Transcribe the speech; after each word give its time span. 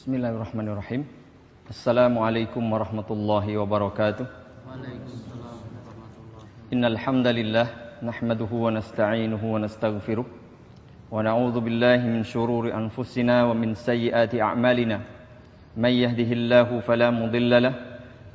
Bismillahirrahmanirrahim. 0.00 1.04
Assalamualaikum 1.68 2.64
warahmatullahi 2.72 3.52
wabarakatuh. 3.52 4.24
Innal 6.72 6.96
hamdalillah 6.96 8.00
nahmaduhu 8.00 8.64
wa 8.64 8.72
nasta'inuhu 8.72 9.44
wa 9.44 9.60
nastaghfiruh 9.60 10.24
wa 10.24 11.20
na'udzu 11.20 11.60
billahi 11.60 12.08
min 12.08 12.24
shururi 12.24 12.72
anfusina 12.72 13.44
wa 13.44 13.52
min 13.52 13.76
sayyiati 13.76 14.40
a'malina. 14.40 15.04
May 15.76 16.00
yahdihillahu 16.00 16.80
fala 16.80 17.12
mudilla 17.12 17.60
lahu 17.60 17.76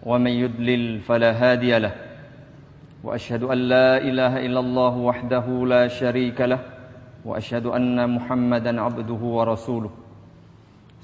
wa 0.06 0.22
may 0.22 0.38
yudlil 0.46 1.02
fala 1.02 1.34
hadiya 1.34 1.82
lahu. 1.82 1.98
Wa 3.02 3.18
ashhadu 3.18 3.50
an 3.50 3.60
la 3.66 4.06
ilaha 4.06 4.38
illallah 4.38 4.94
wahdahu 5.02 5.66
la 5.66 5.90
syarika 5.90 6.46
lahu 6.46 6.62
wa 7.26 7.42
ashhadu 7.42 7.74
anna 7.74 8.06
Muhammadan 8.06 8.78
'abduhu 8.78 9.42
wa 9.42 9.50
rasuluh. 9.50 10.05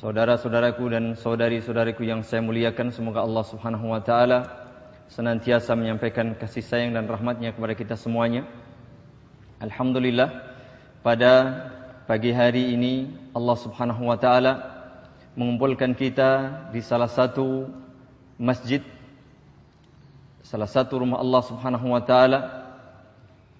Saudara-saudaraku 0.00 0.96
dan 0.96 1.12
saudari-saudariku 1.12 2.08
yang 2.08 2.24
saya 2.24 2.40
muliakan, 2.40 2.88
semoga 2.88 3.20
Allah 3.20 3.44
Subhanahu 3.44 3.92
wa 3.92 4.00
taala 4.00 4.48
senantiasa 5.12 5.76
menyampaikan 5.76 6.32
kasih 6.40 6.64
sayang 6.64 6.96
dan 6.96 7.04
rahmatnya 7.04 7.52
kepada 7.52 7.76
kita 7.76 8.00
semuanya. 8.00 8.48
Alhamdulillah, 9.60 10.56
pada 11.04 11.32
pagi 12.08 12.32
hari 12.32 12.72
ini 12.72 13.12
Allah 13.36 13.52
Subhanahu 13.60 14.08
wa 14.08 14.16
taala 14.16 14.52
mengumpulkan 15.36 15.92
kita 15.92 16.48
di 16.72 16.80
salah 16.80 17.12
satu 17.12 17.68
masjid 18.40 18.80
salah 20.40 20.64
satu 20.64 21.04
rumah 21.04 21.20
Allah 21.20 21.44
Subhanahu 21.44 21.92
wa 21.92 22.00
taala 22.00 22.40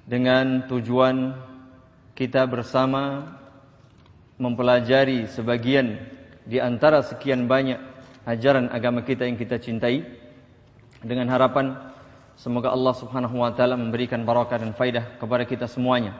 dengan 0.09 0.65
tujuan 0.73 1.37
kita 2.17 2.49
bersama 2.49 3.29
mempelajari 4.41 5.29
sebagian 5.29 6.17
di 6.51 6.59
antara 6.59 6.99
sekian 7.07 7.47
banyak 7.47 7.79
ajaran 8.27 8.75
agama 8.75 9.07
kita 9.07 9.23
yang 9.23 9.39
kita 9.39 9.63
cintai 9.63 10.03
dengan 10.99 11.31
harapan 11.31 11.79
semoga 12.35 12.75
Allah 12.75 12.91
Subhanahu 12.99 13.39
wa 13.39 13.55
taala 13.55 13.79
memberikan 13.79 14.27
barakah 14.27 14.59
dan 14.59 14.75
faidah 14.75 15.15
kepada 15.23 15.47
kita 15.47 15.71
semuanya. 15.71 16.19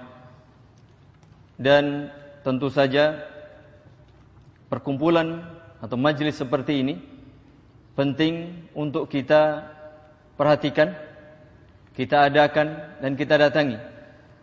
Dan 1.59 2.15
tentu 2.47 2.71
saja 2.71 3.27
perkumpulan 4.71 5.43
atau 5.83 5.99
majelis 5.99 6.39
seperti 6.39 6.79
ini 6.79 6.95
penting 7.99 8.55
untuk 8.79 9.11
kita 9.11 9.67
perhatikan, 10.39 10.95
kita 11.99 12.31
adakan 12.31 12.97
dan 13.03 13.19
kita 13.19 13.35
datangi. 13.35 13.83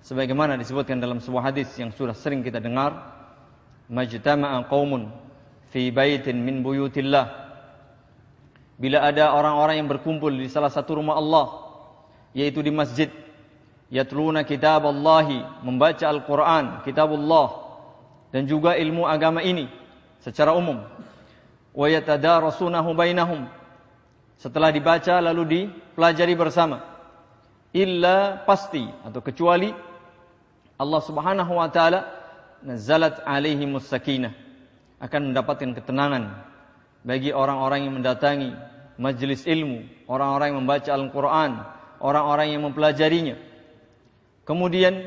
Sebagaimana 0.04 0.60
disebutkan 0.60 1.00
dalam 1.00 1.24
sebuah 1.24 1.50
hadis 1.50 1.72
yang 1.80 1.96
sudah 1.96 2.14
sering 2.14 2.44
kita 2.44 2.60
dengar, 2.60 3.08
majtama'a 3.88 4.68
qaumun 4.68 5.27
fi 5.78 5.94
baitin 5.94 6.42
min 6.42 6.66
buyutillah. 6.66 7.46
Bila 8.82 9.06
ada 9.06 9.30
orang-orang 9.38 9.78
yang 9.78 9.86
berkumpul 9.86 10.34
di 10.34 10.50
salah 10.50 10.74
satu 10.74 10.98
rumah 10.98 11.22
Allah 11.22 11.70
yaitu 12.34 12.66
di 12.66 12.74
masjid 12.74 13.14
yatluna 13.94 14.42
kitab 14.42 14.90
Allahi 14.90 15.46
membaca 15.62 16.10
Al-Qur'an 16.10 16.82
kitabullah 16.82 17.62
dan 18.34 18.50
juga 18.50 18.74
ilmu 18.74 19.06
agama 19.06 19.46
ini 19.46 19.70
secara 20.26 20.58
umum. 20.58 20.82
Wa 21.78 21.86
yatadarasunahu 21.94 22.98
bainahum. 22.98 23.46
Setelah 24.42 24.74
dibaca 24.74 25.22
lalu 25.22 25.70
dipelajari 25.70 26.34
bersama. 26.34 26.82
Illa 27.70 28.42
pasti 28.50 28.82
atau 29.06 29.22
kecuali 29.22 29.70
Allah 30.82 31.02
Subhanahu 31.06 31.54
wa 31.54 31.70
taala 31.70 32.10
nazalat 32.66 33.22
alaihimus 33.26 33.86
sakinah 33.86 34.47
akan 34.98 35.34
mendapatkan 35.34 35.78
ketenangan 35.78 36.42
bagi 37.06 37.30
orang-orang 37.30 37.86
yang 37.86 37.94
mendatangi 38.02 38.58
majelis 38.98 39.46
ilmu, 39.46 39.86
orang-orang 40.10 40.48
yang 40.54 40.60
membaca 40.66 40.90
Al-Quran, 40.90 41.52
orang-orang 42.02 42.48
yang 42.50 42.62
mempelajarinya. 42.66 43.38
Kemudian, 44.42 45.06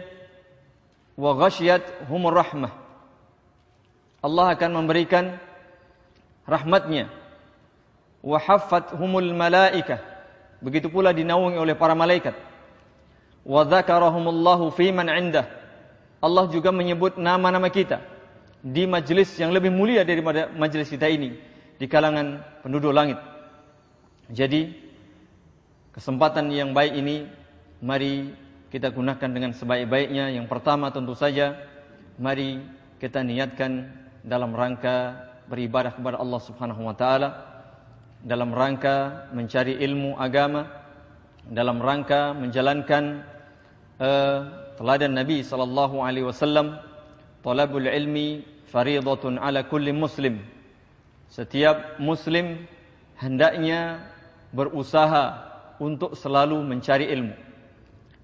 wa 1.19 1.34
humur 2.06 2.34
rahmah. 2.39 2.73
Allah 4.21 4.47
akan 4.55 4.71
memberikan 4.84 5.41
rahmatnya. 6.47 7.11
Wa 8.21 8.37
haffat 8.37 8.95
humul 8.95 9.33
malaikah. 9.33 9.99
Begitu 10.61 10.93
pula 10.93 11.11
dinaungi 11.17 11.56
oleh 11.56 11.73
para 11.73 11.97
malaikat. 11.97 12.37
Wa 13.43 13.65
dzakarahumullahu 13.65 14.71
fiman 14.77 15.09
indah. 15.09 15.49
Allah 16.21 16.45
juga 16.53 16.69
menyebut 16.69 17.17
nama-nama 17.17 17.73
kita 17.73 18.19
di 18.60 18.84
majelis 18.84 19.32
yang 19.41 19.56
lebih 19.56 19.72
mulia 19.72 20.04
daripada 20.04 20.53
majelis 20.53 20.93
kita 20.93 21.09
ini 21.09 21.37
di 21.81 21.87
kalangan 21.88 22.44
penduduk 22.60 22.93
langit. 22.93 23.16
Jadi 24.28 24.76
kesempatan 25.97 26.53
yang 26.53 26.76
baik 26.76 26.93
ini 26.93 27.25
mari 27.81 28.31
kita 28.69 28.93
gunakan 28.93 29.31
dengan 29.32 29.56
sebaik-baiknya. 29.56 30.37
Yang 30.37 30.47
pertama 30.47 30.93
tentu 30.93 31.16
saja 31.16 31.56
mari 32.20 32.60
kita 33.00 33.25
niatkan 33.25 33.88
dalam 34.20 34.53
rangka 34.53 35.28
beribadah 35.49 35.97
kepada 35.97 36.20
Allah 36.20 36.41
Subhanahu 36.44 36.84
wa 36.84 36.94
taala, 36.94 37.28
dalam 38.20 38.53
rangka 38.53 39.26
mencari 39.32 39.81
ilmu 39.81 40.20
agama, 40.20 40.69
dalam 41.49 41.81
rangka 41.81 42.37
menjalankan 42.37 43.25
uh, 43.99 44.38
teladan 44.76 45.16
Nabi 45.16 45.41
sallallahu 45.41 46.04
alaihi 46.04 46.28
wasallam 46.28 46.78
Talabul 47.41 47.89
ilmi 47.89 48.45
faridatun 48.69 49.41
ala 49.41 49.65
kulli 49.65 49.97
muslim. 49.97 50.45
Setiap 51.31 51.97
muslim 52.03 52.67
hendaknya 53.17 54.03
berusaha 54.53 55.50
untuk 55.81 56.12
selalu 56.19 56.61
mencari 56.61 57.09
ilmu. 57.09 57.34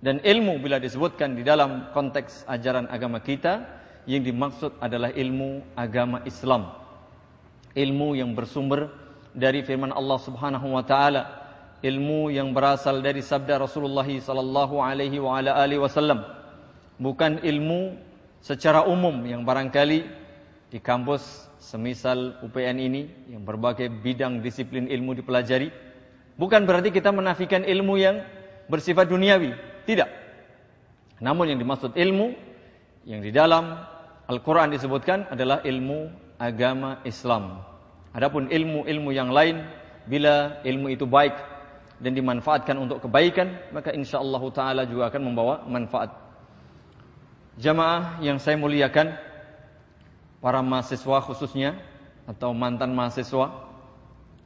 Dan 0.05 0.21
ilmu 0.21 0.61
bila 0.61 0.77
disebutkan 0.77 1.35
di 1.35 1.43
dalam 1.43 1.89
konteks 1.97 2.45
ajaran 2.47 2.85
agama 2.93 3.19
kita, 3.25 3.65
yang 4.07 4.23
dimaksud 4.23 4.77
adalah 4.79 5.11
ilmu 5.11 5.65
agama 5.75 6.23
Islam. 6.29 6.71
Ilmu 7.75 8.15
yang 8.15 8.37
bersumber 8.37 8.93
dari 9.35 9.67
firman 9.67 9.91
Allah 9.91 10.19
Subhanahu 10.23 10.77
wa 10.79 10.85
taala, 10.87 11.27
ilmu 11.83 12.31
yang 12.31 12.55
berasal 12.55 13.03
dari 13.03 13.21
sabda 13.21 13.59
Rasulullah 13.61 14.07
sallallahu 14.07 14.79
alaihi 14.79 15.19
wa 15.19 15.41
ala 15.41 15.59
alihi 15.59 15.83
wasallam. 15.83 16.23
Bukan 16.97 17.43
ilmu 17.45 17.99
secara 18.41 18.85
umum 18.87 19.25
yang 19.25 19.43
barangkali 19.43 20.05
di 20.71 20.79
kampus 20.83 21.47
semisal 21.63 22.39
UPN 22.43 22.79
ini 22.79 23.03
yang 23.33 23.43
berbagai 23.43 23.89
bidang 23.89 24.43
disiplin 24.43 24.87
ilmu 24.87 25.17
dipelajari 25.17 25.71
bukan 26.37 26.69
berarti 26.69 26.93
kita 26.93 27.11
menafikan 27.11 27.65
ilmu 27.65 27.95
yang 27.97 28.23
bersifat 28.67 29.09
duniawi, 29.09 29.55
tidak. 29.87 30.11
Namun 31.23 31.55
yang 31.55 31.59
dimaksud 31.59 31.97
ilmu 31.97 32.37
yang 33.09 33.23
di 33.25 33.33
dalam 33.33 33.79
Al-Qur'an 34.27 34.75
disebutkan 34.75 35.31
adalah 35.31 35.63
ilmu 35.63 36.11
agama 36.37 37.01
Islam. 37.07 37.63
Adapun 38.11 38.51
ilmu-ilmu 38.51 39.11
yang 39.15 39.31
lain 39.31 39.63
bila 40.05 40.61
ilmu 40.67 40.93
itu 40.93 41.07
baik 41.07 41.37
dan 42.03 42.13
dimanfaatkan 42.13 42.77
untuk 42.77 43.07
kebaikan, 43.07 43.57
maka 43.73 43.95
insyaallah 43.95 44.43
taala 44.53 44.83
juga 44.85 45.09
akan 45.09 45.23
membawa 45.23 45.63
manfaat 45.65 46.26
Jamaah 47.57 48.21
yang 48.21 48.37
saya 48.37 48.61
muliakan, 48.61 49.17
para 50.45 50.61
mahasiswa 50.61 51.19
khususnya 51.25 51.81
atau 52.29 52.53
mantan 52.53 52.93
mahasiswa, 52.93 53.49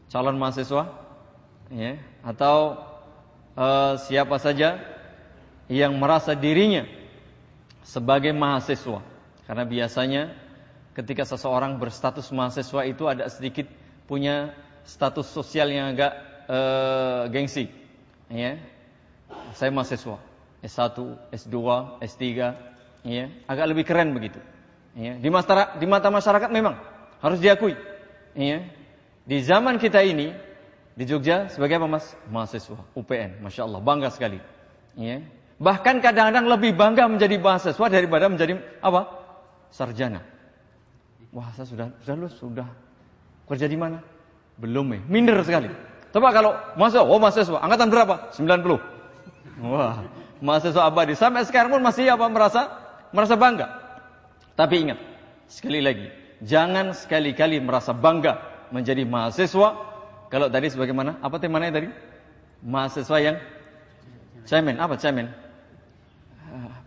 calon 0.07 0.39
mahasiswa, 0.39 0.95
ya, 1.75 1.99
atau 2.23 2.79
uh, 3.59 3.99
siapa 3.99 4.39
saja 4.39 4.79
yang 5.67 5.99
merasa 5.99 6.39
dirinya 6.39 6.87
sebagai 7.83 8.31
mahasiswa. 8.31 9.03
Karena 9.43 9.67
biasanya 9.67 10.23
ketika 10.95 11.27
seseorang 11.27 11.83
berstatus 11.83 12.31
mahasiswa 12.31 12.87
itu 12.87 13.11
ada 13.11 13.27
sedikit 13.27 13.67
punya 14.07 14.55
status 14.87 15.27
sosial 15.31 15.71
yang 15.75 15.99
agak 15.99 16.13
uh, 16.47 17.27
gengsi. 17.27 17.67
Ya. 18.31 18.63
Saya 19.59 19.75
mahasiswa 19.75 20.19
S1, 20.63 20.97
S2, 21.35 21.57
S3, 22.03 22.23
ya, 23.05 23.29
agak 23.49 23.67
lebih 23.71 23.85
keren 23.89 24.13
begitu. 24.13 24.41
Ya. 24.97 25.17
Di, 25.17 25.29
mata, 25.31 25.79
di 25.79 25.87
mata 25.87 26.11
masyarakat 26.11 26.51
memang 26.51 26.75
harus 27.23 27.39
diakui. 27.39 27.77
Ya. 28.35 28.67
Di 29.25 29.39
zaman 29.45 29.79
kita 29.79 30.03
ini 30.03 30.35
di 30.99 31.05
Jogja 31.07 31.47
sebagai 31.49 31.79
apa 31.79 31.87
mas? 31.87 32.07
Mahasiswa 32.29 32.81
UPN, 32.99 33.41
masya 33.41 33.65
Allah 33.65 33.81
bangga 33.81 34.11
sekali. 34.11 34.43
Ya. 34.99 35.23
Bahkan 35.61 36.01
kadang-kadang 36.01 36.49
lebih 36.49 36.73
bangga 36.75 37.07
menjadi 37.07 37.37
mahasiswa 37.37 37.87
daripada 37.93 38.27
menjadi 38.27 38.59
apa? 38.81 39.07
Sarjana. 39.71 40.25
Wah, 41.31 41.47
saya 41.55 41.69
sudah 41.69 41.87
sudah 42.03 42.15
lulus, 42.19 42.35
sudah 42.41 42.67
kerja 43.47 43.71
di 43.71 43.79
mana? 43.79 44.03
Belum 44.59 44.89
ya, 44.91 45.01
minder 45.07 45.39
sekali. 45.47 45.71
Coba 46.11 46.35
kalau 46.35 46.59
mahasiswa, 46.75 47.07
oh 47.07 47.21
mahasiswa, 47.23 47.59
angkatan 47.63 47.89
berapa? 47.93 48.15
90. 48.35 49.63
Wah, 49.63 50.03
mahasiswa 50.43 50.83
abadi. 50.83 51.15
Sampai 51.15 51.47
sekarang 51.47 51.71
pun 51.71 51.85
masih 51.85 52.09
apa 52.11 52.27
merasa 52.27 52.80
merasa 53.11 53.35
bangga. 53.39 53.67
Tapi 54.55 54.75
ingat, 54.89 54.99
sekali 55.47 55.81
lagi, 55.81 56.11
jangan 56.45 56.93
sekali-kali 56.93 57.61
merasa 57.63 57.95
bangga 57.97 58.41
menjadi 58.75 59.03
mahasiswa. 59.07 59.69
Kalau 60.31 60.47
tadi 60.47 60.71
sebagaimana? 60.71 61.19
Apa 61.25 61.43
temanya 61.43 61.81
tadi? 61.81 61.89
Mahasiswa 62.63 63.17
yang 63.19 63.37
cemen. 64.47 64.79
Apa 64.79 64.95
cemen? 64.95 65.33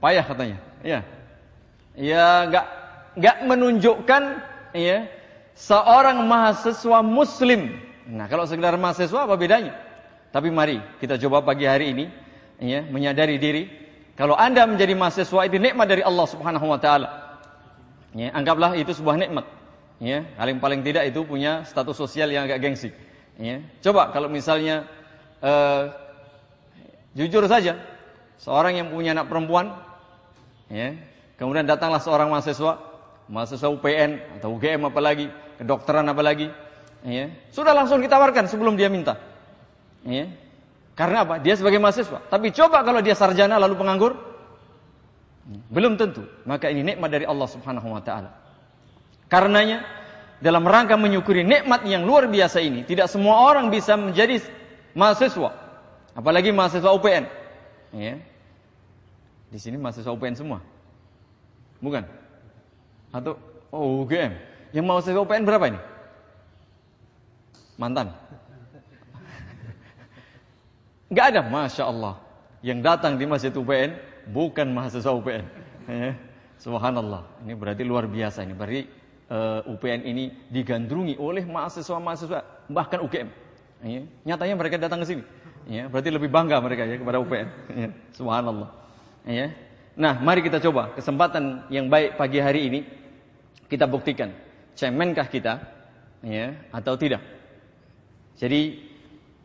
payah 0.04 0.26
katanya. 0.28 0.58
Ya. 0.84 1.00
Ya 1.96 2.50
nggak 2.52 2.66
nggak 3.16 3.38
menunjukkan 3.48 4.24
ya 4.76 5.08
seorang 5.56 6.28
mahasiswa 6.28 7.00
muslim. 7.00 7.80
Nah, 8.04 8.28
kalau 8.28 8.44
sekedar 8.44 8.76
mahasiswa 8.76 9.24
apa 9.24 9.40
bedanya? 9.40 9.72
Tapi 10.34 10.52
mari 10.52 10.82
kita 11.00 11.16
coba 11.22 11.46
pagi 11.46 11.64
hari 11.64 11.94
ini 11.96 12.06
ya 12.60 12.84
menyadari 12.84 13.40
diri 13.40 13.64
kalau 14.14 14.38
Anda 14.38 14.70
menjadi 14.70 14.94
mahasiswa 14.94 15.42
itu 15.50 15.58
nikmat 15.58 15.90
dari 15.90 16.06
Allah 16.06 16.28
Subhanahu 16.30 16.70
wa 16.70 16.78
taala. 16.78 17.10
Ya, 18.14 18.30
anggaplah 18.34 18.78
itu 18.78 18.94
sebuah 18.94 19.18
nikmat. 19.18 19.50
Ya, 19.98 20.28
paling 20.38 20.62
paling 20.62 20.82
tidak 20.86 21.10
itu 21.10 21.26
punya 21.26 21.66
status 21.66 21.98
sosial 21.98 22.30
yang 22.30 22.46
agak 22.46 22.62
gengsi. 22.62 22.94
Ya. 23.42 23.66
Coba 23.82 24.14
kalau 24.14 24.30
misalnya 24.30 24.86
uh, 25.42 25.90
jujur 27.18 27.42
saja 27.50 27.82
seorang 28.38 28.78
yang 28.78 28.94
punya 28.94 29.18
anak 29.18 29.32
perempuan 29.32 29.74
Ya. 30.74 30.98
Kemudian 31.38 31.70
datanglah 31.70 32.02
seorang 32.02 32.34
mahasiswa, 32.34 32.82
mahasiswa 33.30 33.70
UPN 33.70 34.42
atau 34.42 34.58
UGM 34.58 34.90
apalagi, 34.90 35.30
kedokteran 35.62 36.10
apalagi, 36.10 36.50
ya. 37.06 37.30
Sudah 37.54 37.78
langsung 37.78 38.02
ditawarkan 38.02 38.50
sebelum 38.50 38.74
dia 38.74 38.90
minta. 38.90 39.22
Ya. 40.02 40.34
Karena 40.94 41.26
apa? 41.26 41.42
Dia 41.42 41.58
sebagai 41.58 41.82
mahasiswa. 41.82 42.22
Tapi 42.30 42.54
coba 42.54 42.86
kalau 42.86 43.02
dia 43.02 43.18
sarjana 43.18 43.58
lalu 43.58 43.74
penganggur, 43.78 44.14
belum 45.74 45.98
tentu. 45.98 46.24
Maka 46.46 46.70
ini 46.70 46.86
nikmat 46.86 47.10
dari 47.10 47.26
Allah 47.26 47.50
Subhanahu 47.50 47.90
wa 47.90 48.02
taala. 48.06 48.32
Karenanya 49.28 49.82
dalam 50.38 50.62
rangka 50.64 50.94
menyukuri 50.94 51.42
nikmat 51.42 51.82
yang 51.90 52.06
luar 52.06 52.30
biasa 52.30 52.62
ini, 52.62 52.86
tidak 52.86 53.10
semua 53.10 53.42
orang 53.42 53.74
bisa 53.74 53.98
menjadi 53.98 54.44
mahasiswa. 54.94 55.50
Apalagi 56.14 56.54
mahasiswa 56.54 56.94
UPN. 56.94 57.26
Ya. 57.98 58.22
Di 59.50 59.58
sini 59.58 59.82
mahasiswa 59.82 60.14
UPN 60.14 60.38
semua? 60.38 60.62
Bukan? 61.82 62.06
Atau 63.10 63.42
oh, 63.74 64.06
UGM? 64.06 64.38
Yang 64.78 64.86
mahasiswa 64.86 65.22
UPN 65.26 65.44
berapa 65.46 65.66
ini? 65.74 65.80
Mantan? 67.82 68.14
Gak 71.14 71.26
ada, 71.38 71.42
Masya 71.46 71.84
Allah. 71.86 72.18
Yang 72.66 72.80
datang 72.82 73.14
di 73.22 73.26
masjid 73.30 73.54
UPN 73.54 73.94
bukan 74.34 74.68
mahasiswa 74.74 75.14
UPN. 75.14 75.46
Ya. 75.86 76.18
Subhanallah. 76.58 77.28
Ini 77.44 77.54
berarti 77.54 77.84
luar 77.86 78.08
biasa 78.10 78.42
ini. 78.48 78.56
Berarti 78.56 78.88
uh, 79.30 79.62
eh, 79.62 79.72
UPN 79.74 80.02
ini 80.08 80.24
digandrungi 80.50 81.20
oleh 81.20 81.44
mahasiswa-mahasiswa 81.46 82.68
bahkan 82.72 83.04
UGM. 83.04 83.30
Ya. 83.84 84.02
Nyatanya 84.26 84.56
mereka 84.58 84.76
datang 84.80 85.04
ke 85.04 85.08
sini. 85.14 85.24
Ya, 85.64 85.88
berarti 85.88 86.12
lebih 86.12 86.28
bangga 86.28 86.60
mereka 86.60 86.84
ya 86.84 86.96
kepada 87.00 87.20
UPN. 87.20 87.48
Ya. 87.72 87.90
Subhanallah. 88.16 88.70
Ya. 89.28 89.48
Nah, 89.94 90.18
mari 90.18 90.42
kita 90.42 90.58
coba 90.58 90.96
kesempatan 90.98 91.70
yang 91.70 91.86
baik 91.92 92.18
pagi 92.18 92.42
hari 92.42 92.66
ini 92.66 92.80
kita 93.70 93.86
buktikan 93.86 94.34
cemenkah 94.74 95.28
kita 95.30 95.62
ya 96.26 96.58
atau 96.74 96.98
tidak. 96.98 97.22
Jadi 98.40 98.82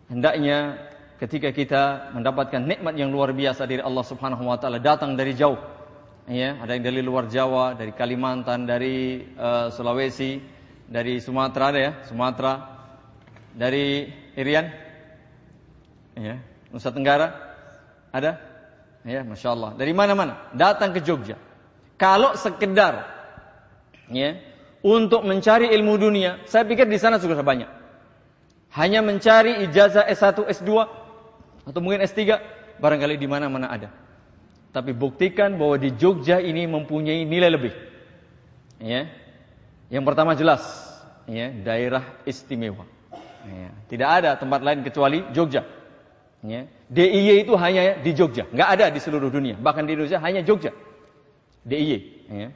hendaknya 0.08 0.87
ketika 1.18 1.50
kita 1.50 2.14
mendapatkan 2.14 2.62
nikmat 2.62 2.94
yang 2.94 3.10
luar 3.10 3.34
biasa 3.34 3.66
dari 3.66 3.82
Allah 3.82 4.04
Subhanahu 4.06 4.46
wa 4.46 4.56
taala 4.56 4.78
datang 4.78 5.18
dari 5.18 5.34
jauh. 5.34 5.58
Ya, 6.28 6.60
ada 6.60 6.76
yang 6.76 6.84
dari 6.84 7.00
luar 7.00 7.24
Jawa, 7.32 7.72
dari 7.72 7.88
Kalimantan, 7.96 8.68
dari 8.68 9.24
uh, 9.32 9.72
Sulawesi, 9.72 10.36
dari 10.84 11.24
Sumatera 11.24 11.72
ada 11.72 11.80
ya, 11.80 11.92
Sumatera, 12.04 12.52
dari 13.56 14.12
Irian, 14.36 14.68
ya, 16.20 16.36
Nusa 16.68 16.92
Tenggara, 16.92 17.32
ada, 18.12 18.44
Ya, 19.08 19.24
masya 19.24 19.56
Allah. 19.56 19.70
Dari 19.72 19.96
mana-mana 19.96 20.52
datang 20.52 20.92
ke 20.92 21.00
Jogja. 21.00 21.40
Kalau 21.96 22.36
sekedar 22.36 23.08
ya 24.12 24.36
untuk 24.84 25.24
mencari 25.24 25.72
ilmu 25.72 25.96
dunia, 25.96 26.44
saya 26.44 26.68
pikir 26.68 26.84
di 26.84 27.00
sana 27.00 27.16
sudah 27.16 27.40
banyak. 27.40 27.70
Hanya 28.76 29.00
mencari 29.00 29.64
ijazah 29.64 30.04
S1, 30.12 30.44
S2 30.60 30.70
atau 31.68 31.84
mungkin 31.84 32.00
S3 32.00 32.40
barangkali 32.80 33.20
di 33.20 33.28
mana-mana 33.28 33.68
ada. 33.68 33.92
Tapi 34.72 34.96
buktikan 34.96 35.60
bahwa 35.60 35.76
di 35.76 35.92
Jogja 35.92 36.40
ini 36.40 36.64
mempunyai 36.64 37.28
nilai 37.28 37.50
lebih. 37.52 37.74
Ya. 38.80 39.08
Yang 39.92 40.04
pertama 40.04 40.32
jelas, 40.36 40.64
ya, 41.28 41.52
daerah 41.52 42.04
istimewa. 42.24 42.84
Ya. 43.44 43.70
Tidak 43.88 44.08
ada 44.08 44.30
tempat 44.36 44.60
lain 44.64 44.80
kecuali 44.84 45.24
Jogja. 45.32 45.64
Ya. 46.44 46.68
DIY 46.88 47.44
itu 47.44 47.52
hanya 47.58 48.00
di 48.00 48.12
Jogja, 48.16 48.48
nggak 48.48 48.68
ada 48.78 48.86
di 48.88 49.00
seluruh 49.02 49.28
dunia. 49.28 49.58
Bahkan 49.58 49.84
di 49.84 49.92
Indonesia 49.96 50.20
hanya 50.22 50.40
Jogja. 50.44 50.72
DIY. 51.68 51.96
Ya. 52.32 52.48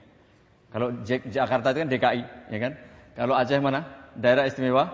Kalau 0.73 0.89
Jakarta 1.05 1.77
itu 1.77 1.79
kan 1.85 1.89
DKI, 1.91 2.23
ya 2.49 2.59
kan? 2.61 2.73
Kalau 3.13 3.35
Aceh 3.37 3.61
mana? 3.61 3.85
Daerah 4.17 4.49
istimewa 4.49 4.89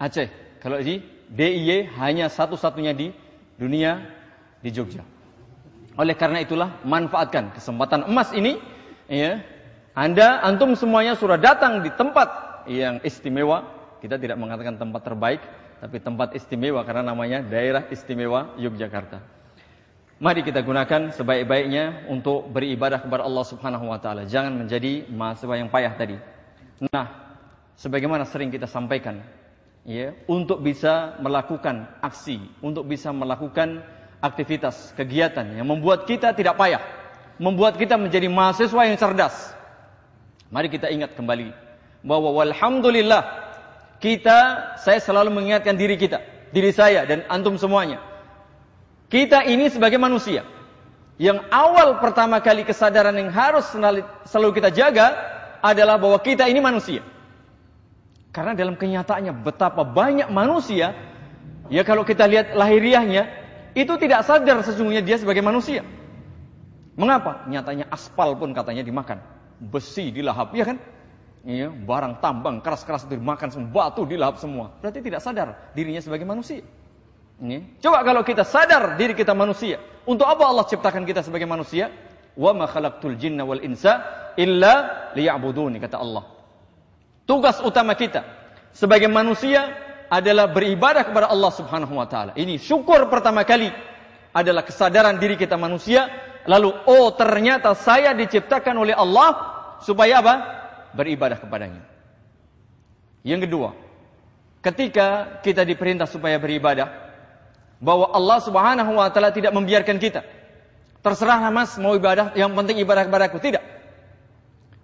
Aceh. 0.00 0.28
Kalau 0.60 0.80
di 0.80 1.04
DIY 1.32 1.96
hanya 2.00 2.28
satu-satunya 2.28 2.92
di 2.92 3.12
dunia 3.56 4.04
di 4.62 4.70
Jogja. 4.70 5.04
Oleh 5.98 6.16
karena 6.16 6.40
itulah 6.40 6.80
manfaatkan 6.88 7.52
kesempatan 7.52 8.08
emas 8.08 8.32
ini, 8.32 8.56
ya. 9.10 9.44
Anda 9.92 10.40
antum 10.40 10.72
semuanya 10.72 11.12
sudah 11.20 11.36
datang 11.36 11.84
di 11.84 11.92
tempat 11.92 12.64
yang 12.64 13.04
istimewa. 13.04 13.68
Kita 14.00 14.16
tidak 14.16 14.40
mengatakan 14.40 14.80
tempat 14.80 15.04
terbaik, 15.04 15.40
tapi 15.84 16.00
tempat 16.00 16.32
istimewa 16.32 16.80
karena 16.82 17.12
namanya 17.12 17.44
daerah 17.44 17.84
istimewa 17.92 18.56
Yogyakarta. 18.56 19.20
Mari 20.22 20.46
kita 20.46 20.62
gunakan 20.62 21.10
sebaik-baiknya 21.12 22.06
untuk 22.06 22.46
beribadah 22.46 23.02
kepada 23.02 23.26
Allah 23.26 23.42
Subhanahu 23.42 23.90
wa 23.90 23.98
taala. 23.98 24.22
Jangan 24.22 24.54
menjadi 24.54 25.10
mahasiswa 25.10 25.54
yang 25.58 25.66
payah 25.66 25.92
tadi. 25.98 26.16
Nah, 26.88 27.36
sebagaimana 27.74 28.22
sering 28.22 28.46
kita 28.54 28.70
sampaikan, 28.70 29.18
ya, 29.86 30.14
untuk 30.30 30.62
bisa 30.62 31.18
melakukan 31.18 31.90
aksi, 32.02 32.38
untuk 32.62 32.86
bisa 32.86 33.10
melakukan 33.10 33.82
aktivitas, 34.22 34.94
kegiatan 34.94 35.58
yang 35.58 35.66
membuat 35.66 36.06
kita 36.06 36.30
tidak 36.34 36.54
payah, 36.54 36.82
membuat 37.42 37.74
kita 37.78 37.98
menjadi 37.98 38.30
mahasiswa 38.30 38.82
yang 38.86 38.96
cerdas. 38.98 39.34
Mari 40.52 40.68
kita 40.70 40.92
ingat 40.92 41.18
kembali 41.18 41.50
bahwa 42.06 42.30
walhamdulillah 42.42 43.22
kita, 44.02 44.38
saya 44.82 44.98
selalu 44.98 45.30
mengingatkan 45.30 45.78
diri 45.78 45.94
kita, 45.98 46.22
diri 46.50 46.70
saya 46.74 47.06
dan 47.06 47.26
antum 47.30 47.58
semuanya. 47.58 48.02
Kita 49.10 49.44
ini 49.44 49.68
sebagai 49.68 50.00
manusia, 50.00 50.42
yang 51.20 51.44
awal 51.52 52.00
pertama 52.00 52.40
kali 52.40 52.64
kesadaran 52.64 53.14
yang 53.14 53.28
harus 53.28 53.68
selalu 54.26 54.50
kita 54.56 54.72
jaga 54.72 55.12
adalah 55.60 56.00
bahwa 56.00 56.18
kita 56.18 56.48
ini 56.48 56.58
manusia. 56.58 57.04
Karena 58.32 58.56
dalam 58.56 58.80
kenyataannya 58.80 59.44
betapa 59.44 59.84
banyak 59.84 60.32
manusia, 60.32 60.96
ya 61.68 61.84
kalau 61.84 62.00
kita 62.02 62.24
lihat 62.24 62.56
lahiriahnya, 62.56 63.28
itu 63.76 63.92
tidak 64.00 64.24
sadar 64.24 64.64
sesungguhnya 64.64 65.04
dia 65.04 65.20
sebagai 65.20 65.44
manusia. 65.44 65.84
Mengapa? 66.96 67.44
Nyatanya 67.48 67.92
aspal 67.92 68.32
pun 68.36 68.56
katanya 68.56 68.80
dimakan. 68.80 69.20
Besi 69.60 70.08
dilahap, 70.08 70.56
ya 70.56 70.64
kan? 70.64 70.80
ya, 71.44 71.68
barang 71.70 72.22
tambang 72.22 72.62
keras-keras 72.62 73.06
itu 73.06 73.18
dimakan 73.18 73.50
semua, 73.50 73.68
batu 73.70 74.06
dilahap 74.06 74.38
semua. 74.38 74.72
Berarti 74.78 75.02
tidak 75.02 75.20
sadar 75.20 75.72
dirinya 75.74 75.98
sebagai 75.98 76.26
manusia. 76.26 76.62
Ini. 77.42 77.82
Coba 77.82 78.06
kalau 78.06 78.22
kita 78.22 78.46
sadar 78.46 78.94
diri 78.94 79.18
kita 79.18 79.34
manusia. 79.34 79.82
Untuk 80.06 80.26
apa 80.30 80.46
Allah 80.46 80.62
ciptakan 80.66 81.02
kita 81.02 81.26
sebagai 81.26 81.46
manusia? 81.50 81.90
Wa 82.38 82.54
ma 82.54 82.70
khalaqtul 82.70 83.18
jinna 83.18 83.42
wal 83.42 83.60
insa 83.60 83.98
illa 84.38 85.10
liya'buduni 85.18 85.82
kata 85.82 85.98
Allah. 85.98 86.22
Tugas 87.32 87.64
utama 87.64 87.96
kita 87.96 88.28
sebagai 88.76 89.08
manusia 89.08 89.72
adalah 90.12 90.52
beribadah 90.52 91.00
kepada 91.08 91.32
Allah 91.32 91.48
Subhanahu 91.48 91.96
wa 91.96 92.04
taala. 92.04 92.36
Ini 92.36 92.60
syukur 92.60 93.08
pertama 93.08 93.40
kali 93.48 93.72
adalah 94.36 94.60
kesadaran 94.60 95.16
diri 95.16 95.40
kita 95.40 95.56
manusia, 95.56 96.12
lalu 96.44 96.76
oh 96.84 97.08
ternyata 97.16 97.72
saya 97.72 98.12
diciptakan 98.12 98.76
oleh 98.76 98.92
Allah 98.92 99.32
supaya 99.80 100.20
apa? 100.20 100.34
Beribadah 100.92 101.40
kepadanya. 101.40 101.80
Yang 103.24 103.48
kedua, 103.48 103.80
ketika 104.60 105.40
kita 105.40 105.64
diperintah 105.64 106.04
supaya 106.04 106.36
beribadah, 106.36 106.92
bahwa 107.80 108.12
Allah 108.12 108.44
Subhanahu 108.44 108.92
wa 109.00 109.08
taala 109.08 109.32
tidak 109.32 109.56
membiarkan 109.56 109.96
kita. 109.96 110.20
Terserah 111.00 111.48
Mas 111.48 111.80
mau 111.80 111.96
ibadah, 111.96 112.36
yang 112.36 112.52
penting 112.52 112.76
ibadah 112.84 113.08
kepadaku. 113.08 113.40
Tidak. 113.40 113.64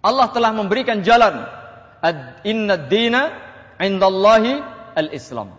Allah 0.00 0.32
telah 0.32 0.56
memberikan 0.56 1.04
jalan. 1.04 1.67
Inna 2.46 2.78
dina 2.78 3.22
indallahi 3.82 4.62
al-Islam. 4.94 5.54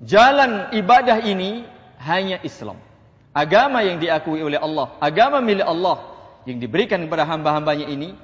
Jalan 0.00 0.72
ibadah 0.72 1.20
ini 1.20 1.68
hanya 2.00 2.40
Islam. 2.40 2.80
Agama 3.36 3.84
yang 3.84 4.00
diakui 4.00 4.40
oleh 4.42 4.58
Allah, 4.58 4.96
agama 4.98 5.38
milik 5.38 5.62
Allah 5.62 6.02
yang 6.48 6.58
diberikan 6.58 7.04
kepada 7.04 7.28
hamba-hambanya 7.28 7.86
ini 7.86 8.16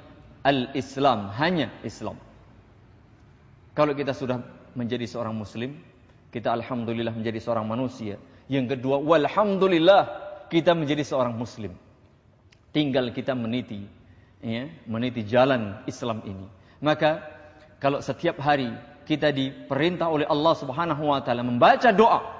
al-Islam, 0.43 1.31
hanya 1.37 1.71
Islam. 1.85 2.17
Kalau 3.77 3.93
kita 3.93 4.11
sudah 4.11 4.41
menjadi 4.73 5.05
seorang 5.05 5.37
muslim, 5.37 5.77
kita 6.33 6.49
alhamdulillah 6.49 7.13
menjadi 7.13 7.39
seorang 7.39 7.69
manusia. 7.69 8.17
Yang 8.49 8.77
kedua, 8.77 8.97
walhamdulillah 8.99 10.01
kita 10.49 10.73
menjadi 10.73 11.05
seorang 11.05 11.37
muslim. 11.37 11.77
Tinggal 12.73 13.13
kita 13.13 13.31
meniti 13.37 13.85
ya, 14.41 14.67
meniti 14.89 15.23
jalan 15.23 15.83
Islam 15.87 16.25
ini. 16.25 16.56
Maka 16.83 17.25
kalau 17.81 18.01
setiap 18.01 18.37
hari 18.41 18.73
kita 19.07 19.31
diperintah 19.31 20.11
oleh 20.11 20.27
Allah 20.27 20.53
Subhanahu 20.57 21.09
wa 21.09 21.21
taala 21.23 21.41
membaca 21.41 21.89
doa 21.95 22.37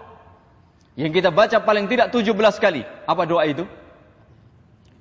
yang 0.97 1.13
kita 1.13 1.29
baca 1.29 1.61
paling 1.61 1.85
tidak 1.85 2.09
17 2.09 2.33
kali. 2.57 2.81
Apa 3.05 3.29
doa 3.29 3.45
itu? 3.45 3.69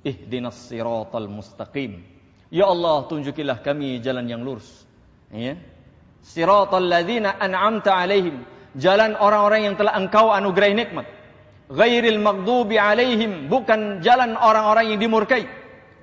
Ihdinas 0.05 0.69
siratal 0.69 1.25
mustaqim. 1.25 2.05
Ya 2.53 2.69
Allah, 2.69 3.09
tunjukilah 3.09 3.65
kami 3.65 3.97
jalan 3.99 4.29
yang 4.29 4.45
lurus. 4.45 4.85
Ya. 5.33 5.57
Siratal 6.21 6.85
ladzina 6.85 7.33
an'amta 7.41 7.97
alaihim. 7.97 8.45
Jalan 8.77 9.17
orang-orang 9.17 9.73
yang 9.73 9.75
telah 9.75 9.97
engkau 9.97 10.29
anugerahi 10.29 10.77
nikmat. 10.77 11.09
Ghairil 11.73 12.21
maghdubi 12.21 12.77
alaihim. 12.77 13.49
Bukan 13.49 14.05
jalan 14.05 14.37
orang-orang 14.37 14.93
yang 14.93 15.01
dimurkai. 15.01 15.49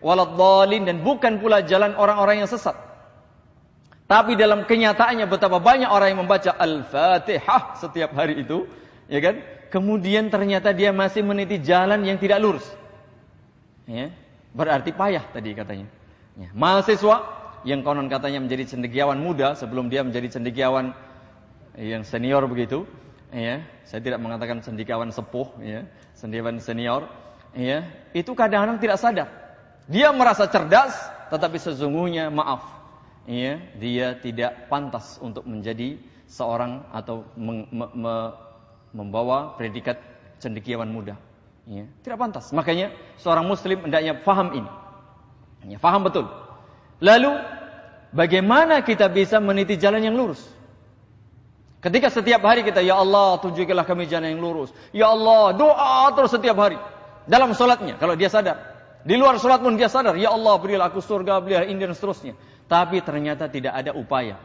Waladhdallin 0.03 0.91
dan 0.91 1.07
bukan 1.07 1.39
pula 1.39 1.63
jalan 1.63 1.95
orang-orang 1.95 2.43
yang 2.43 2.51
sesat. 2.51 2.75
Tapi 4.15 4.39
dalam 4.39 4.63
kenyataannya 4.63 5.27
betapa 5.27 5.59
banyak 5.59 5.91
orang 5.91 6.15
yang 6.15 6.23
membaca 6.23 6.55
Al-Fatihah 6.55 7.83
setiap 7.83 8.15
hari 8.15 8.47
itu, 8.47 8.71
ya 9.11 9.19
kan? 9.19 9.43
kemudian 9.75 10.31
ternyata 10.31 10.71
dia 10.71 10.95
masih 10.95 11.27
meniti 11.27 11.59
jalan 11.59 12.07
yang 12.07 12.15
tidak 12.15 12.39
lurus. 12.39 12.63
Ya, 13.91 14.15
berarti 14.55 14.95
payah 14.95 15.27
tadi 15.35 15.51
katanya. 15.51 15.91
Ya, 16.39 16.55
mahasiswa 16.55 17.27
yang 17.67 17.83
konon 17.83 18.07
katanya 18.07 18.39
menjadi 18.39 18.71
cendekiawan 18.71 19.19
muda 19.19 19.59
sebelum 19.59 19.91
dia 19.91 20.07
menjadi 20.07 20.39
cendekiawan 20.39 20.95
yang 21.75 22.07
senior 22.07 22.47
begitu. 22.47 22.87
Ya, 23.35 23.67
saya 23.83 23.99
tidak 23.99 24.23
mengatakan 24.23 24.63
cendekiawan 24.63 25.11
sepuh, 25.11 25.59
ya, 25.59 25.83
cendekiawan 26.15 26.63
senior. 26.63 27.11
Ya, 27.51 27.83
itu 28.15 28.31
kadang-kadang 28.31 28.79
tidak 28.79 28.99
sadar. 29.03 29.29
Dia 29.91 30.15
merasa 30.15 30.47
cerdas, 30.47 30.95
tetapi 31.35 31.59
sesungguhnya 31.59 32.31
maaf, 32.31 32.63
ya, 33.29 33.61
dia 33.77 34.17
tidak 34.21 34.69
pantas 34.69 35.21
untuk 35.21 35.45
menjadi 35.45 35.97
seorang 36.29 36.85
atau 36.93 37.25
me, 37.37 37.69
me, 37.69 37.87
me, 37.93 38.15
membawa 38.95 39.57
predikat 39.59 40.01
cendekiawan 40.41 40.89
muda. 40.89 41.17
Ya, 41.65 41.89
tidak 42.05 42.19
pantas. 42.21 42.53
Makanya 42.53 42.93
seorang 43.21 43.49
muslim 43.49 43.85
hendaknya 43.85 44.21
faham 44.21 44.53
ini. 44.53 44.71
Ya, 45.65 45.81
faham 45.81 46.05
betul. 46.05 46.29
Lalu 47.01 47.33
bagaimana 48.13 48.85
kita 48.85 49.09
bisa 49.09 49.41
meniti 49.41 49.81
jalan 49.81 50.05
yang 50.05 50.17
lurus? 50.17 50.45
Ketika 51.81 52.09
setiap 52.09 52.41
hari 52.45 52.65
kita, 52.65 52.81
Ya 52.81 52.97
Allah 52.97 53.37
tunjukilah 53.45 53.85
kami 53.85 54.09
jalan 54.09 54.37
yang 54.37 54.41
lurus. 54.41 54.73
Ya 54.93 55.13
Allah 55.13 55.53
doa 55.53 56.09
terus 56.17 56.33
setiap 56.33 56.57
hari. 56.57 56.81
Dalam 57.29 57.53
sholatnya, 57.53 57.97
kalau 58.01 58.17
dia 58.17 58.29
sadar. 58.33 58.74
Di 59.05 59.15
luar 59.21 59.37
sholat 59.37 59.61
pun 59.61 59.77
dia 59.77 59.93
sadar, 59.93 60.17
Ya 60.17 60.33
Allah 60.33 60.57
berilah 60.57 60.89
aku 60.89 61.05
surga, 61.05 61.39
berilah 61.45 61.69
ini 61.69 61.77
dan 61.77 61.93
seterusnya. 61.93 62.33
Tapi 62.65 63.05
ternyata 63.05 63.47
tidak 63.53 63.77
ada 63.77 63.93
upaya 63.93 64.41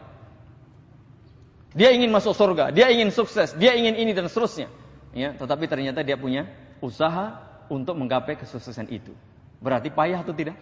dia 1.74 1.94
ingin 1.94 2.10
masuk 2.10 2.34
surga, 2.34 2.74
dia 2.74 2.90
ingin 2.90 3.14
sukses, 3.14 3.54
dia 3.54 3.78
ingin 3.78 3.94
ini 3.94 4.12
dan 4.18 4.26
seterusnya. 4.26 4.74
Ya, 5.14 5.34
tetapi 5.38 5.70
ternyata 5.70 6.02
dia 6.02 6.18
punya 6.18 6.50
usaha 6.82 7.38
untuk 7.70 7.94
menggapai 7.98 8.38
kesuksesan 8.38 8.90
itu. 8.90 9.14
Berarti 9.62 9.94
payah 9.94 10.22
atau 10.26 10.34
tidak? 10.34 10.58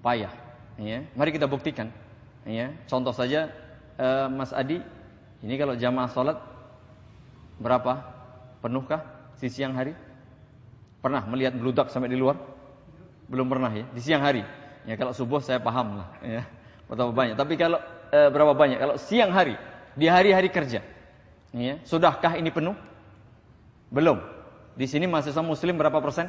Payah. 0.00 0.32
Ya, 0.80 1.04
mari 1.12 1.36
kita 1.36 1.44
buktikan. 1.44 1.92
Ya, 2.48 2.72
contoh 2.88 3.12
saja 3.12 3.52
uh, 4.00 4.32
Mas 4.32 4.52
Adi, 4.56 4.80
ini 5.44 5.54
kalau 5.60 5.76
jamaah 5.76 6.08
sholat 6.08 6.40
berapa? 7.60 8.00
Penuhkah 8.64 9.04
di 9.40 9.48
siang 9.48 9.76
hari? 9.76 9.92
Pernah 11.00 11.24
melihat 11.28 11.56
beludak 11.56 11.92
sampai 11.92 12.12
di 12.12 12.16
luar? 12.16 12.36
Belum 13.30 13.46
pernah 13.46 13.70
ya, 13.70 13.86
di 13.94 14.00
siang 14.02 14.26
hari. 14.26 14.42
Ya 14.82 14.98
kalau 14.98 15.14
subuh 15.14 15.38
saya 15.38 15.62
paham 15.62 16.02
lah. 16.02 16.08
Ya, 16.26 16.42
berapa 16.90 17.14
banyak. 17.14 17.38
Tapi 17.38 17.54
kalau 17.54 17.78
uh, 18.10 18.28
berapa 18.34 18.58
banyak? 18.58 18.82
Kalau 18.82 18.98
siang 18.98 19.30
hari, 19.30 19.54
di 19.94 20.10
hari-hari 20.10 20.50
kerja. 20.50 20.82
Ya, 21.54 21.78
sudahkah 21.86 22.34
ini 22.34 22.50
penuh? 22.50 22.74
Belum. 23.94 24.18
Di 24.74 24.86
sini 24.90 25.06
mahasiswa 25.06 25.42
muslim 25.42 25.78
berapa 25.78 25.98
persen? 26.02 26.26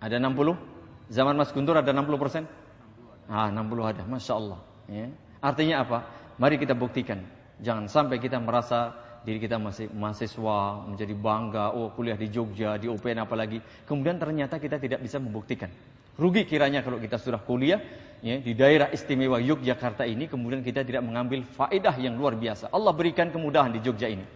Ada 0.00 0.16
60? 0.18 1.12
Zaman 1.12 1.34
Mas 1.36 1.52
Guntur 1.52 1.76
ada 1.76 1.92
60 1.92 2.16
persen? 2.20 2.42
Ah, 3.28 3.48
60 3.48 3.84
ada. 3.84 4.02
Masya 4.08 4.32
Allah. 4.34 4.60
Ya. 4.90 5.06
Artinya 5.38 5.84
apa? 5.84 5.98
Mari 6.40 6.58
kita 6.58 6.74
buktikan. 6.74 7.22
Jangan 7.62 7.86
sampai 7.86 8.18
kita 8.18 8.42
merasa 8.42 8.96
diri 9.22 9.38
kita 9.38 9.56
masih 9.58 9.86
mahasiswa, 9.94 10.82
menjadi 10.86 11.14
bangga, 11.14 11.70
oh 11.74 11.94
kuliah 11.94 12.18
di 12.18 12.26
Jogja, 12.26 12.74
di 12.78 12.90
UPN 12.90 13.22
apalagi. 13.22 13.62
Kemudian 13.86 14.18
ternyata 14.18 14.58
kita 14.58 14.82
tidak 14.82 14.98
bisa 15.02 15.22
membuktikan. 15.22 15.70
Rugi 16.18 16.44
kiranya 16.44 16.82
kalau 16.84 16.98
kita 16.98 17.16
sudah 17.16 17.40
kuliah, 17.40 17.80
ya, 18.20 18.36
di 18.42 18.52
daerah 18.52 18.90
istimewa 18.92 19.40
Yogyakarta 19.40 20.04
ini 20.04 20.28
kemudian 20.28 20.60
kita 20.60 20.84
tidak 20.84 21.06
mengambil 21.06 21.46
faedah 21.46 21.94
yang 21.96 22.18
luar 22.18 22.36
biasa. 22.36 22.68
Allah 22.74 22.92
berikan 22.92 23.30
kemudahan 23.30 23.72
di 23.72 23.80
Jogja 23.80 24.10
ini. 24.10 24.26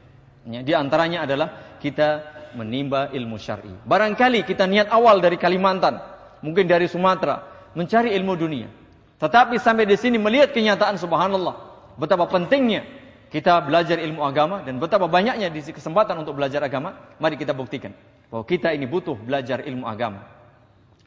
Ya, 0.47 0.63
di 0.63 0.73
antaranya 0.73 1.27
adalah 1.27 1.77
kita 1.83 2.23
menimba 2.55 3.11
ilmu 3.13 3.37
syar'i. 3.37 3.75
Barangkali 3.85 4.47
kita 4.47 4.65
niat 4.65 4.89
awal 4.89 5.19
dari 5.21 5.37
Kalimantan, 5.37 5.99
mungkin 6.41 6.65
dari 6.65 6.87
Sumatera, 6.87 7.43
mencari 7.75 8.15
ilmu 8.17 8.33
dunia. 8.39 8.71
Tetapi 9.19 9.59
sampai 9.61 9.85
di 9.85 9.99
sini 9.99 10.17
melihat 10.17 10.55
kenyataan 10.55 10.97
subhanallah, 10.97 11.57
betapa 12.01 12.25
pentingnya 12.31 12.96
kita 13.27 13.59
belajar 13.67 13.99
ilmu 13.99 14.23
agama 14.23 14.63
dan 14.63 14.79
betapa 14.79 15.11
banyaknya 15.11 15.51
di 15.51 15.61
kesempatan 15.61 16.23
untuk 16.23 16.39
belajar 16.39 16.63
agama, 16.63 16.95
mari 17.19 17.35
kita 17.35 17.51
buktikan 17.51 17.91
bahwa 18.31 18.45
kita 18.47 18.71
ini 18.71 18.87
butuh 18.87 19.19
belajar 19.19 19.63
ilmu 19.67 19.87
agama. 19.87 20.27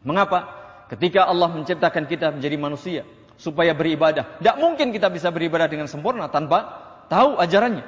Mengapa? 0.03 0.59
Ketika 0.89 1.29
Allah 1.29 1.47
menciptakan 1.53 2.09
kita 2.09 2.33
menjadi 2.33 2.57
manusia 2.57 3.01
supaya 3.37 3.71
beribadah, 3.77 4.41
tidak 4.41 4.55
mungkin 4.57 4.89
kita 4.89 5.07
bisa 5.07 5.29
beribadah 5.29 5.69
dengan 5.69 5.85
sempurna 5.85 6.27
tanpa 6.27 6.65
tahu 7.07 7.37
ajarannya. 7.37 7.85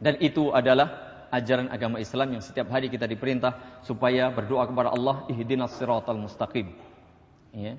Dan 0.00 0.16
itu 0.20 0.48
adalah 0.52 1.06
ajaran 1.32 1.68
agama 1.68 2.00
Islam 2.00 2.38
yang 2.38 2.42
setiap 2.42 2.70
hari 2.72 2.88
kita 2.88 3.04
diperintah 3.04 3.82
supaya 3.84 4.32
berdoa 4.32 4.64
kepada 4.64 4.92
Allah 4.92 5.28
ihdinas 5.28 5.76
siratal 5.76 6.18
mustaqim. 6.18 6.72
Ya. 7.52 7.76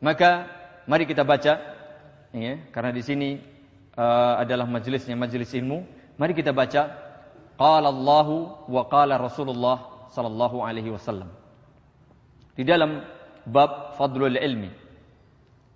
Maka 0.00 0.48
mari 0.88 1.04
kita 1.04 1.24
baca 1.24 1.60
ya, 2.32 2.54
karena 2.72 2.90
di 2.92 3.02
sini 3.04 3.28
uh, 3.96 4.34
adalah 4.42 4.66
majelisnya 4.66 5.16
majelis 5.16 5.50
ilmu. 5.56 5.82
Mari 6.20 6.36
kita 6.36 6.52
baca 6.52 6.90
qala 7.56 7.88
Allahu 7.88 8.68
wa 8.68 8.82
qala 8.86 9.16
Rasulullah 9.16 10.08
sallallahu 10.12 10.62
alaihi 10.62 10.92
wasallam. 10.92 11.30
Di 12.54 12.66
dalam 12.66 13.00
bab 13.46 13.96
fadlul 13.96 14.36
ilmi. 14.36 14.70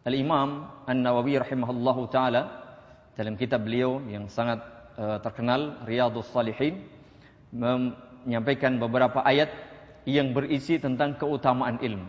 Al-Imam 0.04 0.68
An-Nawawi 0.84 1.40
rahimahullahu 1.40 2.12
taala 2.12 2.60
dalam 3.16 3.40
kitab 3.40 3.64
beliau 3.64 4.04
yang 4.04 4.28
sangat 4.28 4.60
uh, 5.00 5.16
terkenal 5.24 5.80
Riyadhus 5.88 6.28
Salihin 6.28 6.84
menyampaikan 7.54 8.76
beberapa 8.76 9.24
ayat 9.24 9.48
yang 10.04 10.36
berisi 10.36 10.76
tentang 10.76 11.16
keutamaan 11.16 11.80
ilmu. 11.80 12.04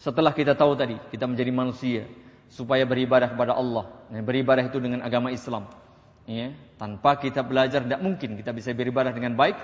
Setelah 0.00 0.32
kita 0.34 0.56
tahu 0.56 0.74
tadi 0.74 0.96
kita 1.12 1.28
menjadi 1.28 1.52
manusia 1.52 2.02
supaya 2.50 2.82
beribadah 2.82 3.30
kepada 3.30 3.54
Allah 3.54 3.86
dan 4.10 4.26
beribadah 4.26 4.66
itu 4.66 4.82
dengan 4.82 5.06
agama 5.06 5.30
Islam. 5.30 5.70
Ya, 6.26 6.52
tanpa 6.76 7.16
kita 7.18 7.42
belajar 7.42 7.82
tidak 7.82 8.02
mungkin 8.02 8.38
kita 8.38 8.50
bisa 8.54 8.70
beribadah 8.74 9.10
dengan 9.10 9.34
baik 9.38 9.56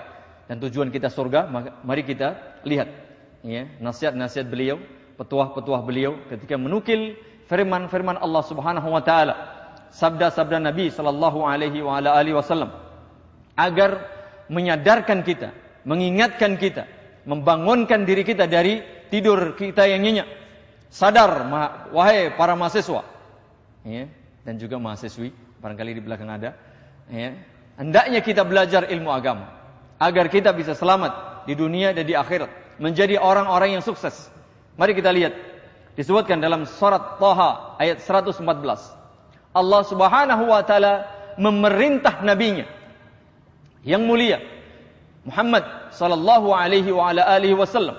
dan 0.47 0.57
tujuan 0.63 0.89
kita 0.89 1.11
surga. 1.11 1.47
Mari 1.83 2.03
kita 2.07 2.59
lihat 2.63 2.89
ya, 3.43 3.67
nasihat-nasihat 3.83 4.47
beliau, 4.47 4.79
petuah-petuah 5.19 5.83
beliau 5.83 6.15
ketika 6.31 6.55
menukil 6.55 7.19
firman-firman 7.51 8.19
Allah 8.19 8.43
Subhanahu 8.43 8.87
wa 8.87 9.03
taala, 9.03 9.35
sabda-sabda 9.91 10.59
Nabi 10.59 10.91
sallallahu 10.91 11.43
alaihi 11.43 11.83
wa 11.83 11.99
ala 11.99 12.15
alihi 12.19 12.35
wasallam 12.35 12.71
agar 13.55 14.07
menyadarkan 14.47 15.23
kita, 15.23 15.51
mengingatkan 15.83 16.55
kita, 16.55 16.87
membangunkan 17.27 18.07
diri 18.07 18.23
kita 18.23 18.47
dari 18.47 18.79
tidur 19.11 19.55
kita 19.55 19.87
yang 19.87 20.03
nyenyak. 20.03 20.27
Sadar 20.87 21.43
wahai 21.91 22.31
para 22.31 22.55
mahasiswa 22.55 23.03
ya, 23.83 24.07
dan 24.47 24.55
juga 24.55 24.79
mahasiswi, 24.79 25.35
barangkali 25.59 25.99
di 25.99 26.01
belakang 26.03 26.31
ada 26.31 26.55
ya. 27.11 27.35
Hendaknya 27.77 28.23
kita 28.23 28.47
belajar 28.47 28.87
ilmu 28.89 29.11
agama 29.11 29.51
agar 29.99 30.31
kita 30.31 30.55
bisa 30.55 30.73
selamat 30.73 31.43
di 31.45 31.53
dunia 31.53 31.91
dan 31.91 32.07
di 32.07 32.15
akhirat, 32.15 32.79
menjadi 32.79 33.19
orang-orang 33.19 33.77
yang 33.77 33.83
sukses. 33.83 34.31
Mari 34.79 34.95
kita 34.95 35.11
lihat 35.11 35.35
disebutkan 35.97 36.39
dalam 36.39 36.63
surat 36.65 37.19
Thaha 37.19 37.77
ayat 37.81 37.99
114. 38.01 38.41
Allah 39.57 39.81
Subhanahu 39.85 40.43
wa 40.49 40.61
taala 40.61 41.09
memerintah 41.37 42.21
nabinya 42.21 42.65
yang 43.81 44.05
mulia 44.05 44.41
Muhammad 45.27 45.65
sallallahu 45.91 46.55
alaihi 46.55 46.89
wa 46.93 47.11
alihi 47.11 47.53
wasallam. 47.57 47.97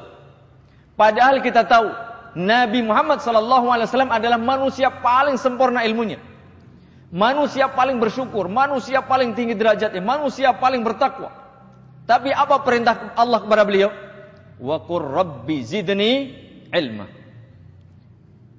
Padahal 0.96 1.44
kita 1.44 1.62
tahu 1.68 2.07
Nabi 2.38 2.86
Muhammad 2.86 3.18
wasallam 3.18 4.14
adalah 4.14 4.38
manusia 4.38 4.94
paling 5.02 5.34
sempurna 5.34 5.82
ilmunya. 5.82 6.22
Manusia 7.10 7.66
paling 7.66 7.98
bersyukur, 7.98 8.46
manusia 8.46 9.02
paling 9.02 9.34
tinggi 9.34 9.58
derajatnya, 9.58 9.98
manusia 9.98 10.54
paling 10.54 10.86
bertakwa. 10.86 11.34
Tapi 12.06 12.30
apa 12.30 12.62
perintah 12.62 13.10
Allah 13.18 13.42
kepada 13.42 13.66
beliau? 13.66 13.90
Wa 14.62 14.78
qur 14.86 15.02
zidni 15.66 16.30
ilma. 16.70 17.10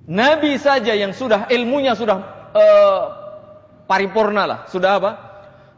Nabi 0.10 0.60
saja 0.60 0.98
yang 0.98 1.16
sudah 1.16 1.48
ilmunya 1.48 1.94
sudah 1.96 2.18
uh, 2.52 3.04
paripurna 3.86 4.44
lah, 4.44 4.60
sudah 4.68 4.92
apa? 5.00 5.12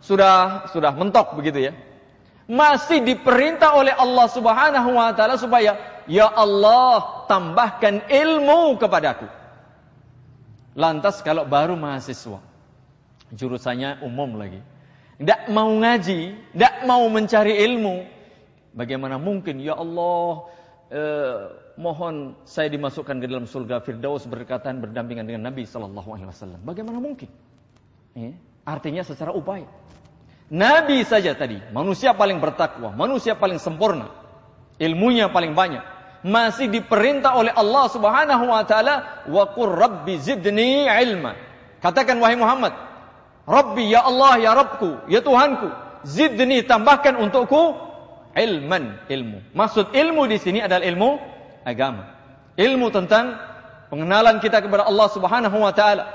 Sudah 0.02 0.66
sudah 0.74 0.96
mentok 0.96 1.38
begitu 1.38 1.70
ya. 1.70 1.74
Masih 2.50 3.04
diperintah 3.06 3.78
oleh 3.78 3.94
Allah 3.94 4.26
Subhanahu 4.32 4.90
wa 4.96 5.12
taala 5.14 5.36
supaya 5.38 5.91
ya 6.08 6.30
Allah 6.30 7.26
tambahkan 7.28 8.08
ilmu 8.10 8.78
kepadaku. 8.78 9.28
Lantas 10.78 11.20
kalau 11.22 11.44
baru 11.44 11.76
mahasiswa 11.76 12.40
jurusannya 13.34 14.04
umum 14.04 14.36
lagi. 14.40 14.60
Tidak 15.22 15.54
mau 15.54 15.70
ngaji, 15.70 16.52
tidak 16.54 16.76
mau 16.90 17.06
mencari 17.08 17.62
ilmu. 17.62 18.08
Bagaimana 18.72 19.20
mungkin 19.20 19.60
ya 19.60 19.76
Allah 19.78 20.50
eh, 20.90 21.40
mohon 21.78 22.36
saya 22.48 22.72
dimasukkan 22.72 23.20
ke 23.20 23.26
dalam 23.28 23.46
surga 23.48 23.84
Firdaus 23.84 24.28
berkatan 24.28 24.80
berdampingan 24.80 25.28
dengan 25.28 25.52
Nabi 25.52 25.68
Sallallahu 25.68 26.10
Alaihi 26.16 26.30
Wasallam. 26.32 26.60
Bagaimana 26.64 26.98
mungkin? 26.98 27.30
Ya, 28.16 28.36
artinya 28.68 29.04
secara 29.06 29.32
upaya. 29.32 29.68
Nabi 30.52 31.08
saja 31.08 31.32
tadi, 31.32 31.64
manusia 31.72 32.12
paling 32.12 32.44
bertakwa, 32.44 32.92
manusia 32.92 33.40
paling 33.40 33.56
sempurna, 33.56 34.12
ilmunya 34.82 35.30
paling 35.30 35.54
banyak, 35.54 35.86
masih 36.26 36.70
diperintah 36.70 37.38
oleh 37.38 37.54
Allah 37.54 37.86
Subhanahu 37.94 38.50
wa 38.50 38.66
taala, 38.66 39.26
"Wa 39.30 39.54
qur 39.54 39.78
rabbi 39.78 40.18
zidni 40.18 40.90
ilma." 40.90 41.38
Katakan 41.82 42.18
wahai 42.18 42.38
Muhammad, 42.38 42.74
"Rabbi 43.46 43.94
ya 43.94 44.06
Allah 44.06 44.42
ya 44.42 44.52
Rabbku, 44.58 45.06
ya 45.06 45.22
Tuhanku, 45.22 45.70
zidni 46.06 46.66
tambahkan 46.66 47.18
untukku 47.18 47.78
ilman, 48.34 49.06
ilmu." 49.06 49.54
Maksud 49.54 49.94
ilmu 49.94 50.26
di 50.26 50.38
sini 50.42 50.62
adalah 50.62 50.82
ilmu 50.82 51.22
agama. 51.62 52.18
Ilmu 52.58 52.90
tentang 52.90 53.38
pengenalan 53.94 54.42
kita 54.42 54.62
kepada 54.62 54.86
Allah 54.86 55.08
Subhanahu 55.10 55.58
wa 55.62 55.74
taala. 55.74 56.06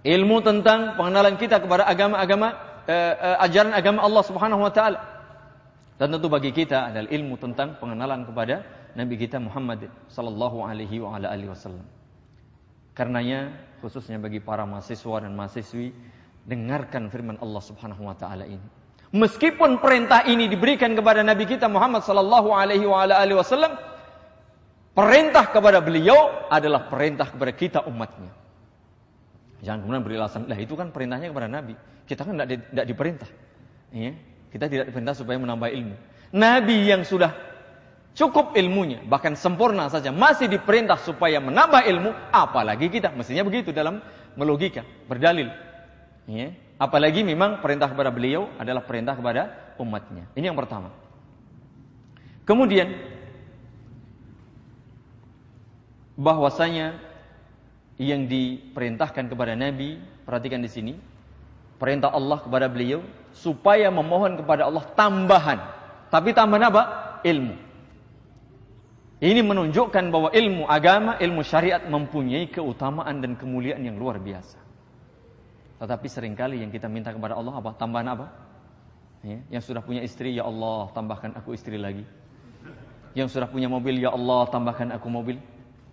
Ilmu 0.00 0.40
tentang 0.40 0.96
pengenalan 0.96 1.36
kita 1.36 1.60
kepada 1.60 1.84
agama-agama 1.84 2.56
eh, 2.88 3.14
eh, 3.14 3.36
ajaran 3.46 3.76
agama 3.76 4.00
Allah 4.02 4.22
Subhanahu 4.24 4.62
wa 4.64 4.72
taala. 4.72 4.98
Dan 6.00 6.16
tentu 6.16 6.32
bagi 6.32 6.48
kita 6.48 6.88
adalah 6.88 7.12
ilmu 7.12 7.36
tentang 7.36 7.76
pengenalan 7.76 8.24
kepada 8.24 8.64
Nabi 8.96 9.20
kita 9.20 9.36
Muhammad 9.36 9.84
sallallahu 10.08 10.64
alaihi 10.64 10.96
wa 11.04 11.20
ala 11.20 11.28
alihi 11.28 11.52
wasallam. 11.52 11.84
Karenanya 12.96 13.52
khususnya 13.84 14.16
bagi 14.16 14.40
para 14.40 14.64
mahasiswa 14.64 15.28
dan 15.28 15.36
mahasiswi 15.36 15.92
dengarkan 16.48 17.12
firman 17.12 17.36
Allah 17.44 17.60
Subhanahu 17.60 18.08
wa 18.08 18.16
taala 18.16 18.48
ini. 18.48 18.64
Meskipun 19.12 19.76
perintah 19.76 20.24
ini 20.24 20.48
diberikan 20.48 20.96
kepada 20.96 21.20
Nabi 21.20 21.44
kita 21.44 21.68
Muhammad 21.68 22.00
sallallahu 22.00 22.48
alaihi 22.48 22.88
wa 22.88 23.04
ala 23.04 23.20
alihi 23.20 23.36
wasallam, 23.36 23.76
Perintah 24.90 25.46
kepada 25.54 25.78
beliau 25.78 26.50
adalah 26.50 26.90
perintah 26.90 27.30
kepada 27.30 27.52
kita 27.54 27.78
umatnya. 27.86 28.34
Jangan 29.62 29.86
kemudian 29.86 30.02
beri 30.02 30.16
alasan, 30.18 30.50
lah 30.50 30.58
itu 30.58 30.74
kan 30.74 30.90
perintahnya 30.90 31.30
kepada 31.30 31.46
Nabi. 31.46 31.78
Kita 32.10 32.26
kan 32.26 32.34
tidak, 32.34 32.48
tidak 32.68 32.86
diperintah. 32.90 33.30
Ya, 33.94 34.18
kita 34.50 34.66
tidak 34.66 34.90
diperintah 34.90 35.14
supaya 35.14 35.38
menambah 35.38 35.70
ilmu. 35.70 35.96
Nabi 36.34 36.90
yang 36.90 37.02
sudah 37.06 37.34
cukup 38.14 38.58
ilmunya, 38.58 39.02
bahkan 39.06 39.38
sempurna 39.38 39.86
saja, 39.86 40.10
masih 40.10 40.50
diperintah 40.50 40.98
supaya 40.98 41.38
menambah 41.38 41.86
ilmu, 41.86 42.10
apalagi 42.34 42.90
kita. 42.90 43.14
Mestinya 43.14 43.46
begitu 43.46 43.70
dalam 43.70 44.02
melogika, 44.34 44.82
berdalil. 45.06 45.50
Ya, 46.30 46.54
apalagi 46.78 47.26
memang 47.26 47.62
perintah 47.62 47.90
kepada 47.90 48.10
beliau 48.14 48.50
adalah 48.58 48.82
perintah 48.86 49.14
kepada 49.18 49.74
umatnya. 49.78 50.26
Ini 50.34 50.50
yang 50.50 50.58
pertama. 50.58 50.94
Kemudian 52.46 52.90
bahwasanya 56.18 56.98
yang 58.00 58.26
diperintahkan 58.26 59.30
kepada 59.30 59.54
Nabi, 59.54 60.02
perhatikan 60.26 60.60
di 60.60 60.70
sini, 60.72 60.94
perintah 61.78 62.10
Allah 62.12 62.40
kepada 62.42 62.66
beliau 62.66 63.04
supaya 63.34 63.88
memohon 63.88 64.38
kepada 64.40 64.66
Allah 64.66 64.84
tambahan. 64.94 65.58
Tapi 66.10 66.34
tambahan 66.34 66.64
apa? 66.70 66.82
Ilmu. 67.22 67.54
Ini 69.20 69.44
menunjukkan 69.44 70.04
bahwa 70.08 70.32
ilmu 70.32 70.64
agama, 70.64 71.20
ilmu 71.20 71.44
syariat 71.44 71.84
mempunyai 71.84 72.48
keutamaan 72.48 73.20
dan 73.20 73.36
kemuliaan 73.36 73.84
yang 73.84 74.00
luar 74.00 74.16
biasa. 74.16 74.56
Tetapi 75.76 76.06
sering 76.08 76.32
kali 76.32 76.64
yang 76.64 76.72
kita 76.72 76.88
minta 76.88 77.12
kepada 77.12 77.36
Allah 77.36 77.52
apa? 77.60 77.76
Tambahan 77.76 78.08
apa? 78.16 78.26
Ya, 79.20 79.44
yang 79.52 79.60
sudah 79.60 79.84
punya 79.84 80.00
istri, 80.00 80.32
ya 80.32 80.48
Allah 80.48 80.88
tambahkan 80.96 81.36
aku 81.36 81.52
istri 81.52 81.76
lagi. 81.76 82.08
Yang 83.12 83.36
sudah 83.36 83.48
punya 83.52 83.68
mobil, 83.68 84.00
ya 84.00 84.08
Allah 84.08 84.48
tambahkan 84.48 84.88
aku 84.96 85.08
mobil. 85.12 85.36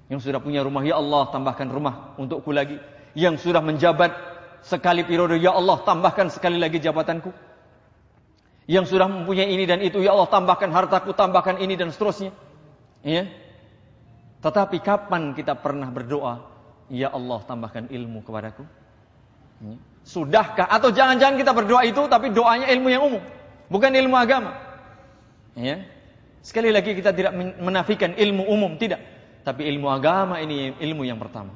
Yang 0.07 0.31
sudah 0.31 0.39
punya 0.39 0.63
rumah, 0.63 0.87
ya 0.87 0.95
Allah 0.95 1.27
tambahkan 1.27 1.67
rumah 1.67 2.15
untukku 2.15 2.55
lagi. 2.55 2.79
Yang 3.11 3.43
sudah 3.43 3.59
menjabat 3.59 4.15
sekali 4.67 5.07
periode, 5.07 5.39
ya 5.39 5.55
Allah 5.55 5.79
tambahkan 5.87 6.27
sekali 6.27 6.59
lagi 6.59 6.83
jabatanku. 6.83 7.31
Yang 8.67 8.91
sudah 8.91 9.07
mempunyai 9.07 9.47
ini 9.47 9.63
dan 9.63 9.79
itu, 9.79 10.03
ya 10.03 10.11
Allah 10.11 10.27
tambahkan 10.27 10.67
hartaku, 10.75 11.15
tambahkan 11.15 11.63
ini 11.63 11.79
dan 11.79 11.87
seterusnya. 11.95 12.35
Ya. 12.99 13.31
Tetapi 14.43 14.83
kapan 14.83 15.31
kita 15.31 15.55
pernah 15.55 15.87
berdoa, 15.87 16.43
ya 16.91 17.15
Allah 17.15 17.39
tambahkan 17.47 17.87
ilmu 17.87 18.27
kepadaku? 18.27 18.67
Ya. 19.63 19.79
Sudahkah? 20.03 20.67
Atau 20.67 20.91
jangan-jangan 20.91 21.39
kita 21.39 21.55
berdoa 21.55 21.87
itu, 21.87 22.03
tapi 22.11 22.35
doanya 22.35 22.67
ilmu 22.67 22.87
yang 22.91 23.07
umum. 23.07 23.23
Bukan 23.71 23.91
ilmu 23.95 24.15
agama. 24.19 24.51
Ya. 25.55 25.87
Sekali 26.43 26.71
lagi 26.71 26.91
kita 26.91 27.15
tidak 27.15 27.35
menafikan 27.59 28.15
ilmu 28.19 28.47
umum, 28.51 28.75
tidak. 28.75 28.99
Tapi 29.47 29.63
ilmu 29.63 29.87
agama 29.87 30.43
ini 30.43 30.75
ilmu 30.75 31.07
yang 31.07 31.19
pertama. 31.19 31.55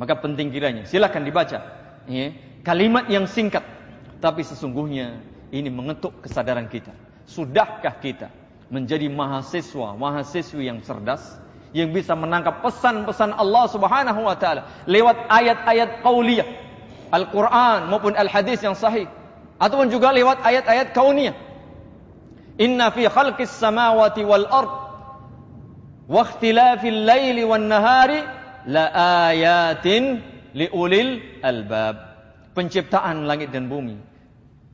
Maka 0.00 0.16
penting 0.16 0.48
kiranya. 0.48 0.88
Silakan 0.88 1.28
dibaca. 1.28 1.77
Ya. 2.08 2.32
Kalimat 2.64 3.06
yang 3.12 3.28
singkat. 3.28 3.62
Tapi 4.18 4.42
sesungguhnya 4.42 5.22
ini 5.54 5.70
mengetuk 5.70 6.24
kesadaran 6.24 6.66
kita. 6.66 6.90
Sudahkah 7.28 8.00
kita 8.02 8.32
menjadi 8.72 9.06
mahasiswa, 9.12 9.94
mahasiswi 9.94 10.66
yang 10.66 10.82
cerdas? 10.82 11.38
Yang 11.76 12.02
bisa 12.02 12.16
menangkap 12.16 12.64
pesan-pesan 12.64 13.36
Allah 13.36 13.68
subhanahu 13.68 14.24
wa 14.24 14.34
ta'ala. 14.34 14.88
Lewat 14.88 15.28
ayat-ayat 15.28 16.00
qauliyah. 16.00 16.48
Al-Quran 17.12 17.92
maupun 17.92 18.16
Al-Hadis 18.16 18.64
yang 18.64 18.72
sahih. 18.72 19.06
Ataupun 19.60 19.92
juga 19.92 20.10
lewat 20.10 20.40
ayat-ayat 20.40 20.96
kauniyah. 20.96 21.36
Inna 22.58 22.90
fi 22.90 23.06
khalqis 23.06 23.52
samawati 23.52 24.26
wal 24.26 24.48
ard 24.48 24.72
Waktilafil 26.08 27.04
laili 27.04 27.44
wan 27.44 27.68
nahari 27.68 28.24
la 28.64 28.88
ayatin 29.28 30.24
liulil 30.54 31.40
albab. 31.42 31.96
Penciptaan 32.54 33.28
langit 33.28 33.54
dan 33.54 33.70
bumi. 33.70 33.96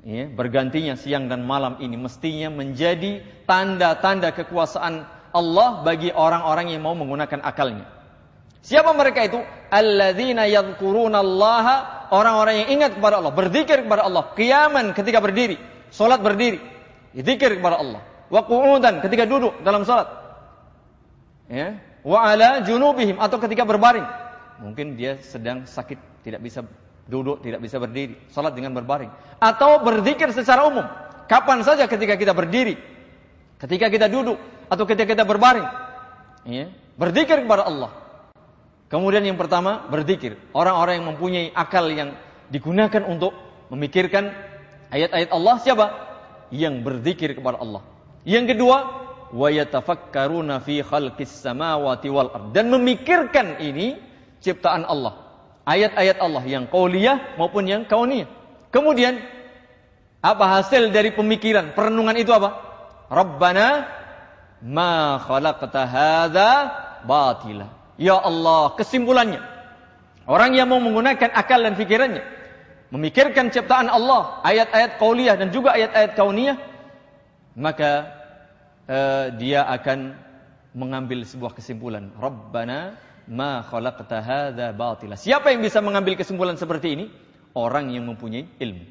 Ya, 0.05 0.29
bergantinya 0.29 1.01
siang 1.01 1.33
dan 1.33 1.49
malam 1.49 1.81
ini 1.81 1.97
mestinya 1.97 2.53
menjadi 2.53 3.25
tanda-tanda 3.49 4.37
kekuasaan 4.37 5.09
Allah 5.33 5.81
bagi 5.81 6.13
orang-orang 6.13 6.77
yang 6.77 6.85
mau 6.85 6.93
menggunakan 6.93 7.41
akalnya. 7.41 7.89
Siapa 8.65 8.93
mereka 8.97 9.25
itu? 9.25 9.41
Alladzina 9.69 10.45
yadhkuruna 10.49 11.21
Allah, 11.21 11.65
orang-orang 12.13 12.65
yang 12.65 12.69
ingat 12.81 12.97
kepada 12.97 13.21
Allah, 13.21 13.33
berzikir 13.33 13.85
kepada 13.85 14.09
Allah, 14.09 14.33
kiaman 14.37 14.97
ketika 14.97 15.21
berdiri, 15.21 15.61
solat 15.93 16.21
berdiri, 16.21 16.61
zikir 17.13 17.61
kepada 17.61 17.81
Allah. 17.81 18.01
Wa 18.33 18.45
qu'udan 18.49 19.05
ketika 19.05 19.29
duduk 19.29 19.61
dalam 19.61 19.85
salat. 19.85 20.09
Ya, 21.49 21.77
wa 22.01 22.25
ala 22.25 22.65
junubihim 22.65 23.21
atau 23.21 23.37
ketika 23.37 23.69
berbaring. 23.69 24.24
Mungkin 24.63 24.95
dia 24.95 25.19
sedang 25.19 25.67
sakit, 25.67 26.23
tidak 26.23 26.41
bisa 26.43 26.63
duduk, 27.05 27.43
tidak 27.45 27.61
bisa 27.61 27.77
berdiri, 27.77 28.17
salat 28.33 28.55
dengan 28.57 28.73
berbaring 28.73 29.11
atau 29.43 29.83
berzikir 29.85 30.33
secara 30.33 30.65
umum. 30.65 30.87
Kapan 31.25 31.65
saja 31.65 31.89
ketika 31.89 32.15
kita 32.21 32.37
berdiri, 32.37 32.77
ketika 33.61 33.89
kita 33.89 34.07
duduk 34.09 34.37
atau 34.69 34.85
ketika 34.85 35.17
kita 35.17 35.25
berbaring. 35.25 35.65
Ya, 36.45 36.69
berzikir 37.01 37.41
kepada 37.45 37.65
Allah. 37.65 37.91
Kemudian 38.93 39.25
yang 39.25 39.41
pertama, 39.41 39.89
berzikir. 39.89 40.37
Orang-orang 40.53 41.01
yang 41.01 41.07
mempunyai 41.17 41.49
akal 41.57 41.89
yang 41.89 42.13
digunakan 42.53 43.01
untuk 43.09 43.33
memikirkan 43.73 44.29
ayat-ayat 44.93 45.33
Allah 45.33 45.55
siapa? 45.65 45.87
Yang 46.53 46.75
berzikir 46.85 47.31
kepada 47.33 47.65
Allah. 47.65 47.81
Yang 48.29 48.55
kedua, 48.55 48.77
wa 49.33 49.49
yatafakkaruna 49.49 50.61
fi 50.61 50.85
khalqis 50.85 51.33
samawati 51.33 52.09
wal 52.13 52.29
ard 52.31 52.53
dan 52.53 52.69
memikirkan 52.69 53.59
ini 53.65 53.97
ciptaan 54.45 54.85
Allah. 54.85 55.17
Ayat-ayat 55.65 56.21
Allah 56.21 56.45
yang 56.45 56.69
qauliyah 56.69 57.41
maupun 57.41 57.65
yang 57.65 57.89
kauniyah. 57.89 58.29
Kemudian 58.69 59.17
apa 60.21 60.61
hasil 60.61 60.93
dari 60.93 61.17
pemikiran, 61.17 61.73
perenungan 61.73 62.21
itu 62.21 62.29
apa? 62.37 62.53
Rabbana 63.09 63.89
ma 64.61 65.17
khalaqta 65.25 65.81
hadza 65.89 66.51
batila. 67.09 67.73
Ya 67.97 68.21
Allah, 68.21 68.77
kesimpulannya 68.77 69.41
orang 70.29 70.53
yang 70.53 70.69
mau 70.69 70.85
menggunakan 70.85 71.33
akal 71.33 71.65
dan 71.65 71.81
pikirannya 71.81 72.35
memikirkan 72.95 73.51
ciptaan 73.51 73.91
Allah, 73.91 74.39
ayat-ayat 74.47 75.03
qauliyah 75.03 75.35
dan 75.35 75.51
juga 75.51 75.75
ayat-ayat 75.75 76.15
kauniyah, 76.15 76.57
maka 77.59 78.07
uh, 78.87 79.35
dia 79.35 79.67
akan 79.67 80.15
mengambil 80.79 81.27
sebuah 81.27 81.59
kesimpulan. 81.59 82.15
Rabbana 82.15 82.95
ma 83.29 83.65
khalaqta 83.65 84.21
hadza. 84.21 84.73
Siapa 85.17 85.53
yang 85.53 85.61
bisa 85.65 85.81
mengambil 85.81 86.17
kesimpulan 86.19 86.57
seperti 86.57 86.97
ini? 86.97 87.07
Orang 87.55 87.95
yang 87.95 88.05
mempunyai 88.11 88.51
ilmu. 88.59 88.87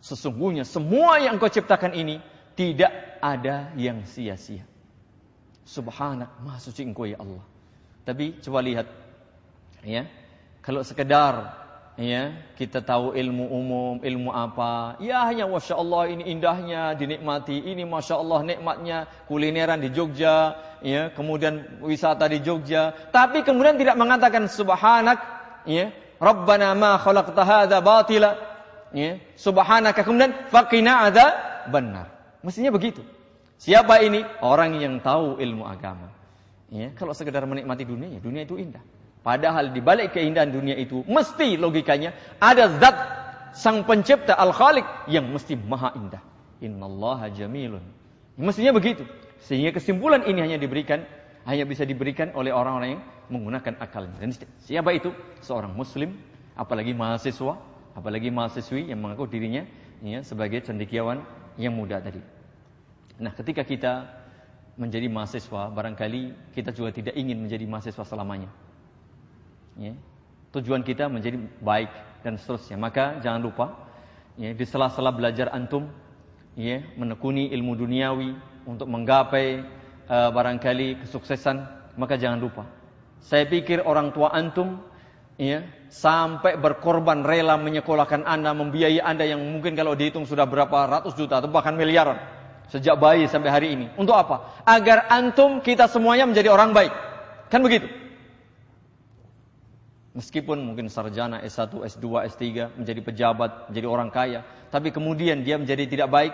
Sesungguhnya 0.00 0.64
semua 0.64 1.18
yang 1.20 1.36
kau 1.36 1.50
ciptakan 1.50 1.92
ini 1.92 2.22
tidak 2.56 3.20
ada 3.20 3.74
yang 3.76 4.06
sia-sia. 4.08 4.64
Subhanak, 5.68 6.40
maha 6.40 6.58
suci 6.62 6.80
engkau 6.86 7.04
ya 7.04 7.20
Allah. 7.20 7.44
Tapi 8.08 8.40
coba 8.40 8.64
lihat, 8.64 8.88
ya, 9.84 10.08
kalau 10.64 10.80
sekedar 10.80 11.67
ya 11.98 12.30
kita 12.54 12.78
tahu 12.78 13.12
ilmu 13.18 13.50
umum, 13.50 13.94
ilmu 13.98 14.30
apa, 14.30 14.94
ya 15.02 15.26
hanya 15.26 15.50
masya 15.50 15.74
Allah 15.74 16.02
ini 16.14 16.30
indahnya 16.30 16.94
dinikmati, 16.94 17.58
ini 17.58 17.82
masya 17.82 18.22
Allah 18.22 18.40
nikmatnya 18.46 19.10
kulineran 19.26 19.82
di 19.82 19.90
Jogja, 19.90 20.54
ya 20.78 21.10
kemudian 21.10 21.82
wisata 21.82 22.30
di 22.30 22.38
Jogja, 22.38 22.94
tapi 23.10 23.42
kemudian 23.42 23.74
tidak 23.74 23.98
mengatakan 23.98 24.46
subhanak, 24.46 25.18
ya 25.66 25.90
Rabbana 26.22 26.78
ma 26.78 27.02
khalaqta 27.02 27.42
hadza 27.42 27.82
batila, 27.82 28.38
ya 28.94 29.18
subhanaka 29.34 30.06
kemudian 30.06 30.48
faqina 30.54 31.10
ada 31.10 31.26
benar. 31.66 32.14
Mestinya 32.46 32.70
begitu. 32.70 33.02
Siapa 33.58 33.98
ini? 34.06 34.22
Orang 34.38 34.78
yang 34.78 35.02
tahu 35.02 35.42
ilmu 35.42 35.66
agama. 35.66 36.14
Ya, 36.70 36.94
kalau 36.94 37.10
sekedar 37.10 37.42
menikmati 37.42 37.82
dunia, 37.82 38.06
ya 38.06 38.22
dunia 38.22 38.46
itu 38.46 38.54
indah. 38.54 38.84
Padahal 39.20 39.74
di 39.74 39.80
balik 39.82 40.14
keindahan 40.14 40.48
dunia 40.48 40.78
itu 40.78 41.02
mesti 41.04 41.58
logikanya 41.58 42.14
ada 42.38 42.70
zat 42.78 42.96
sang 43.52 43.82
pencipta 43.82 44.38
al-khaliq 44.38 44.86
yang 45.10 45.26
mesti 45.28 45.58
maha 45.58 45.92
indah. 45.98 46.22
Innallaha 46.62 47.30
jamilun. 47.30 47.82
Mestinya 48.38 48.74
begitu. 48.74 49.02
Sehingga 49.42 49.74
kesimpulan 49.74 50.26
ini 50.26 50.42
hanya 50.42 50.58
diberikan 50.58 51.02
hanya 51.48 51.64
bisa 51.64 51.88
diberikan 51.88 52.28
oleh 52.36 52.52
orang-orang 52.52 52.98
yang 52.98 53.02
menggunakan 53.32 53.80
akalnya. 53.80 54.20
Dan 54.20 54.36
siapa 54.60 54.92
itu? 54.92 55.16
Seorang 55.40 55.72
muslim, 55.72 56.12
apalagi 56.52 56.92
mahasiswa, 56.92 57.56
apalagi 57.96 58.28
mahasiswi 58.28 58.92
yang 58.92 59.00
mengaku 59.00 59.24
dirinya 59.24 59.64
ya, 60.04 60.20
sebagai 60.20 60.60
cendekiawan 60.60 61.24
yang 61.56 61.72
muda 61.72 62.04
tadi. 62.04 62.20
Nah, 63.16 63.32
ketika 63.32 63.64
kita 63.64 63.92
menjadi 64.76 65.08
mahasiswa, 65.08 65.72
barangkali 65.72 66.52
kita 66.52 66.70
juga 66.76 66.92
tidak 66.92 67.16
ingin 67.16 67.40
menjadi 67.40 67.64
mahasiswa 67.64 68.04
selamanya. 68.04 68.52
Ya. 69.78 69.94
Tujuan 70.52 70.82
kita 70.82 71.06
menjadi 71.06 71.38
baik 71.62 71.88
dan 72.26 72.34
seterusnya. 72.34 72.74
Maka 72.74 73.22
jangan 73.22 73.40
lupa, 73.40 73.66
ya, 74.34 74.50
di 74.50 74.64
sela-sela 74.66 75.14
belajar 75.14 75.54
antum, 75.54 75.86
ya, 76.58 76.82
menekuni 76.98 77.54
ilmu 77.54 77.78
duniawi 77.78 78.34
untuk 78.66 78.90
menggapai 78.90 79.62
uh, 80.10 80.30
barangkali 80.34 81.06
kesuksesan, 81.06 81.62
maka 81.94 82.18
jangan 82.18 82.42
lupa. 82.42 82.66
Saya 83.22 83.46
pikir 83.46 83.86
orang 83.86 84.10
tua 84.10 84.34
antum, 84.34 84.82
ya, 85.38 85.62
sampai 85.88 86.58
berkorban 86.58 87.22
rela 87.22 87.54
menyekolahkan 87.54 88.26
anda, 88.26 88.50
membiayai 88.50 88.98
anda 88.98 89.22
yang 89.22 89.38
mungkin 89.38 89.78
kalau 89.78 89.94
dihitung 89.94 90.26
sudah 90.26 90.44
berapa 90.44 90.90
ratus 90.98 91.14
juta 91.14 91.38
atau 91.38 91.48
bahkan 91.48 91.78
miliaran 91.78 92.18
Sejak 92.68 93.00
bayi 93.00 93.24
sampai 93.24 93.48
hari 93.48 93.68
ini. 93.72 93.88
Untuk 93.96 94.12
apa? 94.12 94.60
Agar 94.68 95.08
antum 95.08 95.64
kita 95.64 95.88
semuanya 95.88 96.28
menjadi 96.28 96.52
orang 96.52 96.76
baik. 96.76 96.92
Kan 97.48 97.64
begitu? 97.64 97.88
Meskipun 100.16 100.56
mungkin 100.64 100.88
sarjana 100.88 101.44
S1, 101.44 101.68
S2, 101.68 102.06
S3 102.32 102.44
menjadi 102.80 103.00
pejabat, 103.04 103.68
menjadi 103.68 103.86
orang 103.86 104.08
kaya, 104.08 104.40
tapi 104.72 104.88
kemudian 104.88 105.44
dia 105.44 105.60
menjadi 105.60 105.84
tidak 105.84 106.08
baik, 106.08 106.32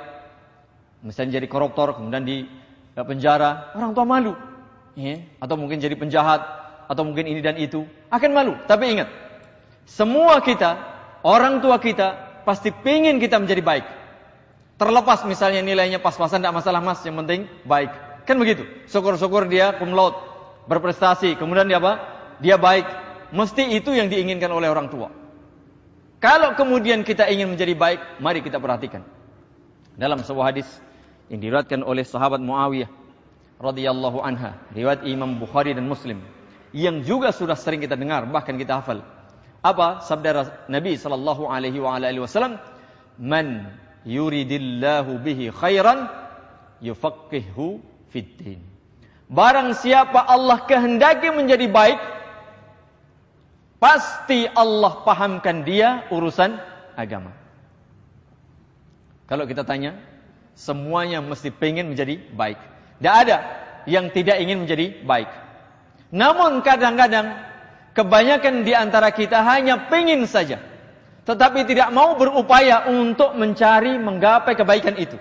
misalnya 1.03 1.43
jadi 1.43 1.47
koruptor, 1.51 1.99
kemudian 1.99 2.23
di 2.23 2.47
eh, 2.95 3.05
penjara, 3.05 3.75
orang 3.75 3.93
tua 3.93 4.07
malu. 4.07 4.33
Ya, 4.95 5.27
atau 5.43 5.59
mungkin 5.59 5.83
jadi 5.83 5.99
penjahat, 5.99 6.41
atau 6.87 7.03
mungkin 7.03 7.27
ini 7.27 7.43
dan 7.43 7.59
itu, 7.59 7.83
akan 8.15 8.31
malu. 8.31 8.55
Tapi 8.71 8.95
ingat, 8.95 9.11
semua 9.91 10.39
kita, 10.39 10.79
orang 11.27 11.59
tua 11.59 11.83
kita, 11.83 12.41
pasti 12.47 12.71
ingin 12.71 13.19
kita 13.19 13.43
menjadi 13.43 13.61
baik. 13.61 13.87
Terlepas 14.75 15.23
misalnya 15.27 15.63
nilainya 15.63 15.99
pas-pasan 16.03 16.43
tidak 16.43 16.63
masalah 16.63 16.79
mas, 16.83 17.03
yang 17.03 17.19
penting 17.23 17.47
baik. 17.67 17.91
Kan 18.25 18.41
begitu. 18.41 18.65
Syukur-syukur 18.89 19.47
dia 19.47 19.77
cum 19.77 19.93
laude, 19.93 20.17
berprestasi, 20.67 21.37
kemudian 21.37 21.69
dia 21.69 21.79
apa? 21.79 21.93
Dia 22.41 22.57
baik. 22.59 23.04
Mesti 23.35 23.75
itu 23.75 23.91
yang 23.91 24.07
diinginkan 24.07 24.47
oleh 24.55 24.71
orang 24.71 24.87
tua. 24.87 25.11
Kalau 26.23 26.55
kemudian 26.55 27.03
kita 27.03 27.27
ingin 27.27 27.51
menjadi 27.51 27.75
baik, 27.75 28.01
mari 28.23 28.41
kita 28.41 28.63
perhatikan. 28.63 29.03
Dalam 29.99 30.23
sebuah 30.23 30.55
hadis 30.55 30.71
yang 31.27 31.43
diriwayatkan 31.43 31.83
oleh 31.83 32.07
sahabat 32.07 32.39
Muawiyah 32.39 32.89
radhiyallahu 33.59 34.23
anha, 34.23 34.57
riwayat 34.71 35.03
Imam 35.05 35.37
Bukhari 35.43 35.75
dan 35.75 35.91
Muslim, 35.91 36.23
yang 36.71 37.03
juga 37.03 37.35
sudah 37.35 37.59
sering 37.59 37.83
kita 37.83 37.99
dengar, 37.99 38.23
bahkan 38.31 38.55
kita 38.55 38.79
hafal. 38.79 39.03
Apa 39.61 40.07
sabda 40.07 40.65
Nabi 40.71 40.95
sallallahu 40.95 41.51
alaihi 41.51 41.83
wasallam? 42.23 42.63
Man 43.19 43.75
yuridillahu 44.07 45.19
bihi 45.23 45.51
khairan 45.51 46.07
yufaqihhu 46.85 47.83
fiddin. 48.15 48.61
Barang 49.27 49.73
siapa 49.73 50.21
Allah 50.23 50.63
kehendaki 50.69 51.33
menjadi 51.33 51.67
baik, 51.67 51.99
pasti 53.79 54.47
Allah 54.49 55.03
pahamkan 55.03 55.63
dia 55.67 56.09
urusan 56.11 56.57
agama. 56.99 57.33
Kalau 59.25 59.49
kita 59.49 59.65
tanya, 59.65 59.97
semuanya 60.53 61.25
mesti 61.25 61.49
pengen 61.49 61.93
menjadi 61.93 62.21
baik. 62.33 62.61
Tidak 63.01 63.15
ada 63.15 63.37
yang 63.89 64.13
tidak 64.13 64.41
ingin 64.41 64.65
menjadi 64.65 65.03
baik. 65.05 65.31
Namun 66.15 66.61
kadang-kadang 66.61 67.35
kebanyakan 67.97 68.63
di 68.63 68.73
antara 68.77 69.11
kita 69.11 69.41
hanya 69.43 69.89
pengen 69.91 70.29
saja 70.29 70.75
tetapi 71.25 71.65
tidak 71.65 71.89
mau 71.89 72.21
berupaya 72.21 72.85
untuk 72.93 73.33
mencari 73.33 73.97
menggapai 73.97 74.53
kebaikan 74.53 74.95
itu. 75.01 75.17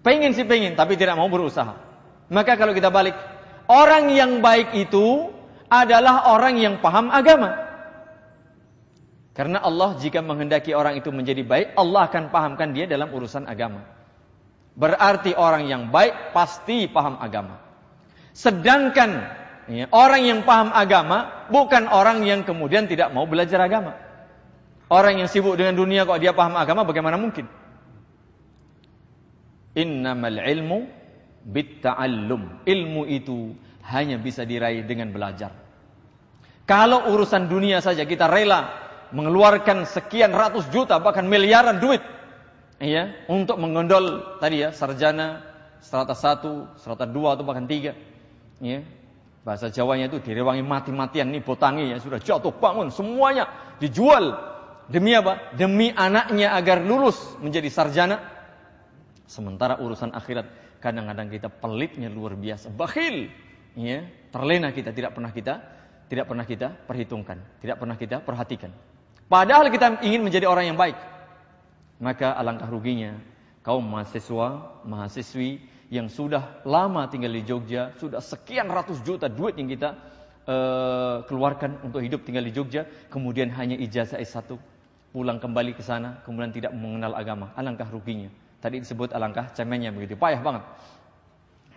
Pengen 0.00 0.32
sih 0.32 0.48
pengen, 0.48 0.80
tapi 0.80 0.96
tidak 0.96 1.20
mau 1.20 1.28
berusaha. 1.28 1.76
Maka 2.32 2.56
kalau 2.56 2.72
kita 2.72 2.88
balik, 2.88 3.12
orang 3.68 4.08
yang 4.16 4.40
baik 4.40 4.72
itu 4.72 5.28
adalah 5.70 6.34
orang 6.34 6.58
yang 6.58 6.82
paham 6.82 7.08
agama. 7.08 7.54
Karena 9.30 9.62
Allah 9.62 9.96
jika 9.96 10.20
menghendaki 10.20 10.74
orang 10.74 10.98
itu 10.98 11.08
menjadi 11.14 11.46
baik, 11.46 11.68
Allah 11.78 12.10
akan 12.10 12.34
pahamkan 12.34 12.74
dia 12.74 12.90
dalam 12.90 13.08
urusan 13.14 13.46
agama. 13.46 13.86
Berarti 14.74 15.32
orang 15.38 15.70
yang 15.70 15.88
baik 15.94 16.34
pasti 16.34 16.90
paham 16.90 17.16
agama. 17.22 17.62
Sedangkan 18.34 19.10
ya, 19.70 19.86
orang 19.94 20.22
yang 20.26 20.40
paham 20.42 20.74
agama 20.74 21.46
bukan 21.48 21.86
orang 21.86 22.26
yang 22.26 22.42
kemudian 22.42 22.90
tidak 22.90 23.14
mau 23.14 23.24
belajar 23.24 23.62
agama. 23.62 23.94
Orang 24.90 25.22
yang 25.22 25.30
sibuk 25.30 25.54
dengan 25.54 25.78
dunia 25.78 26.02
kok 26.02 26.18
dia 26.18 26.34
paham 26.34 26.58
agama 26.58 26.82
bagaimana 26.82 27.14
mungkin? 27.14 27.46
Innamal 29.78 30.42
ilmu 30.42 30.90
bitta'allum. 31.46 32.66
Ilmu 32.66 33.02
itu 33.06 33.54
hanya 33.90 34.16
bisa 34.16 34.46
diraih 34.46 34.86
dengan 34.86 35.10
belajar. 35.10 35.50
Kalau 36.64 37.10
urusan 37.10 37.50
dunia 37.50 37.82
saja 37.82 38.06
kita 38.06 38.30
rela 38.30 38.70
mengeluarkan 39.10 39.82
sekian 39.90 40.30
ratus 40.30 40.70
juta 40.70 41.02
bahkan 41.02 41.26
miliaran 41.26 41.82
duit 41.82 41.98
ya 42.78 43.10
untuk 43.26 43.58
menggondol 43.58 44.38
tadi 44.38 44.62
ya 44.62 44.70
sarjana 44.70 45.42
strata 45.82 46.14
satu, 46.14 46.70
strata 46.78 47.08
dua 47.10 47.34
atau 47.34 47.42
bahkan 47.42 47.66
tiga. 47.66 47.92
Ya. 48.62 48.86
Bahasa 49.40 49.72
Jawanya 49.72 50.12
itu 50.12 50.20
direwangi 50.20 50.60
mati-matian 50.60 51.32
nih 51.32 51.40
botangi 51.40 51.90
ya 51.90 51.96
sudah 51.96 52.20
jatuh 52.20 52.52
bangun 52.60 52.92
semuanya 52.92 53.48
dijual 53.80 54.36
demi 54.92 55.16
apa? 55.16 55.56
Demi 55.56 55.90
anaknya 55.90 56.54
agar 56.54 56.84
lulus 56.84 57.18
menjadi 57.40 57.66
sarjana. 57.72 58.20
Sementara 59.24 59.80
urusan 59.80 60.12
akhirat 60.12 60.78
kadang-kadang 60.82 61.30
kita 61.30 61.48
pelitnya 61.48 62.10
luar 62.10 62.34
biasa, 62.34 62.68
bakhil, 62.74 63.30
ya, 63.78 64.06
terlena 64.30 64.70
kita 64.74 64.94
tidak 64.94 65.14
pernah 65.14 65.30
kita 65.34 65.80
tidak 66.10 66.26
pernah 66.26 66.42
kita 66.42 66.74
perhitungkan, 66.90 67.38
tidak 67.62 67.78
pernah 67.78 67.94
kita 67.94 68.18
perhatikan. 68.18 68.74
Padahal 69.30 69.70
kita 69.70 70.02
ingin 70.02 70.26
menjadi 70.26 70.50
orang 70.50 70.74
yang 70.74 70.74
baik. 70.74 70.98
Maka 72.02 72.34
alangkah 72.34 72.66
ruginya 72.66 73.14
kaum 73.62 73.86
mahasiswa, 73.86 74.82
mahasiswi 74.82 75.62
yang 75.86 76.10
sudah 76.10 76.66
lama 76.66 77.06
tinggal 77.06 77.30
di 77.30 77.46
Jogja, 77.46 77.94
sudah 78.02 78.18
sekian 78.18 78.66
ratus 78.66 78.98
juta 79.06 79.30
duit 79.30 79.54
yang 79.54 79.70
kita 79.70 79.94
uh, 80.50 81.22
keluarkan 81.30 81.78
untuk 81.86 82.02
hidup 82.02 82.26
tinggal 82.26 82.42
di 82.42 82.50
Jogja, 82.50 82.90
kemudian 83.06 83.54
hanya 83.54 83.78
ijazah 83.78 84.18
S1, 84.18 84.58
pulang 85.14 85.38
kembali 85.38 85.78
ke 85.78 85.82
sana, 85.86 86.18
kemudian 86.26 86.50
tidak 86.50 86.74
mengenal 86.74 87.14
agama. 87.14 87.54
Alangkah 87.54 87.86
ruginya. 87.86 88.34
Tadi 88.58 88.82
disebut 88.82 89.14
alangkah 89.14 89.46
cemennya 89.54 89.94
begitu, 89.94 90.18
payah 90.18 90.42
banget. 90.42 90.64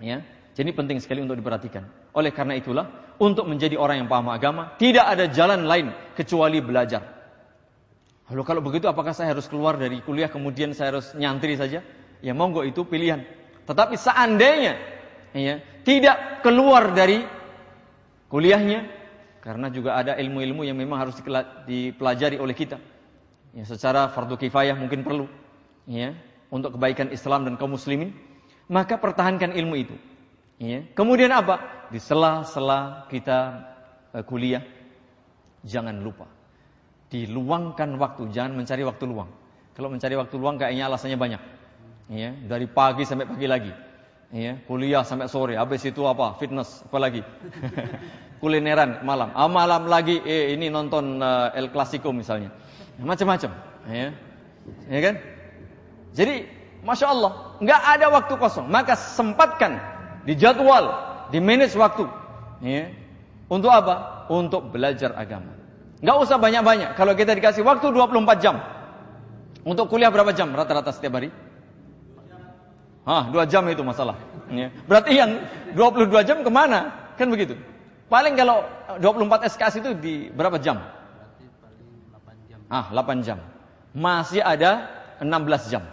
Ya, 0.01 0.25
jadi 0.53 0.69
penting 0.69 1.01
sekali 1.01 1.25
untuk 1.25 1.33
diperhatikan. 1.41 1.81
Oleh 2.13 2.29
karena 2.29 2.53
itulah, 2.53 2.85
untuk 3.17 3.49
menjadi 3.49 3.73
orang 3.73 4.05
yang 4.05 4.09
paham 4.09 4.29
agama, 4.29 4.77
tidak 4.77 5.05
ada 5.09 5.25
jalan 5.25 5.65
lain 5.65 5.89
kecuali 6.13 6.61
belajar. 6.61 7.01
Lalu 8.29 8.41
kalau 8.45 8.61
begitu 8.61 8.85
apakah 8.85 9.17
saya 9.17 9.33
harus 9.33 9.49
keluar 9.49 9.75
dari 9.81 9.99
kuliah 10.05 10.29
kemudian 10.29 10.71
saya 10.77 10.97
harus 10.97 11.11
nyantri 11.17 11.57
saja? 11.57 11.81
Ya 12.21 12.33
monggo 12.37 12.61
itu 12.61 12.85
pilihan. 12.85 13.25
Tetapi 13.65 13.97
seandainya 13.97 14.77
ya, 15.33 15.59
tidak 15.81 16.45
keluar 16.45 16.93
dari 16.93 17.25
kuliahnya 18.29 18.85
karena 19.41 19.67
juga 19.73 19.99
ada 19.99 20.15
ilmu-ilmu 20.15 20.63
yang 20.63 20.77
memang 20.77 21.03
harus 21.03 21.17
dipelajari 21.67 22.37
oleh 22.37 22.55
kita. 22.55 22.77
Ya, 23.53 23.65
secara 23.65 24.07
fardu 24.13 24.37
kifayah 24.37 24.77
mungkin 24.77 25.01
perlu 25.01 25.25
ya, 25.89 26.13
untuk 26.53 26.77
kebaikan 26.77 27.09
Islam 27.09 27.43
dan 27.49 27.57
kaum 27.57 27.73
muslimin, 27.73 28.13
maka 28.69 29.01
pertahankan 29.01 29.51
ilmu 29.51 29.75
itu. 29.77 29.97
Ya. 30.63 30.87
Kemudian 30.95 31.33
apa? 31.35 31.87
Di 31.91 31.99
sela-sela 31.99 33.11
kita 33.11 33.67
uh, 34.15 34.23
kuliah 34.23 34.63
jangan 35.67 35.99
lupa 35.99 36.31
diluangkan 37.13 37.93
waktu, 38.01 38.33
jangan 38.33 38.57
mencari 38.57 38.81
waktu 38.81 39.05
luang. 39.05 39.29
Kalau 39.77 39.93
mencari 39.93 40.17
waktu 40.17 40.33
luang 40.41 40.57
kayaknya 40.57 40.89
alasannya 40.89 41.17
banyak 41.17 41.41
ya, 42.09 42.33
dari 42.49 42.65
pagi 42.65 43.05
sampai 43.05 43.29
pagi 43.29 43.45
lagi. 43.45 43.73
Ya, 44.33 44.57
kuliah 44.65 45.05
sampai 45.05 45.29
sore, 45.29 45.53
habis 45.53 45.85
itu 45.85 46.01
apa? 46.09 46.41
Fitness, 46.41 46.81
apa 46.89 46.97
lagi? 46.97 47.21
Kulineran 48.41 49.05
malam. 49.05 49.29
Ah, 49.37 49.45
malam 49.45 49.85
lagi 49.85 50.25
eh 50.25 50.57
ini 50.57 50.73
nonton 50.73 51.21
uh, 51.21 51.53
El 51.53 51.69
Clasico 51.69 52.09
misalnya. 52.09 52.49
Macam-macam, 52.97 53.53
ya. 53.93 54.09
Ya 54.89 54.99
kan? 55.05 55.15
Jadi, 56.17 56.49
Masya 56.81 57.13
Allah, 57.13 57.31
nggak 57.61 57.81
ada 57.93 58.05
waktu 58.09 58.33
kosong. 58.41 58.73
Maka 58.73 58.97
sempatkan 58.97 59.92
di 60.23 60.33
jadwal, 60.39 60.85
di 61.31 61.39
manage 61.43 61.75
waktu. 61.75 62.07
Ya. 62.63 62.91
Untuk 63.51 63.69
apa? 63.69 64.25
Untuk 64.31 64.71
belajar 64.71 65.13
agama. 65.19 65.53
Nggak 66.03 66.17
usah 66.19 66.37
banyak-banyak. 66.39 66.95
Kalau 66.99 67.13
kita 67.15 67.35
dikasih 67.35 67.63
waktu 67.63 67.91
24 67.91 68.43
jam. 68.43 68.59
Untuk 69.63 69.87
kuliah 69.87 70.11
berapa 70.11 70.35
jam 70.35 70.51
rata-rata 70.51 70.91
setiap 70.91 71.15
hari? 71.15 71.31
Hah, 73.03 73.27
dua 73.31 73.43
jam 73.43 73.67
itu 73.67 73.83
masalah. 73.83 74.15
Ya. 74.47 74.71
Berarti 74.87 75.15
yang 75.15 75.43
22 75.75 76.23
jam 76.23 76.39
ke 76.39 76.51
mana? 76.51 77.11
Kan 77.19 77.27
begitu. 77.27 77.59
Paling 78.07 78.35
kalau 78.39 78.63
24 78.99 79.47
SKS 79.51 79.75
itu 79.83 79.89
di 79.95 80.13
berapa 80.31 80.55
jam? 80.59 80.79
Berarti 80.79 81.45
paling 81.59 81.87
8 82.15 82.47
jam. 82.51 82.59
Ah, 82.71 82.85
8 82.91 83.27
jam. 83.27 83.39
Masih 83.91 84.39
ada 84.39 84.87
16 85.19 85.71
jam. 85.71 85.83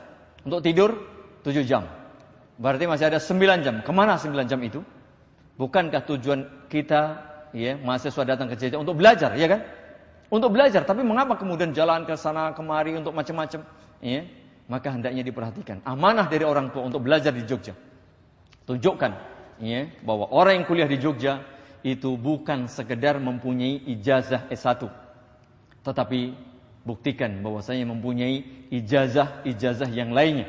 Untuk 0.46 0.62
tidur 0.62 1.02
7 1.42 1.66
jam. 1.66 1.86
Berarti 2.60 2.84
masih 2.84 3.08
ada 3.08 3.16
9 3.16 3.64
jam. 3.64 3.80
Ke 3.80 3.90
mana 3.90 4.20
9 4.20 4.44
jam 4.44 4.60
itu? 4.60 4.84
Bukankah 5.56 6.04
tujuan 6.04 6.68
kita 6.68 7.24
ya, 7.56 7.80
mahasiswa 7.80 8.22
datang 8.28 8.52
ke 8.52 8.56
JJ 8.60 8.76
untuk 8.76 9.00
belajar, 9.00 9.32
ya 9.36 9.48
kan? 9.48 9.64
Untuk 10.28 10.52
belajar, 10.52 10.84
tapi 10.84 11.00
mengapa 11.00 11.40
kemudian 11.40 11.72
jalan 11.72 12.04
ke 12.04 12.14
sana 12.20 12.52
kemari 12.52 12.94
untuk 12.94 13.16
macam-macam? 13.16 13.64
Ya 14.04 14.28
maka 14.70 14.94
hendaknya 14.94 15.26
diperhatikan. 15.26 15.82
Amanah 15.82 16.30
dari 16.30 16.46
orang 16.46 16.70
tua 16.70 16.86
untuk 16.86 17.02
belajar 17.02 17.34
di 17.34 17.42
Jogja. 17.42 17.74
Tunjukkan 18.70 19.12
ya, 19.58 19.90
bahwa 20.06 20.30
orang 20.30 20.62
yang 20.62 20.66
kuliah 20.70 20.86
di 20.86 21.02
Jogja 21.02 21.42
itu 21.82 22.14
bukan 22.14 22.70
sekedar 22.70 23.18
mempunyai 23.18 23.82
ijazah 23.98 24.46
S1. 24.46 24.86
Tetapi 25.82 26.20
buktikan 26.86 27.42
bahwasanya 27.42 27.90
mempunyai 27.90 28.70
ijazah-ijazah 28.70 29.90
yang 29.90 30.14
lainnya. 30.14 30.46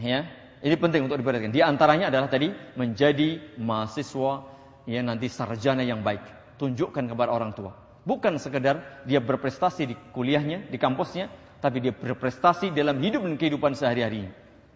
Ya, 0.00 0.24
ini 0.62 0.78
penting 0.78 1.10
untuk 1.10 1.18
diperhatikan. 1.18 1.50
Di 1.50 1.58
antaranya 1.58 2.06
adalah 2.06 2.30
tadi 2.30 2.54
menjadi 2.78 3.58
mahasiswa 3.58 4.46
ya 4.86 5.02
nanti 5.02 5.26
sarjana 5.26 5.82
yang 5.82 6.06
baik. 6.06 6.22
Tunjukkan 6.54 7.10
kepada 7.10 7.34
orang 7.34 7.50
tua. 7.50 7.74
Bukan 8.06 8.38
sekedar 8.38 9.02
dia 9.02 9.18
berprestasi 9.18 9.90
di 9.90 9.94
kuliahnya, 10.14 10.70
di 10.70 10.78
kampusnya, 10.78 11.26
tapi 11.58 11.82
dia 11.82 11.90
berprestasi 11.90 12.70
dalam 12.70 12.98
hidup 13.02 13.26
dan 13.26 13.34
kehidupan 13.34 13.74
sehari-hari. 13.74 14.30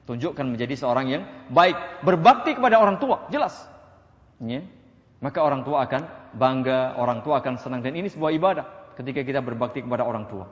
Tunjukkan 0.07 0.47
menjadi 0.47 0.75
seorang 0.75 1.07
yang 1.07 1.23
baik, 1.51 1.75
berbakti 2.03 2.55
kepada 2.55 2.79
orang 2.79 2.99
tua, 2.99 3.27
jelas. 3.31 3.55
Ya. 4.43 4.63
Maka 5.23 5.43
orang 5.43 5.63
tua 5.67 5.87
akan 5.87 6.03
bangga, 6.35 6.99
orang 6.99 7.23
tua 7.23 7.43
akan 7.43 7.59
senang 7.59 7.83
dan 7.83 7.95
ini 7.95 8.11
sebuah 8.11 8.31
ibadah 8.35 8.67
ketika 8.99 9.23
kita 9.23 9.39
berbakti 9.43 9.83
kepada 9.83 10.03
orang 10.03 10.27
tua. 10.27 10.47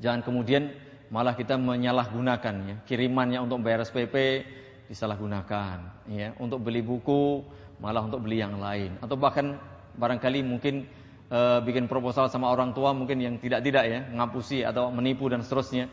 Jangan 0.00 0.24
kemudian 0.24 0.72
malah 1.08 1.32
kita 1.32 1.56
menyalahgunakan 1.56 2.54
ya, 2.68 2.76
kirimannya 2.84 3.40
untuk 3.40 3.64
bayar 3.64 3.84
SPP 3.84 4.44
disalahgunakan 4.88 6.08
ya, 6.08 6.36
untuk 6.40 6.60
beli 6.64 6.84
buku 6.84 7.44
malah 7.80 8.04
untuk 8.04 8.24
beli 8.24 8.42
yang 8.42 8.58
lain 8.58 8.98
atau 9.00 9.14
bahkan 9.14 9.56
barangkali 9.96 10.40
mungkin 10.44 10.84
e, 11.28 11.38
bikin 11.64 11.88
proposal 11.88 12.28
sama 12.28 12.52
orang 12.52 12.76
tua 12.76 12.92
mungkin 12.92 13.20
yang 13.20 13.34
tidak-tidak 13.40 13.84
ya, 13.88 14.00
ngapusi 14.14 14.64
atau 14.64 14.92
menipu 14.92 15.28
dan 15.28 15.40
seterusnya. 15.44 15.88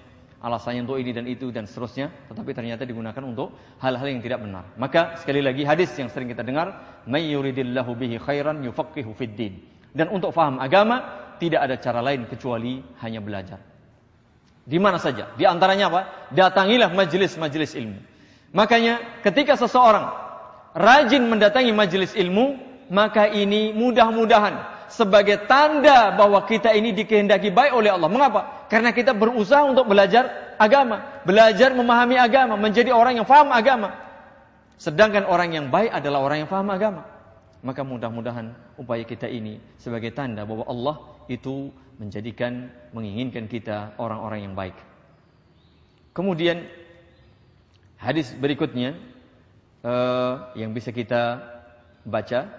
Alasannya 0.46 0.86
untuk 0.86 1.02
ini 1.02 1.10
dan 1.10 1.26
itu 1.26 1.50
dan 1.50 1.66
seterusnya, 1.66 2.30
tetapi 2.30 2.54
ternyata 2.54 2.86
digunakan 2.86 3.24
untuk 3.26 3.56
hal-hal 3.82 4.06
yang 4.06 4.22
tidak 4.22 4.46
benar. 4.46 4.70
Maka 4.78 5.18
sekali 5.18 5.42
lagi 5.42 5.66
hadis 5.66 5.90
yang 5.98 6.06
sering 6.06 6.30
kita 6.30 6.46
dengar, 6.46 7.02
"May 7.10 7.34
yuridillahu 7.34 7.98
bihi 7.98 8.22
khairan 8.22 8.62
yufaqihu 8.62 9.10
fid 9.18 9.34
din." 9.34 9.58
Dan 9.90 10.14
untuk 10.14 10.38
faham 10.38 10.62
agama 10.62 11.02
tidak 11.42 11.66
ada 11.66 11.76
cara 11.82 11.98
lain 12.04 12.30
kecuali 12.30 12.78
hanya 13.02 13.26
belajar. 13.26 13.58
Di 14.66 14.82
mana 14.82 14.98
saja. 14.98 15.30
Di 15.38 15.46
antaranya 15.46 15.94
apa? 15.94 16.02
Datangilah 16.34 16.90
majelis-majelis 16.90 17.78
ilmu. 17.78 18.02
Makanya 18.50 19.22
ketika 19.22 19.54
seseorang 19.54 20.10
rajin 20.74 21.30
mendatangi 21.30 21.70
majelis 21.70 22.18
ilmu, 22.18 22.58
maka 22.90 23.30
ini 23.30 23.72
mudah-mudahan 23.78 24.90
sebagai 24.90 25.46
tanda 25.46 26.14
bahwa 26.14 26.42
kita 26.46 26.74
ini 26.74 26.94
dikehendaki 26.98 27.54
baik 27.54 27.78
oleh 27.78 27.94
Allah. 27.94 28.10
Mengapa? 28.10 28.42
Karena 28.70 28.90
kita 28.90 29.14
berusaha 29.14 29.66
untuk 29.66 29.86
belajar 29.86 30.58
agama, 30.58 31.22
belajar 31.26 31.74
memahami 31.74 32.18
agama, 32.18 32.58
menjadi 32.58 32.90
orang 32.90 33.22
yang 33.22 33.28
faham 33.30 33.54
agama. 33.54 33.94
Sedangkan 34.82 35.30
orang 35.30 35.56
yang 35.56 35.66
baik 35.72 35.94
adalah 35.94 36.26
orang 36.26 36.44
yang 36.44 36.50
faham 36.50 36.68
agama. 36.74 37.15
Maka 37.66 37.82
mudah-mudahan 37.82 38.54
upaya 38.78 39.02
kita 39.02 39.26
ini 39.26 39.58
sebagai 39.82 40.14
tanda 40.14 40.46
bahwa 40.46 40.70
Allah 40.70 41.02
itu 41.26 41.74
menjadikan, 41.98 42.70
menginginkan 42.94 43.50
kita 43.50 43.98
orang-orang 43.98 44.46
yang 44.46 44.54
baik. 44.54 44.78
Kemudian 46.14 46.62
hadis 47.98 48.30
berikutnya 48.38 48.94
uh, 49.82 50.54
yang 50.54 50.78
bisa 50.78 50.94
kita 50.94 51.42
baca 52.06 52.54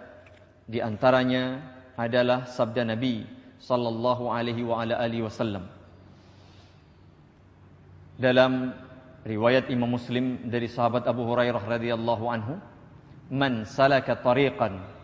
di 0.66 0.82
antaranya 0.82 1.62
adalah 1.94 2.50
sabda 2.50 2.82
Nabi 2.82 3.22
sallallahu 3.62 4.26
alaihi 4.26 4.66
wa 4.66 4.82
ala 4.82 4.98
alihi 4.98 5.22
wasallam. 5.22 5.70
Dalam 8.18 8.74
riwayat 9.22 9.70
Imam 9.70 9.94
Muslim 9.94 10.50
dari 10.50 10.66
sahabat 10.66 11.06
Abu 11.06 11.22
Hurairah 11.28 11.62
radhiyallahu 11.62 12.24
anhu, 12.26 12.58
"Man 13.30 13.62
salaka 13.68 14.18
tariqan 14.18 14.95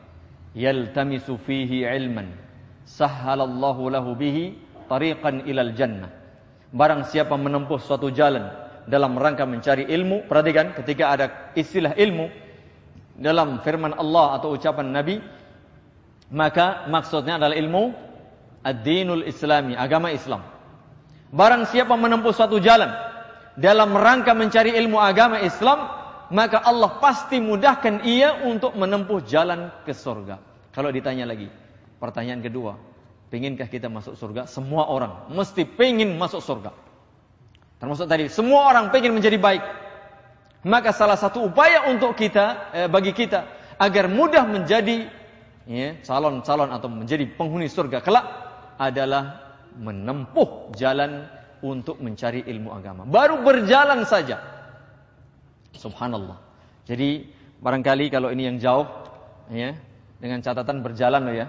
yaltamisu 0.52 1.36
fihi 1.42 1.84
ilman, 1.84 2.32
sahhalallahu 2.84 3.88
lahu 3.92 4.16
bihi 4.16 4.56
tariqan 4.88 5.44
ilal 5.48 5.72
jannah." 5.76 6.10
Barang 6.72 7.04
siapa 7.04 7.36
menempuh 7.36 7.76
suatu 7.76 8.08
jalan 8.08 8.48
dalam 8.88 9.14
rangka 9.20 9.44
mencari 9.44 9.84
ilmu, 9.86 10.24
perhatikan 10.26 10.72
ketika 10.72 11.04
ada 11.12 11.26
istilah 11.52 11.92
ilmu 11.94 12.32
dalam 13.20 13.60
firman 13.60 13.92
Allah 13.92 14.40
atau 14.40 14.56
ucapan 14.56 14.88
Nabi, 14.88 15.20
maka 16.32 16.88
maksudnya 16.88 17.36
adalah 17.36 17.52
ilmu 17.52 17.92
ad-dinul 18.64 19.28
islami, 19.28 19.76
agama 19.76 20.08
Islam. 20.08 20.40
Barang 21.28 21.68
siapa 21.68 21.92
menempuh 21.92 22.32
suatu 22.32 22.56
jalan 22.56 22.88
dalam 23.56 23.92
rangka 23.92 24.32
mencari 24.32 24.72
ilmu 24.72 24.96
agama 24.96 25.44
Islam, 25.44 25.84
maka 26.32 26.64
Allah 26.64 26.98
pasti 26.98 27.38
mudahkan 27.38 28.02
ia 28.08 28.42
untuk 28.48 28.72
menempuh 28.74 29.20
jalan 29.28 29.68
ke 29.84 29.92
surga. 29.92 30.40
Kalau 30.72 30.88
ditanya 30.88 31.28
lagi, 31.28 31.52
pertanyaan 32.00 32.40
kedua, 32.40 32.72
Penginkah 33.32 33.64
kita 33.64 33.88
masuk 33.88 34.12
surga? 34.12 34.44
Semua 34.44 34.92
orang 34.92 35.32
mesti 35.32 35.64
pengen 35.64 36.20
masuk 36.20 36.44
surga. 36.44 36.68
Termasuk 37.80 38.04
tadi, 38.04 38.28
semua 38.28 38.68
orang 38.68 38.92
pengen 38.92 39.16
menjadi 39.16 39.40
baik. 39.40 39.64
Maka 40.68 40.92
salah 40.92 41.16
satu 41.16 41.48
upaya 41.48 41.88
untuk 41.88 42.12
kita, 42.12 42.68
eh, 42.76 42.88
bagi 42.92 43.16
kita, 43.16 43.48
agar 43.80 44.12
mudah 44.12 44.44
menjadi 44.44 45.08
calon-calon 46.04 46.68
ya, 46.68 46.76
atau 46.76 46.88
menjadi 46.92 47.24
penghuni 47.32 47.72
surga 47.72 48.04
kelak 48.04 48.26
adalah 48.76 49.56
menempuh 49.80 50.76
jalan 50.76 51.24
untuk 51.64 52.04
mencari 52.04 52.44
ilmu 52.44 52.68
agama. 52.68 53.08
Baru 53.08 53.40
berjalan 53.40 54.04
saja. 54.04 54.61
Subhanallah. 55.76 56.38
Jadi 56.84 57.28
barangkali 57.62 58.10
kalau 58.10 58.28
ini 58.34 58.48
yang 58.48 58.56
jauh, 58.58 58.86
ya, 59.52 59.76
dengan 60.18 60.42
catatan 60.42 60.82
berjalan 60.84 61.22
loh 61.26 61.34
ya. 61.34 61.46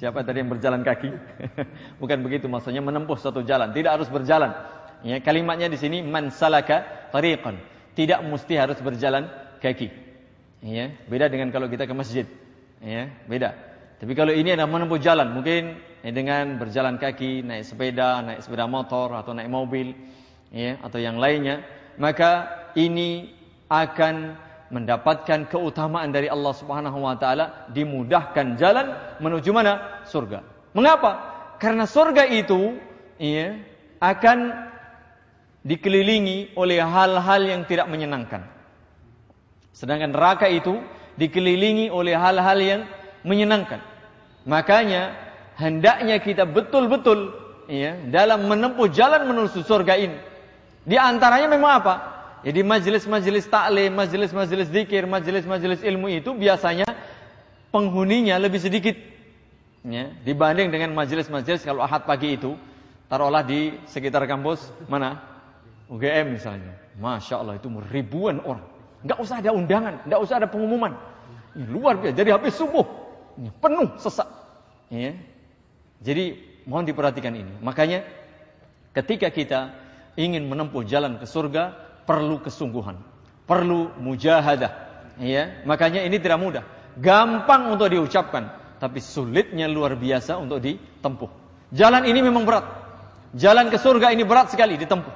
Siapa 0.00 0.24
tadi 0.24 0.40
yang 0.40 0.48
berjalan 0.48 0.80
kaki? 0.80 1.12
Bukan 2.00 2.24
begitu 2.24 2.48
maksudnya 2.48 2.80
menempuh 2.80 3.20
satu 3.20 3.44
jalan, 3.44 3.76
tidak 3.76 4.00
harus 4.00 4.08
berjalan. 4.08 4.56
Ya, 5.04 5.20
kalimatnya 5.20 5.68
di 5.68 5.76
sini 5.76 6.00
man 6.00 6.32
salaka 6.32 7.08
tariqan. 7.12 7.60
Tidak 7.92 8.24
mesti 8.24 8.56
harus 8.56 8.80
berjalan 8.80 9.28
kaki. 9.60 9.92
Ya, 10.64 10.96
beda 11.08 11.28
dengan 11.28 11.52
kalau 11.52 11.68
kita 11.68 11.84
ke 11.84 11.92
masjid. 11.92 12.24
Ya, 12.80 13.12
beda. 13.28 13.52
Tapi 13.96 14.12
kalau 14.12 14.32
ini 14.32 14.52
adalah 14.52 14.68
menempuh 14.68 15.00
jalan, 15.00 15.32
mungkin 15.32 15.80
ya, 16.04 16.12
dengan 16.12 16.60
berjalan 16.60 17.00
kaki, 17.00 17.44
naik 17.44 17.64
sepeda, 17.64 18.20
naik 18.24 18.40
sepeda 18.44 18.68
motor 18.68 19.12
atau 19.16 19.32
naik 19.32 19.48
mobil, 19.48 19.96
ya, 20.52 20.76
atau 20.84 21.00
yang 21.00 21.16
lainnya, 21.16 21.64
maka 21.96 22.55
ini 22.76 23.32
akan 23.72 24.36
mendapatkan 24.68 25.46
keutamaan 25.48 26.10
dari 26.10 26.28
Allah 26.28 26.54
Subhanahu 26.54 26.98
wa 27.02 27.16
taala, 27.16 27.66
dimudahkan 27.72 28.58
jalan 28.60 28.94
menuju 29.18 29.50
mana? 29.50 30.02
Surga. 30.06 30.42
Mengapa? 30.76 31.34
Karena 31.56 31.88
surga 31.88 32.28
itu 32.28 32.76
ya, 33.16 33.56
akan 34.02 34.68
dikelilingi 35.64 36.54
oleh 36.54 36.78
hal-hal 36.78 37.42
yang 37.42 37.62
tidak 37.64 37.88
menyenangkan. 37.88 38.44
Sedangkan 39.72 40.12
neraka 40.12 40.46
itu 40.46 40.78
dikelilingi 41.16 41.88
oleh 41.88 42.14
hal-hal 42.14 42.58
yang 42.60 42.80
menyenangkan. 43.24 43.80
Makanya 44.46 45.16
hendaknya 45.58 46.20
kita 46.22 46.44
betul-betul 46.46 47.34
ya, 47.66 47.98
dalam 48.12 48.46
menempuh 48.46 48.86
jalan 48.92 49.26
menuju 49.26 49.64
surga 49.64 49.94
ini. 49.96 50.18
Di 50.86 50.94
antaranya 50.94 51.50
memang 51.50 51.82
apa? 51.82 51.94
Jadi 52.44 52.60
majelis-majelis 52.60 53.48
taklim, 53.48 53.92
majelis-majelis 53.96 54.68
zikir, 54.68 55.08
majelis-majelis 55.08 55.80
ilmu 55.80 56.12
itu 56.12 56.36
biasanya 56.36 56.86
penghuninya 57.72 58.36
lebih 58.36 58.60
sedikit 58.60 58.96
ya, 59.82 60.12
dibanding 60.22 60.68
dengan 60.68 60.92
majelis-majelis 60.92 61.64
kalau 61.64 61.80
ahad 61.80 62.04
pagi 62.04 62.36
itu 62.36 62.54
taruhlah 63.08 63.42
di 63.46 63.74
sekitar 63.88 64.26
kampus 64.28 64.68
mana 64.90 65.22
UGM 65.86 66.36
misalnya. 66.36 66.74
Masya 66.98 67.40
Allah 67.40 67.56
itu 67.60 67.68
ribuan 67.92 68.42
orang. 68.42 68.66
Nggak 69.06 69.18
usah 69.22 69.38
ada 69.38 69.50
undangan, 69.54 70.02
nggak 70.08 70.20
usah 70.20 70.42
ada 70.42 70.48
pengumuman. 70.50 70.96
Luar 71.56 72.00
biasa. 72.00 72.16
Jadi 72.16 72.30
habis 72.34 72.52
subuh 72.58 72.84
penuh 73.62 73.94
sesak. 74.00 74.28
Ya. 74.90 75.14
Jadi 76.02 76.36
mohon 76.66 76.84
diperhatikan 76.84 77.32
ini. 77.32 77.52
Makanya 77.62 78.02
ketika 78.92 79.30
kita 79.30 79.72
ingin 80.18 80.48
menempuh 80.48 80.82
jalan 80.88 81.20
ke 81.20 81.26
surga, 81.28 81.85
perlu 82.06 82.40
kesungguhan, 82.40 82.96
perlu 83.44 83.92
mujahadah. 83.98 84.86
Ya, 85.18 85.60
makanya 85.66 86.06
ini 86.06 86.16
tidak 86.22 86.38
mudah. 86.40 86.64
Gampang 86.96 87.74
untuk 87.74 87.92
diucapkan, 87.92 88.48
tapi 88.80 89.02
sulitnya 89.02 89.68
luar 89.68 89.98
biasa 89.98 90.40
untuk 90.40 90.62
ditempuh. 90.62 91.28
Jalan 91.74 92.06
ini 92.08 92.24
memang 92.24 92.46
berat. 92.46 92.64
Jalan 93.36 93.68
ke 93.68 93.76
surga 93.76 94.14
ini 94.14 94.22
berat 94.24 94.54
sekali 94.54 94.78
ditempuh. 94.80 95.12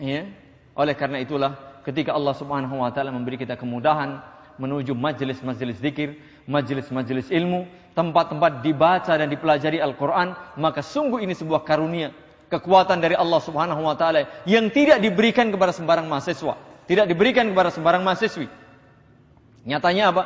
Ya. 0.00 0.30
Oleh 0.78 0.94
karena 0.94 1.18
itulah 1.18 1.82
ketika 1.82 2.14
Allah 2.14 2.32
Subhanahu 2.38 2.80
wa 2.80 2.88
taala 2.94 3.10
memberi 3.10 3.34
kita 3.34 3.58
kemudahan 3.58 4.22
menuju 4.62 4.94
majelis-majelis 4.94 5.78
zikir, 5.82 6.18
majelis-majelis 6.46 7.30
ilmu, 7.34 7.66
tempat-tempat 7.98 8.62
dibaca 8.62 9.14
dan 9.14 9.26
dipelajari 9.26 9.82
Al-Qur'an, 9.82 10.34
maka 10.58 10.82
sungguh 10.82 11.22
ini 11.22 11.34
sebuah 11.34 11.66
karunia 11.66 12.14
kekuatan 12.48 12.98
dari 13.04 13.14
Allah 13.14 13.40
Subhanahu 13.44 13.84
wa 13.84 13.94
taala 13.94 14.26
yang 14.48 14.72
tidak 14.72 15.04
diberikan 15.04 15.52
kepada 15.52 15.70
sembarang 15.72 16.08
mahasiswa, 16.08 16.56
tidak 16.88 17.06
diberikan 17.06 17.52
kepada 17.52 17.68
sembarang 17.68 18.02
mahasiswi. 18.02 18.48
Nyatanya 19.68 20.10
apa? 20.10 20.22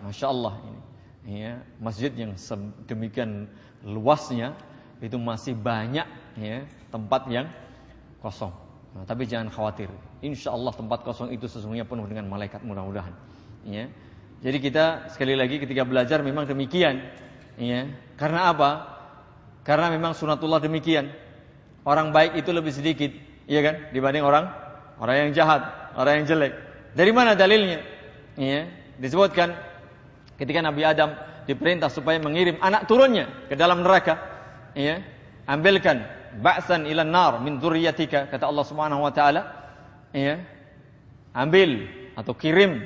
Masya 0.00 0.26
Allah 0.32 0.54
ini. 0.64 0.80
Ya, 1.26 1.58
masjid 1.82 2.08
yang 2.14 2.38
demikian 2.86 3.50
luasnya 3.82 4.54
itu 5.02 5.18
masih 5.18 5.58
banyak 5.58 6.06
ya, 6.38 6.64
tempat 6.88 7.28
yang 7.28 7.50
kosong. 8.22 8.54
Nah, 8.96 9.04
tapi 9.04 9.28
jangan 9.28 9.52
khawatir. 9.52 9.92
Insya 10.24 10.56
Allah 10.56 10.72
tempat 10.72 11.04
kosong 11.04 11.34
itu 11.34 11.44
sesungguhnya 11.44 11.84
penuh 11.84 12.08
dengan 12.08 12.30
malaikat 12.32 12.64
mudah-mudahan. 12.64 13.12
Ya. 13.68 13.92
Jadi 14.40 14.58
kita 14.62 15.12
sekali 15.12 15.36
lagi 15.36 15.60
ketika 15.60 15.84
belajar 15.84 16.24
memang 16.24 16.48
demikian. 16.48 17.04
Ya. 17.60 17.92
Karena 18.16 18.54
apa? 18.54 18.70
Karena 19.66 19.92
memang 19.92 20.14
sunatullah 20.16 20.62
demikian 20.62 21.10
orang 21.86 22.10
baik 22.10 22.34
itu 22.34 22.50
lebih 22.50 22.74
sedikit, 22.74 23.14
iya 23.46 23.62
kan, 23.62 23.74
dibanding 23.94 24.26
orang 24.26 24.50
orang 24.98 25.28
yang 25.28 25.30
jahat, 25.32 25.62
orang 25.94 26.20
yang 26.20 26.26
jelek. 26.26 26.52
Dari 26.96 27.12
mana 27.14 27.38
dalilnya? 27.38 27.80
Iya, 28.36 28.68
disebutkan 29.00 29.54
ketika 30.36 30.60
Nabi 30.60 30.82
Adam 30.84 31.14
diperintah 31.46 31.88
supaya 31.88 32.18
mengirim 32.18 32.58
anak 32.60 32.90
turunnya 32.90 33.30
ke 33.48 33.54
dalam 33.54 33.86
neraka, 33.86 34.18
iya, 34.74 35.00
ambilkan 35.46 36.04
ba'san 36.42 36.84
ila 36.90 37.06
nar 37.06 37.40
min 37.40 37.62
dzurriyyatika 37.62 38.28
kata 38.28 38.44
Allah 38.44 38.64
Subhanahu 38.66 39.06
wa 39.06 39.12
taala, 39.14 39.42
iya. 40.12 40.42
Ambil 41.36 41.84
atau 42.16 42.32
kirim 42.32 42.80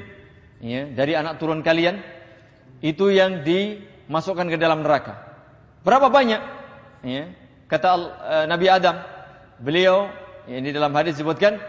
iya, 0.59 0.91
dari 0.91 1.15
anak 1.15 1.39
turun 1.39 1.63
kalian 1.63 2.03
itu 2.83 3.15
yang 3.15 3.47
dimasukkan 3.47 4.51
ke 4.51 4.59
dalam 4.59 4.83
neraka. 4.83 5.15
Berapa 5.87 6.11
banyak? 6.11 6.43
Iya, 7.07 7.31
Kata 7.71 7.89
uh, 7.95 8.51
Nabi 8.51 8.67
Adam, 8.67 8.99
beliau 9.63 10.11
ini 10.51 10.75
dalam 10.75 10.91
hadis 10.99 11.23
disebutkan 11.23 11.63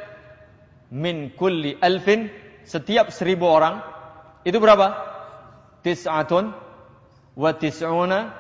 min 0.89 1.29
kulli 1.37 1.77
alfin 1.77 2.33
setiap 2.65 3.13
seribu 3.13 3.45
orang 3.45 3.85
itu 4.41 4.57
berapa? 4.57 4.97
Tis'atun 5.85 6.57
wa 7.37 7.53
tis'una 7.53 8.33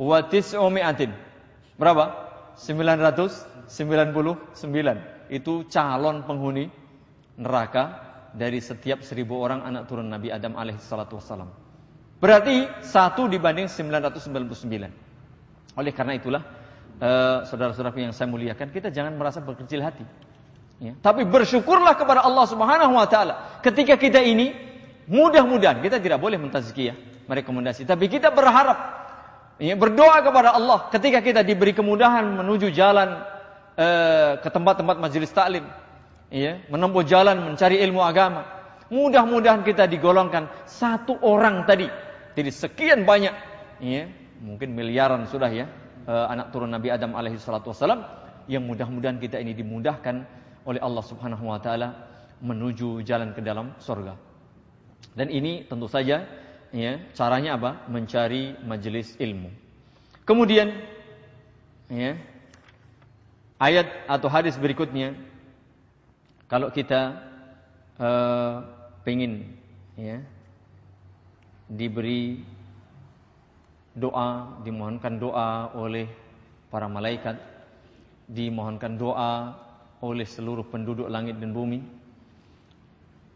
wa 0.00 0.18
tis'umi'atin. 0.24 1.12
Berapa? 1.76 2.24
999. 2.56 3.68
Itu 5.28 5.68
calon 5.68 6.24
penghuni 6.24 6.72
neraka 7.36 7.84
dari 8.32 8.64
setiap 8.64 9.04
seribu 9.04 9.44
orang 9.44 9.60
anak 9.62 9.86
turun 9.86 10.08
Nabi 10.08 10.32
Adam 10.32 10.56
alaihi 10.56 10.80
salatu 10.80 11.20
wassalam. 11.20 11.52
Berarti 12.18 12.66
satu 12.82 13.30
dibanding 13.30 13.70
999. 13.70 15.78
Oleh 15.78 15.94
karena 15.94 16.18
itulah 16.18 16.57
uh, 16.98 17.46
saudara-saudaraku 17.48 18.02
yang 18.02 18.14
saya 18.14 18.28
muliakan, 18.30 18.70
kita 18.70 18.90
jangan 18.92 19.14
merasa 19.14 19.42
berkecil 19.42 19.82
hati. 19.82 20.04
Ya. 20.78 20.94
Tapi 21.02 21.26
bersyukurlah 21.26 21.98
kepada 21.98 22.22
Allah 22.22 22.46
Subhanahu 22.46 22.94
wa 22.94 23.06
taala. 23.10 23.58
Ketika 23.66 23.98
kita 23.98 24.22
ini 24.22 24.54
mudah-mudahan 25.10 25.82
kita 25.82 25.98
tidak 25.98 26.22
boleh 26.22 26.38
mentazkiyah, 26.38 27.26
merekomendasi, 27.26 27.82
tapi 27.82 28.06
kita 28.06 28.30
berharap 28.30 28.78
ya, 29.58 29.74
berdoa 29.74 30.22
kepada 30.22 30.54
Allah 30.54 30.86
ketika 30.94 31.18
kita 31.18 31.42
diberi 31.42 31.74
kemudahan 31.74 32.22
menuju 32.30 32.70
jalan 32.70 33.26
uh, 33.74 34.38
ke 34.38 34.48
tempat-tempat 34.54 34.96
majelis 35.02 35.34
taklim, 35.34 35.66
ya, 36.30 36.62
menempuh 36.70 37.02
jalan 37.02 37.42
mencari 37.42 37.82
ilmu 37.82 37.98
agama. 37.98 38.46
Mudah-mudahan 38.88 39.66
kita 39.66 39.84
digolongkan 39.84 40.48
satu 40.64 41.18
orang 41.20 41.66
tadi. 41.68 41.90
Jadi 42.38 42.50
sekian 42.54 43.02
banyak, 43.02 43.34
ya, 43.82 44.06
mungkin 44.38 44.78
miliaran 44.78 45.26
sudah 45.26 45.50
ya, 45.50 45.66
uh, 46.08 46.26
anak 46.32 46.50
turun 46.50 46.72
Nabi 46.72 46.88
Adam 46.88 47.12
alaihi 47.12 47.36
salatu 47.36 47.70
wasalam 47.70 48.00
yang 48.48 48.64
mudah-mudahan 48.64 49.20
kita 49.20 49.36
ini 49.38 49.52
dimudahkan 49.52 50.24
oleh 50.64 50.80
Allah 50.80 51.04
Subhanahu 51.04 51.44
wa 51.52 51.60
taala 51.60 51.94
menuju 52.40 53.04
jalan 53.04 53.36
ke 53.36 53.44
dalam 53.44 53.76
surga. 53.76 54.16
Dan 55.12 55.28
ini 55.28 55.68
tentu 55.68 55.86
saja 55.86 56.24
ya, 56.72 56.92
caranya 57.12 57.60
apa? 57.60 57.84
Mencari 57.92 58.56
majelis 58.64 59.14
ilmu. 59.20 59.52
Kemudian 60.24 60.72
ya, 61.92 62.16
ayat 63.60 63.86
atau 64.06 64.28
hadis 64.30 64.56
berikutnya 64.56 65.16
kalau 66.48 66.72
kita 66.72 67.20
uh, 68.00 68.64
ya 69.96 70.20
diberi 71.68 72.44
doa, 73.98 74.62
dimohonkan 74.62 75.18
doa 75.18 75.74
oleh 75.74 76.06
para 76.70 76.86
malaikat, 76.86 77.36
dimohonkan 78.30 78.94
doa 78.96 79.58
oleh 80.00 80.24
seluruh 80.24 80.64
penduduk 80.66 81.10
langit 81.10 81.36
dan 81.42 81.50
bumi. 81.50 81.82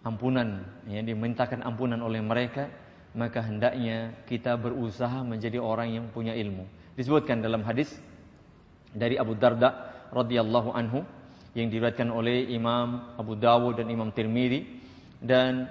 Ampunan, 0.02 0.66
ya, 0.90 0.98
dimintakan 0.98 1.62
ampunan 1.62 2.02
oleh 2.02 2.18
mereka, 2.18 2.66
maka 3.14 3.44
hendaknya 3.44 4.10
kita 4.26 4.58
berusaha 4.58 5.22
menjadi 5.22 5.62
orang 5.62 5.94
yang 5.94 6.06
punya 6.10 6.34
ilmu. 6.34 6.66
Disebutkan 6.98 7.38
dalam 7.38 7.62
hadis 7.62 7.94
dari 8.90 9.14
Abu 9.16 9.38
Darda 9.38 9.92
radhiyallahu 10.10 10.74
anhu 10.74 11.06
yang 11.52 11.68
diriwayatkan 11.68 12.08
oleh 12.08 12.48
Imam 12.52 13.12
Abu 13.16 13.36
Dawud 13.36 13.76
dan 13.76 13.88
Imam 13.92 14.08
Tirmidzi 14.12 14.64
dan 15.20 15.68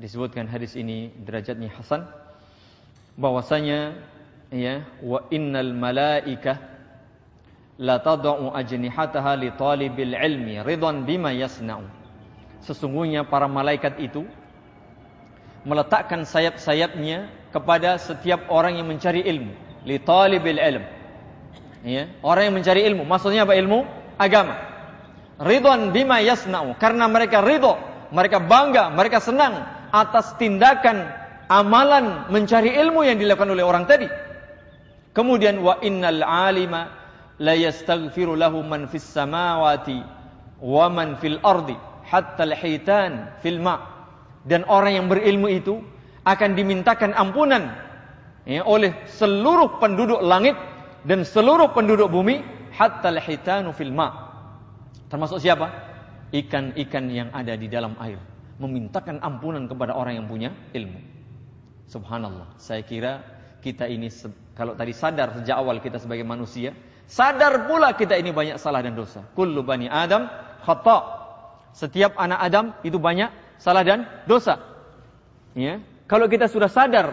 disebutkan 0.00 0.48
hadis 0.48 0.76
ini 0.76 1.12
derajatnya 1.24 1.68
hasan 1.74 2.08
bahwasanya 3.18 3.98
ya 4.52 4.84
wa 5.04 5.24
innal 5.28 5.72
malaika 5.76 6.56
la 7.78 8.00
tad'u 8.02 8.50
ajnihataha 8.52 9.38
li 9.38 9.54
talibil 9.54 10.14
ilmi 10.16 10.60
ridan 10.64 11.04
bima 11.06 11.30
yasna'u. 11.32 11.86
Sesungguhnya 12.64 13.22
para 13.22 13.46
malaikat 13.46 14.02
itu 14.02 14.26
meletakkan 15.62 16.26
sayap-sayapnya 16.26 17.30
kepada 17.54 17.96
setiap 18.02 18.50
orang 18.50 18.82
yang 18.82 18.88
mencari 18.90 19.22
ilmu. 19.22 19.54
Li 19.86 19.96
talibil 20.02 20.58
ilm. 20.58 20.84
Ya 21.86 22.10
orang 22.26 22.50
yang 22.50 22.56
mencari 22.58 22.82
ilmu. 22.82 23.06
Maksudnya 23.06 23.46
apa? 23.46 23.54
Ilmu 23.54 23.86
agama. 24.18 24.58
Ridwan 25.38 25.94
bima 25.94 26.18
yasna'u. 26.18 26.74
Karena 26.82 27.06
mereka 27.06 27.38
ridho 27.38 27.78
mereka 28.10 28.40
bangga 28.40 28.88
mereka 28.92 29.20
senang 29.20 29.64
atas 29.92 30.36
tindakan 30.40 31.08
amalan 31.48 32.28
mencari 32.28 32.76
ilmu 32.76 33.04
yang 33.04 33.16
dilakukan 33.16 33.52
oleh 33.52 33.64
orang 33.64 33.88
tadi 33.88 34.08
Kemudian 35.16 35.60
wa 35.64 35.80
innal 35.82 36.22
alima 36.22 36.88
la 37.40 37.54
yastaghfiru 37.54 38.38
lahu 38.38 38.62
man 38.62 38.86
fis 38.90 39.04
samawati 39.04 40.02
wa 40.62 40.86
man 40.90 41.18
fil 41.18 41.38
ardi 41.42 41.74
hatta 42.06 42.46
al-hitan 42.46 43.34
fil 43.40 43.58
ma. 43.58 43.76
Dan 44.48 44.64
orang 44.68 44.92
yang 44.96 45.06
berilmu 45.10 45.48
itu 45.50 45.80
akan 46.24 46.56
dimintakan 46.56 47.12
ampunan 47.16 47.72
ya, 48.48 48.64
oleh 48.64 48.94
seluruh 49.08 49.80
penduduk 49.80 50.20
langit 50.24 50.56
dan 51.04 51.24
seluruh 51.24 51.72
penduduk 51.72 52.08
bumi 52.08 52.40
hatta 52.72 53.12
al-hitanu 53.12 53.72
fil 53.76 53.92
ma. 53.92 54.28
Termasuk 55.08 55.40
siapa? 55.40 55.72
Ikan-ikan 56.28 57.08
yang 57.08 57.28
ada 57.32 57.56
di 57.56 57.68
dalam 57.72 57.96
air 57.96 58.20
memintakan 58.58 59.22
ampunan 59.22 59.70
kepada 59.70 59.94
orang 59.94 60.18
yang 60.18 60.26
punya 60.26 60.50
ilmu. 60.74 60.98
Subhanallah. 61.88 62.58
Saya 62.58 62.82
kira 62.84 63.22
kita 63.64 63.88
ini 63.88 64.10
kalau 64.58 64.74
tadi 64.74 64.90
sadar 64.90 65.38
sejak 65.38 65.54
awal 65.54 65.78
kita 65.78 66.02
sebagai 66.02 66.26
manusia, 66.26 66.74
sadar 67.06 67.70
pula 67.70 67.94
kita 67.94 68.18
ini 68.18 68.34
banyak 68.34 68.58
salah 68.58 68.82
dan 68.82 68.98
dosa. 68.98 69.22
Kullu 69.38 69.62
bani 69.62 69.86
Adam 69.86 70.26
khata. 70.66 70.98
Setiap 71.78 72.18
anak 72.18 72.42
Adam 72.42 72.74
itu 72.82 72.98
banyak 72.98 73.30
salah 73.62 73.86
dan 73.86 74.10
dosa. 74.26 74.58
Ya. 75.54 75.78
Kalau 76.10 76.26
kita 76.26 76.50
sudah 76.50 76.66
sadar 76.66 77.06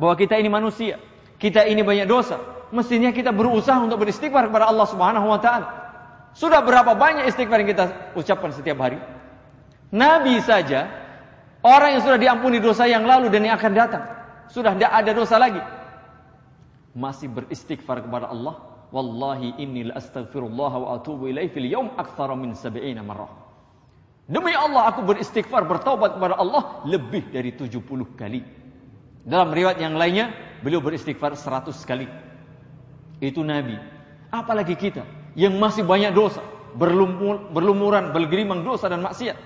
bahwa 0.00 0.16
kita 0.16 0.40
ini 0.40 0.48
manusia, 0.48 0.96
kita 1.36 1.68
ini 1.68 1.84
banyak 1.84 2.08
dosa, 2.08 2.40
mestinya 2.72 3.12
kita 3.12 3.28
berusaha 3.28 3.76
untuk 3.76 4.00
beristighfar 4.00 4.48
kepada 4.48 4.72
Allah 4.72 4.88
Subhanahu 4.88 5.28
wa 5.28 5.36
taala. 5.36 5.68
Sudah 6.32 6.64
berapa 6.64 6.96
banyak 6.96 7.28
istighfar 7.28 7.60
yang 7.60 7.76
kita 7.76 7.84
ucapkan 8.16 8.56
setiap 8.56 8.80
hari? 8.80 8.96
Nabi 9.92 10.40
saja 10.40 10.88
orang 11.60 12.00
yang 12.00 12.02
sudah 12.08 12.16
diampuni 12.16 12.56
dosa 12.56 12.88
yang 12.88 13.04
lalu 13.04 13.28
dan 13.28 13.44
yang 13.44 13.60
akan 13.60 13.72
datang, 13.76 14.04
sudah 14.48 14.72
tidak 14.72 14.96
ada 14.96 15.12
dosa 15.12 15.36
lagi 15.36 15.75
masih 16.96 17.28
beristighfar 17.28 18.08
kepada 18.08 18.32
Allah, 18.32 18.56
wallahi 18.88 19.60
inni 19.60 19.92
la 19.92 20.00
astaghfirullah 20.00 20.72
wa 20.80 20.88
atubu 20.96 21.28
ilaihi 21.28 21.52
fil 21.52 21.68
yaum 21.68 21.92
aktsara 22.00 22.32
min 22.32 22.56
70 22.56 22.96
marrah. 23.04 23.28
Demi 24.26 24.56
Allah 24.56 24.90
aku 24.90 25.06
beristighfar 25.06 25.68
bertaubat 25.70 26.18
kepada 26.18 26.34
Allah 26.40 26.82
lebih 26.88 27.30
dari 27.30 27.54
70 27.54 27.78
kali. 28.18 28.42
Dalam 29.22 29.54
riwayat 29.54 29.78
yang 29.78 29.94
lainnya 29.94 30.32
beliau 30.64 30.82
beristighfar 30.82 31.36
100 31.36 31.70
kali. 31.86 32.08
Itu 33.22 33.46
Nabi. 33.46 33.76
Apalagi 34.32 34.74
kita 34.74 35.06
yang 35.38 35.54
masih 35.60 35.86
banyak 35.86 36.10
dosa, 36.16 36.42
berlumur, 36.74 37.52
berlumuran, 37.52 38.10
bergerimang 38.10 38.64
dosa 38.66 38.90
dan 38.90 39.04
maksiat. 39.04 39.36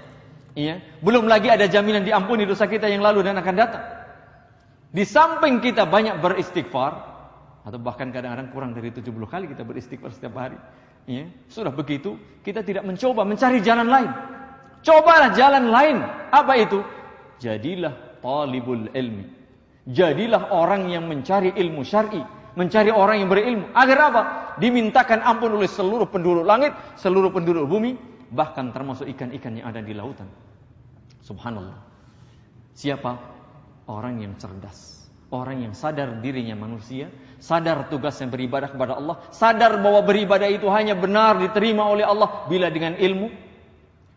Iya, 0.56 0.82
belum 1.04 1.30
lagi 1.30 1.46
ada 1.52 1.68
jaminan 1.70 2.02
diampuni 2.02 2.48
dosa 2.48 2.66
kita 2.66 2.88
yang 2.88 3.04
lalu 3.04 3.26
dan 3.26 3.38
akan 3.38 3.54
datang. 3.54 3.84
Di 4.90 5.06
samping 5.06 5.62
kita 5.62 5.86
banyak 5.86 6.18
beristighfar, 6.18 7.09
atau 7.60 7.76
bahkan 7.76 8.08
kadang-kadang 8.08 8.48
kurang 8.52 8.70
dari 8.72 8.88
70 8.88 9.12
kali 9.28 9.44
kita 9.52 9.62
beristighfar 9.64 10.10
setiap 10.14 10.34
hari. 10.40 10.56
Ya, 11.08 11.26
sudah 11.48 11.72
begitu, 11.72 12.20
kita 12.44 12.60
tidak 12.60 12.84
mencoba 12.84 13.24
mencari 13.24 13.58
jalan 13.64 13.88
lain. 13.88 14.10
Cobalah 14.80 15.32
jalan 15.36 15.68
lain. 15.68 15.96
Apa 16.32 16.52
itu? 16.60 16.80
Jadilah 17.40 18.20
talibul 18.20 18.88
ilmi. 18.92 19.24
Jadilah 19.88 20.52
orang 20.52 20.92
yang 20.92 21.08
mencari 21.08 21.56
ilmu 21.56 21.82
syar'i, 21.82 22.20
mencari 22.54 22.92
orang 22.92 23.24
yang 23.24 23.28
berilmu. 23.32 23.66
Agar 23.72 23.98
apa? 24.12 24.22
Dimintakan 24.60 25.24
ampun 25.24 25.56
oleh 25.56 25.68
seluruh 25.68 26.08
penduduk 26.08 26.44
langit, 26.44 26.76
seluruh 27.00 27.32
penduduk 27.32 27.64
bumi, 27.64 27.96
bahkan 28.30 28.70
termasuk 28.70 29.08
ikan-ikan 29.16 29.56
yang 29.56 29.66
ada 29.72 29.80
di 29.80 29.96
lautan. 29.96 30.28
Subhanallah. 31.24 31.80
Siapa? 32.76 33.12
Orang 33.90 34.22
yang 34.22 34.36
cerdas. 34.38 35.10
Orang 35.30 35.62
yang 35.62 35.74
sadar 35.74 36.18
dirinya 36.18 36.58
manusia, 36.58 37.06
sadar 37.40 37.88
tugasnya 37.88 38.28
beribadah 38.28 38.70
kepada 38.70 39.00
Allah, 39.00 39.18
sadar 39.32 39.80
bahwa 39.80 40.04
beribadah 40.04 40.46
itu 40.46 40.68
hanya 40.68 40.94
benar 40.94 41.40
diterima 41.40 41.88
oleh 41.88 42.04
Allah 42.04 42.46
bila 42.46 42.68
dengan 42.68 42.94
ilmu, 42.94 43.32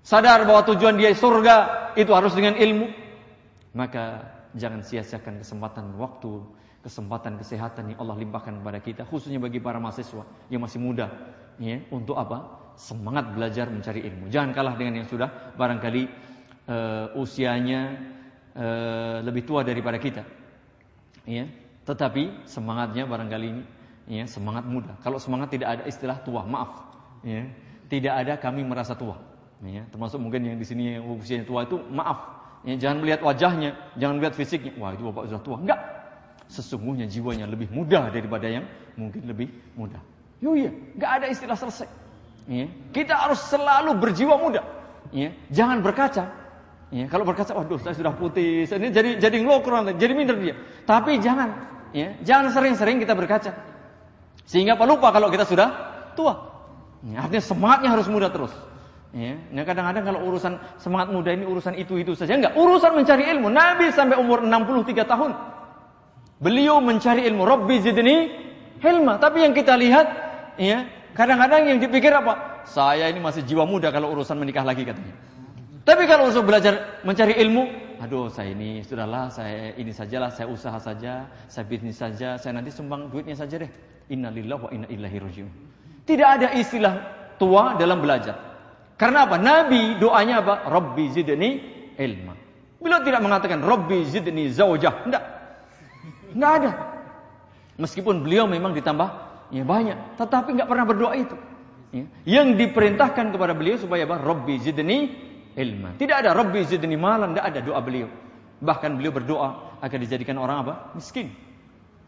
sadar 0.03 0.43
bahwa 0.43 0.67
tujuan 0.69 0.99
dia 0.99 1.15
surga 1.15 1.89
itu 1.95 2.11
harus 2.11 2.35
dengan 2.35 2.59
ilmu, 2.59 2.91
maka 3.73 4.27
jangan 4.53 4.83
sia-siakan 4.83 5.41
kesempatan 5.41 5.95
waktu, 5.95 6.43
kesempatan 6.83 7.39
kesehatan 7.39 7.95
yang 7.95 7.99
Allah 8.03 8.19
limpahkan 8.19 8.59
kepada 8.59 8.79
kita, 8.83 9.01
khususnya 9.07 9.39
bagi 9.39 9.63
para 9.63 9.79
mahasiswa 9.79 10.27
yang 10.51 10.61
masih 10.61 10.83
muda, 10.83 11.07
ya, 11.57 11.79
untuk 11.89 12.19
apa? 12.19 12.61
Semangat 12.75 13.31
belajar 13.31 13.69
mencari 13.69 14.01
ilmu. 14.01 14.33
Jangan 14.33 14.49
kalah 14.49 14.73
dengan 14.73 15.05
yang 15.05 15.07
sudah. 15.07 15.53
Barangkali 15.53 16.09
uh, 16.67 17.13
usianya 17.15 17.81
uh, 18.57 19.17
lebih 19.21 19.45
tua 19.45 19.61
daripada 19.61 20.01
kita 20.01 20.23
ya 21.23 21.47
tetapi 21.83 22.47
semangatnya 22.47 23.03
barangkali 23.03 23.47
ini 23.47 23.63
ya 24.07 24.23
semangat 24.27 24.63
muda. 24.63 24.95
Kalau 25.03 25.19
semangat 25.19 25.51
tidak 25.51 25.79
ada 25.79 25.83
istilah 25.87 26.19
tua 26.23 26.47
maaf 26.47 26.79
ya. 27.23 27.47
Tidak 27.91 28.09
ada 28.09 28.39
kami 28.39 28.63
merasa 28.63 28.95
tua 28.95 29.19
ya. 29.63 29.83
Termasuk 29.91 30.19
mungkin 30.19 30.47
yang 30.47 30.57
di 30.59 30.65
sini 30.67 30.97
yang 30.99 31.03
usianya 31.07 31.43
tua 31.43 31.67
itu 31.67 31.75
maaf 31.91 32.23
ya. 32.63 32.79
Jangan 32.79 33.03
melihat 33.03 33.19
wajahnya 33.23 33.75
jangan 33.99 34.15
melihat 34.19 34.35
fisiknya. 34.39 34.71
Wah 34.79 34.95
itu 34.95 35.03
bapak 35.11 35.27
sudah 35.27 35.43
tua. 35.43 35.57
Enggak. 35.59 35.79
Sesungguhnya 36.47 37.07
jiwanya 37.07 37.47
lebih 37.47 37.71
muda 37.71 38.11
daripada 38.11 38.47
yang 38.47 38.63
mungkin 38.95 39.27
lebih 39.27 39.51
muda. 39.75 39.99
Yo 40.39 40.55
iya. 40.55 40.71
Enggak 40.71 41.11
ada 41.19 41.25
istilah 41.27 41.57
selesai 41.59 41.87
ya. 42.47 42.67
Kita 42.95 43.27
harus 43.27 43.43
selalu 43.43 43.99
berjiwa 43.99 44.39
muda 44.39 44.63
ya. 45.11 45.35
Jangan 45.51 45.83
berkaca 45.83 46.42
Ya, 46.93 47.09
kalau 47.09 47.25
berkaca, 47.25 47.57
waduh 47.57 47.81
saya 47.81 47.97
sudah 47.97 48.13
putih, 48.13 48.69
ini 48.69 48.93
jadi 48.93 49.17
jadi 49.17 49.41
ngelokron, 49.41 49.97
jadi 49.97 50.13
minder 50.13 50.37
dia. 50.37 50.53
Tapi 50.85 51.17
jangan, 51.17 51.49
ya, 51.89 52.13
jangan 52.21 52.53
sering-sering 52.53 53.01
kita 53.01 53.17
berkaca. 53.17 53.49
Sehingga 54.45 54.77
apa 54.77 54.85
lupa 54.85 55.09
kalau 55.09 55.33
kita 55.33 55.41
sudah 55.49 55.67
tua. 56.13 56.53
Ya, 57.01 57.25
artinya 57.25 57.41
semangatnya 57.41 57.89
harus 57.97 58.05
muda 58.05 58.29
terus. 58.29 58.53
Ya, 59.09 59.41
nah 59.49 59.65
kadang-kadang 59.65 60.05
kalau 60.05 60.19
urusan 60.29 60.61
semangat 60.77 61.09
muda 61.09 61.33
ini 61.33 61.49
urusan 61.49 61.73
itu-itu 61.81 62.13
saja 62.13 62.37
enggak, 62.37 62.53
urusan 62.53 62.93
mencari 62.93 63.25
ilmu. 63.25 63.49
Nabi 63.49 63.89
sampai 63.89 64.21
umur 64.21 64.45
63 64.45 64.93
tahun. 65.09 65.31
Beliau 66.37 66.77
mencari 66.77 67.25
ilmu, 67.25 67.41
Rabbi 67.41 67.81
zidni 67.81 68.29
hilma. 68.85 69.17
Tapi 69.17 69.49
yang 69.49 69.57
kita 69.57 69.73
lihat, 69.81 70.05
ya, 70.61 70.85
kadang-kadang 71.17 71.73
yang 71.73 71.81
dipikir 71.81 72.13
apa? 72.13 72.65
Saya 72.69 73.09
ini 73.09 73.17
masih 73.17 73.41
jiwa 73.41 73.65
muda 73.65 73.89
kalau 73.89 74.13
urusan 74.13 74.37
menikah 74.37 74.61
lagi 74.61 74.85
katanya. 74.85 75.32
Tapi 75.83 76.07
kalau 76.07 76.31
untuk 76.31 76.47
belajar 76.47 77.03
mencari 77.03 77.35
ilmu, 77.43 77.67
aduh 77.99 78.31
saya 78.31 78.55
ini 78.55 78.79
sudahlah, 78.87 79.27
saya 79.27 79.75
ini 79.75 79.91
sajalah, 79.91 80.31
saya 80.31 80.47
usaha 80.47 80.79
saja, 80.79 81.27
saya 81.51 81.65
bisnis 81.67 81.99
saja, 81.99 82.39
saya 82.39 82.55
nanti 82.55 82.71
sumbang 82.71 83.11
duitnya 83.11 83.35
saja 83.35 83.59
deh. 83.59 83.71
Innalillahi 84.07 84.63
wa 84.63 84.69
inna 84.71 84.87
ilaihi 84.87 85.19
rajiun. 85.19 85.51
Tidak 86.07 86.27
ada 86.27 86.55
istilah 86.55 86.93
tua 87.35 87.75
dalam 87.75 87.99
belajar. 87.99 88.35
Karena 88.95 89.27
apa? 89.27 89.35
Nabi 89.35 89.99
doanya 89.99 90.39
apa? 90.39 90.71
Rabbi 90.71 91.03
zidni 91.11 91.59
ilma. 91.99 92.35
Beliau 92.79 93.03
tidak 93.03 93.19
mengatakan 93.19 93.59
Rabbi 93.59 94.07
zidni 94.07 94.47
zaujah. 94.55 95.03
Tidak. 95.03 95.23
Tidak 96.31 96.51
ada. 96.63 96.71
Meskipun 97.75 98.23
beliau 98.23 98.47
memang 98.47 98.71
ditambah 98.71 99.09
ya 99.51 99.67
banyak, 99.67 100.15
tetapi 100.15 100.55
nggak 100.55 100.69
pernah 100.71 100.85
berdoa 100.87 101.13
itu. 101.19 101.35
Ya. 101.91 102.05
Yang 102.39 102.47
diperintahkan 102.63 103.35
kepada 103.35 103.51
beliau 103.51 103.75
supaya 103.75 104.07
apa? 104.07 104.21
Rabbi 104.23 104.55
zidni 104.63 105.11
ilma. 105.57 105.93
Tidak 105.97 106.15
ada 106.25 106.33
Rabbi 106.33 106.65
zidni 106.65 106.97
tidak 106.97 107.45
ada 107.45 107.59
doa 107.61 107.79
beliau. 107.81 108.09
Bahkan 108.63 108.95
beliau 108.95 109.13
berdoa 109.13 109.49
agar 109.83 109.97
dijadikan 109.99 110.39
orang 110.39 110.63
apa? 110.63 110.73
Miskin. 110.95 111.33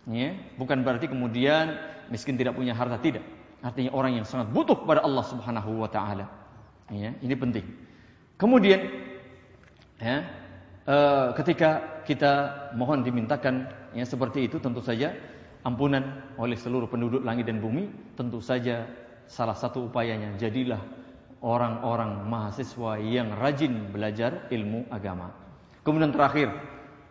Ya, 0.06 0.38
bukan 0.56 0.86
berarti 0.86 1.10
kemudian 1.10 1.76
miskin 2.14 2.38
tidak 2.38 2.54
punya 2.54 2.78
harta 2.78 3.02
tidak. 3.02 3.26
Artinya 3.66 3.92
orang 3.98 4.22
yang 4.22 4.26
sangat 4.26 4.54
butuh 4.54 4.78
kepada 4.78 5.02
Allah 5.02 5.26
Subhanahu 5.26 5.82
wa 5.82 5.90
taala. 5.90 6.30
Ya, 6.94 7.18
ini 7.18 7.34
penting. 7.34 7.66
Kemudian 8.38 8.86
ya, 9.98 10.22
e, 10.86 10.96
ketika 11.42 12.02
kita 12.06 12.32
mohon 12.78 13.02
dimintakan 13.02 13.66
ya 13.98 14.06
seperti 14.06 14.46
itu 14.46 14.62
tentu 14.62 14.86
saja 14.86 15.18
ampunan 15.66 16.22
oleh 16.38 16.54
seluruh 16.54 16.86
penduduk 16.86 17.26
langit 17.26 17.50
dan 17.50 17.58
bumi, 17.58 17.90
tentu 18.14 18.38
saja 18.38 18.86
salah 19.26 19.58
satu 19.58 19.90
upayanya 19.90 20.38
jadilah 20.38 20.78
orang-orang 21.46 22.26
mahasiswa 22.26 22.98
yang 22.98 23.38
rajin 23.38 23.94
belajar 23.94 24.50
ilmu 24.50 24.90
agama. 24.90 25.30
Kemudian 25.86 26.10
terakhir, 26.10 26.50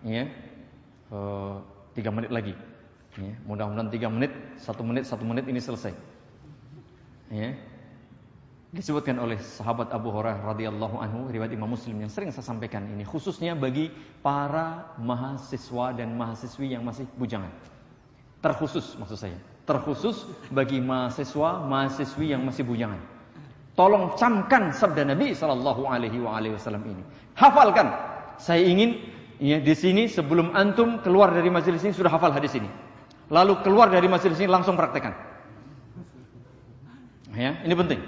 ya, 0.02 0.26
e, 1.06 1.18
tiga 1.94 2.10
menit 2.10 2.34
lagi. 2.34 2.58
Ya, 3.14 3.30
mudah-mudahan 3.46 3.94
tiga 3.94 4.10
menit, 4.10 4.34
satu 4.58 4.82
menit, 4.82 5.06
satu 5.06 5.22
menit 5.22 5.46
ini 5.46 5.62
selesai. 5.62 5.94
Ya. 7.30 7.54
Disebutkan 8.74 9.22
oleh 9.22 9.38
sahabat 9.38 9.94
Abu 9.94 10.10
Hurairah 10.10 10.50
radhiyallahu 10.50 10.98
anhu 10.98 11.30
riwayat 11.30 11.54
Imam 11.54 11.70
Muslim 11.70 12.02
yang 12.02 12.10
sering 12.10 12.34
saya 12.34 12.42
sampaikan 12.42 12.82
ini 12.90 13.06
khususnya 13.06 13.54
bagi 13.54 13.86
para 14.18 14.98
mahasiswa 14.98 15.94
dan 15.94 16.18
mahasiswi 16.18 16.74
yang 16.74 16.82
masih 16.82 17.06
bujangan. 17.14 17.54
Terkhusus 18.42 18.98
maksud 18.98 19.14
saya, 19.14 19.38
terkhusus 19.62 20.26
bagi 20.50 20.82
mahasiswa 20.82 21.62
mahasiswi 21.70 22.34
yang 22.34 22.42
masih 22.42 22.66
bujangan. 22.66 23.13
Tolong 23.74 24.14
camkan 24.14 24.70
sabda 24.70 25.02
Nabi 25.02 25.34
sallallahu 25.34 25.90
alaihi 25.90 26.22
wasallam 26.22 26.86
ini. 26.86 27.02
Hafalkan. 27.34 27.90
Saya 28.38 28.62
ingin 28.62 29.02
ya 29.42 29.58
di 29.58 29.74
sini 29.74 30.06
sebelum 30.06 30.54
antum 30.54 31.02
keluar 31.02 31.34
dari 31.34 31.50
majelis 31.50 31.82
ini 31.82 31.90
sudah 31.90 32.10
hafal 32.10 32.30
hadis 32.30 32.54
ini. 32.54 32.70
Lalu 33.34 33.66
keluar 33.66 33.90
dari 33.90 34.06
majelis 34.06 34.38
ini 34.38 34.46
langsung 34.46 34.78
praktekkan. 34.78 35.14
Ya, 37.34 37.58
ini 37.66 37.74
penting. 37.74 37.98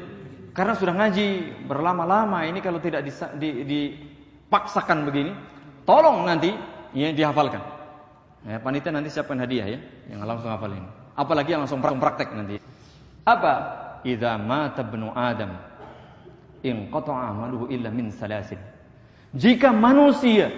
Karena 0.55 0.79
sudah 0.79 0.95
ngaji 0.95 1.27
berlama-lama 1.67 2.47
ini 2.47 2.63
kalau 2.63 2.79
tidak 2.79 3.03
dipaksakan 3.35 5.03
begini, 5.03 5.35
tolong 5.83 6.23
nanti 6.23 6.55
ya 6.95 7.11
dihafalkan. 7.11 7.61
Ya, 8.47 8.63
panitia 8.63 8.95
nanti 8.95 9.11
siapkan 9.11 9.43
hadiah 9.43 9.67
ya, 9.67 9.79
yang 10.15 10.23
langsung 10.23 10.47
hafal 10.47 10.71
ini. 10.71 10.87
Apalagi 11.19 11.59
yang 11.59 11.67
langsung 11.67 11.83
praktek 11.83 12.31
nanti. 12.31 12.63
Apa? 13.27 13.86
Idza 14.05 14.37
mata 14.37 14.83
ibnu 14.85 15.13
Adam 15.15 15.57
in 16.67 16.91
qata'a 16.91 17.31
amaluhu 17.31 17.71
illa 17.71 17.93
min 17.93 18.11
salasin. 18.11 18.59
Jika 19.37 19.71
manusia 19.71 20.51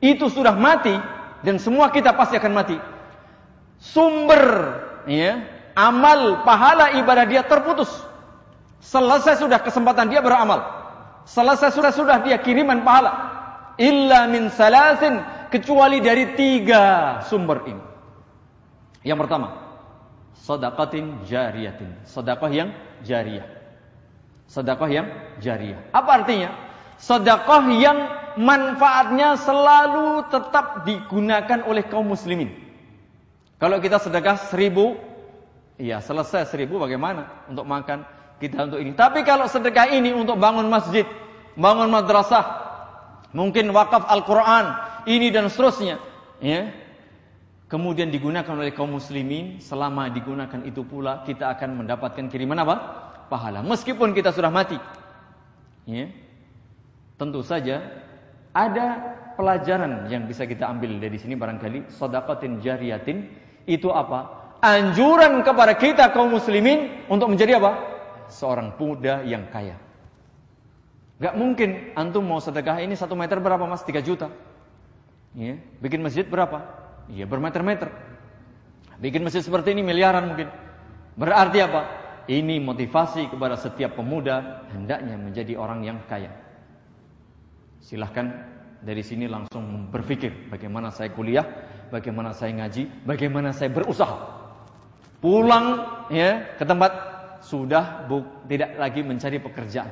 itu 0.00 0.26
sudah 0.26 0.56
mati 0.56 0.94
dan 1.46 1.60
semua 1.62 1.92
kita 1.94 2.14
pasti 2.18 2.34
akan 2.40 2.52
mati, 2.54 2.76
sumber 3.78 4.42
ya, 5.06 5.44
amal 5.78 6.42
pahala 6.42 6.98
ibadah 6.98 7.24
dia 7.28 7.46
terputus. 7.46 7.90
Selesai 8.82 9.42
sudah 9.42 9.58
kesempatan 9.62 10.10
dia 10.10 10.22
beramal. 10.22 10.64
Selesai 11.28 11.74
sudah 11.74 11.92
sudah 11.92 12.18
dia 12.24 12.38
kiriman 12.40 12.82
pahala. 12.82 13.12
Illa 13.78 14.26
min 14.26 14.50
salasin 14.50 15.22
kecuali 15.54 16.02
dari 16.02 16.34
tiga 16.34 17.18
sumber 17.26 17.62
ini. 17.68 17.84
Yang 19.06 19.18
pertama, 19.26 19.67
sedekatin 20.42 21.26
jariyatin. 21.26 21.90
Sedekah 22.06 22.50
yang 22.52 22.70
jariyah. 23.02 23.46
Sedekah 24.48 24.90
yang 24.90 25.06
jariyah. 25.42 25.80
Apa 25.92 26.24
artinya? 26.24 26.54
Sedekah 26.98 27.64
yang 27.74 27.98
manfaatnya 28.38 29.34
selalu 29.38 30.30
tetap 30.30 30.86
digunakan 30.86 31.62
oleh 31.66 31.82
kaum 31.86 32.06
muslimin. 32.06 32.54
Kalau 33.58 33.82
kita 33.82 33.98
sedekah 33.98 34.38
seribu, 34.38 34.94
iya 35.78 35.98
selesai 35.98 36.46
seribu 36.46 36.78
bagaimana 36.78 37.46
untuk 37.50 37.66
makan 37.66 38.06
kita 38.38 38.70
untuk 38.70 38.78
ini. 38.78 38.94
Tapi 38.94 39.26
kalau 39.26 39.50
sedekah 39.50 39.90
ini 39.90 40.14
untuk 40.14 40.38
bangun 40.38 40.70
masjid, 40.70 41.02
bangun 41.58 41.90
madrasah, 41.90 42.46
mungkin 43.34 43.74
wakaf 43.74 44.06
Al-Quran, 44.06 44.64
ini 45.10 45.34
dan 45.34 45.50
seterusnya, 45.50 45.98
ya. 46.38 46.70
Kemudian 47.68 48.08
digunakan 48.08 48.48
oleh 48.56 48.72
kaum 48.72 48.96
muslimin, 48.96 49.60
selama 49.60 50.08
digunakan 50.08 50.64
itu 50.64 50.80
pula 50.88 51.20
kita 51.28 51.52
akan 51.52 51.84
mendapatkan 51.84 52.24
kiriman 52.32 52.64
apa? 52.64 52.76
Pahala. 53.28 53.60
Meskipun 53.60 54.16
kita 54.16 54.32
sudah 54.32 54.48
mati. 54.48 54.80
Ya. 55.84 56.08
Tentu 57.20 57.44
saja 57.44 57.84
ada 58.56 59.12
pelajaran 59.36 60.08
yang 60.08 60.24
bisa 60.24 60.48
kita 60.48 60.64
ambil 60.64 60.96
dari 60.96 61.20
sini 61.20 61.36
barangkali 61.36 61.92
sedekatin 61.92 62.64
jariyatin 62.64 63.28
itu 63.68 63.92
apa? 63.92 64.32
Anjuran 64.64 65.44
kepada 65.44 65.76
kita 65.76 66.08
kaum 66.16 66.32
muslimin 66.32 67.04
untuk 67.12 67.28
menjadi 67.28 67.60
apa? 67.60 67.84
Seorang 68.32 68.80
muda 68.80 69.20
yang 69.28 69.44
kaya. 69.52 69.76
Gak 71.20 71.36
mungkin 71.36 71.92
antum 72.00 72.24
mau 72.24 72.40
sedekah 72.40 72.80
ini 72.80 72.96
satu 72.96 73.12
meter 73.12 73.36
berapa 73.44 73.68
mas? 73.68 73.84
Tiga 73.84 74.00
juta. 74.00 74.32
Ya. 75.36 75.60
Bikin 75.84 76.00
masjid 76.00 76.24
berapa? 76.24 76.87
Iya 77.08 77.24
bermeter-meter. 77.24 77.88
Bikin 78.98 79.24
masjid 79.24 79.40
seperti 79.40 79.72
ini 79.72 79.86
miliaran 79.86 80.28
mungkin. 80.28 80.48
Berarti 81.14 81.58
apa? 81.62 81.82
Ini 82.28 82.60
motivasi 82.60 83.32
kepada 83.32 83.56
setiap 83.56 83.96
pemuda 83.96 84.68
hendaknya 84.68 85.16
menjadi 85.16 85.56
orang 85.56 85.80
yang 85.86 85.98
kaya. 86.04 86.28
Silahkan 87.80 88.28
dari 88.84 89.00
sini 89.00 89.24
langsung 89.24 89.88
berpikir 89.88 90.52
bagaimana 90.52 90.92
saya 90.92 91.08
kuliah, 91.10 91.46
bagaimana 91.88 92.36
saya 92.36 92.52
ngaji, 92.52 93.08
bagaimana 93.08 93.56
saya 93.56 93.72
berusaha. 93.72 94.36
Pulang 95.18 95.66
ya 96.12 96.54
ke 96.54 96.62
tempat 96.68 96.92
sudah 97.42 98.04
bu, 98.06 98.22
tidak 98.46 98.76
lagi 98.76 99.00
mencari 99.02 99.40
pekerjaan. 99.40 99.90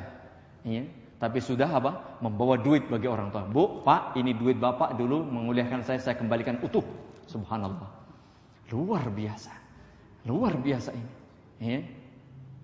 Ya, 0.66 0.82
tapi 1.16 1.40
sudah 1.40 1.68
apa? 1.72 2.20
Membawa 2.20 2.60
duit 2.60 2.92
bagi 2.92 3.08
orang 3.08 3.32
tua. 3.32 3.48
Bu, 3.48 3.80
Pak, 3.80 4.20
ini 4.20 4.36
duit 4.36 4.60
Bapak 4.60 5.00
dulu 5.00 5.24
menguliahkan 5.24 5.80
saya, 5.80 5.96
saya 5.96 6.12
kembalikan 6.20 6.60
utuh. 6.60 6.84
Subhanallah. 7.24 7.88
Luar 8.68 9.08
biasa. 9.08 9.52
Luar 10.28 10.52
biasa 10.60 10.92
ini. 10.92 11.12
Ya. 11.56 11.80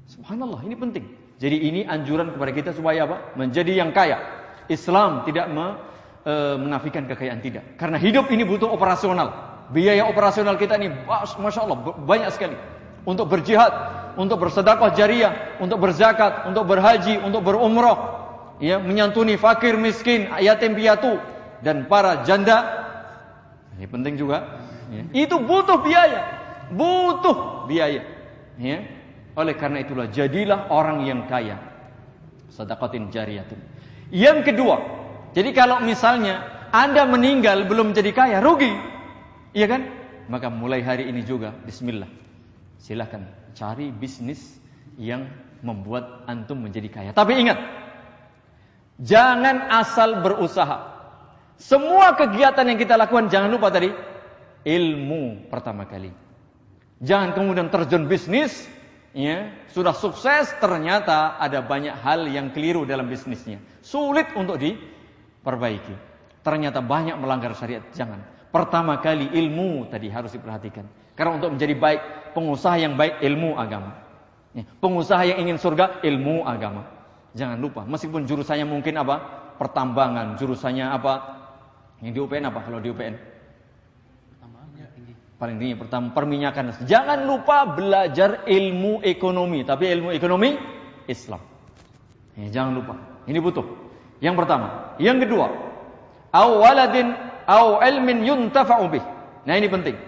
Subhanallah, 0.04 0.60
ini 0.68 0.76
penting. 0.76 1.04
Jadi 1.40 1.56
ini 1.64 1.80
anjuran 1.88 2.36
kepada 2.36 2.52
kita 2.52 2.70
supaya 2.76 3.08
apa? 3.08 3.16
Menjadi 3.40 3.72
yang 3.72 3.96
kaya. 3.96 4.20
Islam 4.68 5.24
tidak 5.24 5.48
me, 5.48 5.66
e, 6.28 6.32
menafikan 6.60 7.08
kekayaan 7.08 7.40
tidak. 7.40 7.80
Karena 7.80 7.96
hidup 7.96 8.28
ini 8.28 8.44
butuh 8.44 8.68
operasional. 8.68 9.32
Biaya 9.72 10.04
operasional 10.04 10.60
kita 10.60 10.76
ini, 10.76 10.92
masya 11.40 11.64
Allah, 11.64 11.78
banyak 12.04 12.30
sekali. 12.36 12.54
Untuk 13.08 13.32
berjihad, 13.32 13.72
untuk 14.20 14.44
bersedekah 14.44 14.92
jariah, 14.92 15.56
untuk 15.56 15.80
berzakat, 15.80 16.44
untuk 16.52 16.68
berhaji, 16.68 17.16
untuk 17.24 17.40
berumrah, 17.40 18.21
ya, 18.58 18.82
menyantuni 18.82 19.38
fakir 19.38 19.78
miskin, 19.78 20.28
yatim 20.42 20.74
piatu, 20.76 21.16
dan 21.62 21.86
para 21.86 22.26
janda. 22.26 22.84
Ini 23.78 23.86
penting 23.88 24.18
juga. 24.20 24.60
Ya. 24.92 25.24
Itu 25.24 25.40
butuh 25.40 25.80
biaya, 25.80 26.20
butuh 26.74 27.64
biaya. 27.70 28.02
Ya. 28.60 28.84
Oleh 29.32 29.56
karena 29.56 29.80
itulah 29.80 30.12
jadilah 30.12 30.68
orang 30.68 31.08
yang 31.08 31.24
kaya. 31.24 31.56
Sedekatin 32.52 33.08
jariyatin. 33.08 33.56
Yang 34.12 34.52
kedua, 34.52 34.76
jadi 35.32 35.56
kalau 35.56 35.80
misalnya 35.80 36.44
Anda 36.68 37.08
meninggal 37.08 37.64
belum 37.64 37.96
jadi 37.96 38.12
kaya, 38.12 38.44
rugi. 38.44 38.76
Iya 39.56 39.66
kan? 39.72 39.82
Maka 40.28 40.52
mulai 40.52 40.84
hari 40.84 41.08
ini 41.08 41.24
juga 41.24 41.56
bismillah. 41.64 42.08
Silahkan 42.76 43.24
cari 43.56 43.88
bisnis 43.88 44.60
yang 45.00 45.28
membuat 45.64 46.28
antum 46.28 46.60
menjadi 46.60 46.88
kaya. 46.92 47.10
Tapi 47.16 47.40
ingat, 47.40 47.56
jangan 49.02 49.68
asal 49.68 50.22
berusaha. 50.22 50.94
Semua 51.58 52.14
kegiatan 52.14 52.66
yang 52.66 52.78
kita 52.78 52.98
lakukan 52.98 53.30
jangan 53.30 53.50
lupa 53.50 53.70
tadi 53.70 53.90
ilmu 54.66 55.50
pertama 55.50 55.86
kali. 55.86 56.10
Jangan 57.02 57.34
kemudian 57.34 57.66
terjun 57.66 58.06
bisnis, 58.06 58.70
ya, 59.10 59.50
sudah 59.74 59.90
sukses 59.90 60.54
ternyata 60.62 61.34
ada 61.38 61.58
banyak 61.58 61.94
hal 61.98 62.30
yang 62.30 62.54
keliru 62.54 62.86
dalam 62.86 63.10
bisnisnya. 63.10 63.58
Sulit 63.82 64.30
untuk 64.38 64.62
di 64.62 64.78
perbaiki. 65.42 65.94
Ternyata 66.42 66.82
banyak 66.82 67.18
melanggar 67.18 67.54
syariat. 67.58 67.82
Jangan. 67.94 68.22
Pertama 68.50 68.98
kali 69.02 69.30
ilmu 69.34 69.90
tadi 69.90 70.10
harus 70.10 70.34
diperhatikan. 70.34 70.86
Karena 71.18 71.38
untuk 71.38 71.56
menjadi 71.56 71.74
baik, 71.74 72.00
pengusaha 72.36 72.76
yang 72.78 72.94
baik 72.94 73.22
ilmu 73.22 73.56
agama. 73.56 73.98
Ya, 74.52 74.68
pengusaha 74.84 75.22
yang 75.24 75.38
ingin 75.48 75.56
surga 75.56 76.04
ilmu 76.04 76.44
agama. 76.44 76.84
Jangan 77.32 77.58
lupa, 77.60 77.88
meskipun 77.88 78.28
jurusannya 78.28 78.68
mungkin 78.68 78.96
apa? 79.00 79.16
Pertambangan, 79.56 80.36
jurusannya 80.36 80.84
apa? 80.84 81.12
Yang 82.04 82.12
di 82.12 82.20
UPN 82.20 82.44
apa 82.50 82.60
kalau 82.66 82.78
di 82.82 82.92
UPN? 82.92 83.14
Paling 85.40 85.56
tinggi 85.58 85.74
pertama 85.74 86.14
perminyakan. 86.14 86.86
Jangan 86.86 87.26
lupa 87.26 87.66
belajar 87.66 88.46
ilmu 88.46 89.02
ekonomi, 89.02 89.66
tapi 89.66 89.90
ilmu 89.90 90.14
ekonomi 90.14 90.54
Islam. 91.10 91.42
Ya, 92.38 92.62
jangan 92.62 92.78
lupa. 92.78 92.94
Ini 93.26 93.42
butuh. 93.42 93.66
Yang 94.22 94.38
pertama. 94.38 94.94
Yang 95.02 95.26
kedua, 95.26 95.50
au 96.30 96.62
waladin 96.62 97.10
au 97.50 97.82
ilmin 97.82 98.22
yuntafa'u 98.22 98.86
bih. 98.86 99.02
Nah 99.42 99.58
ini 99.58 99.66
penting. 99.66 99.98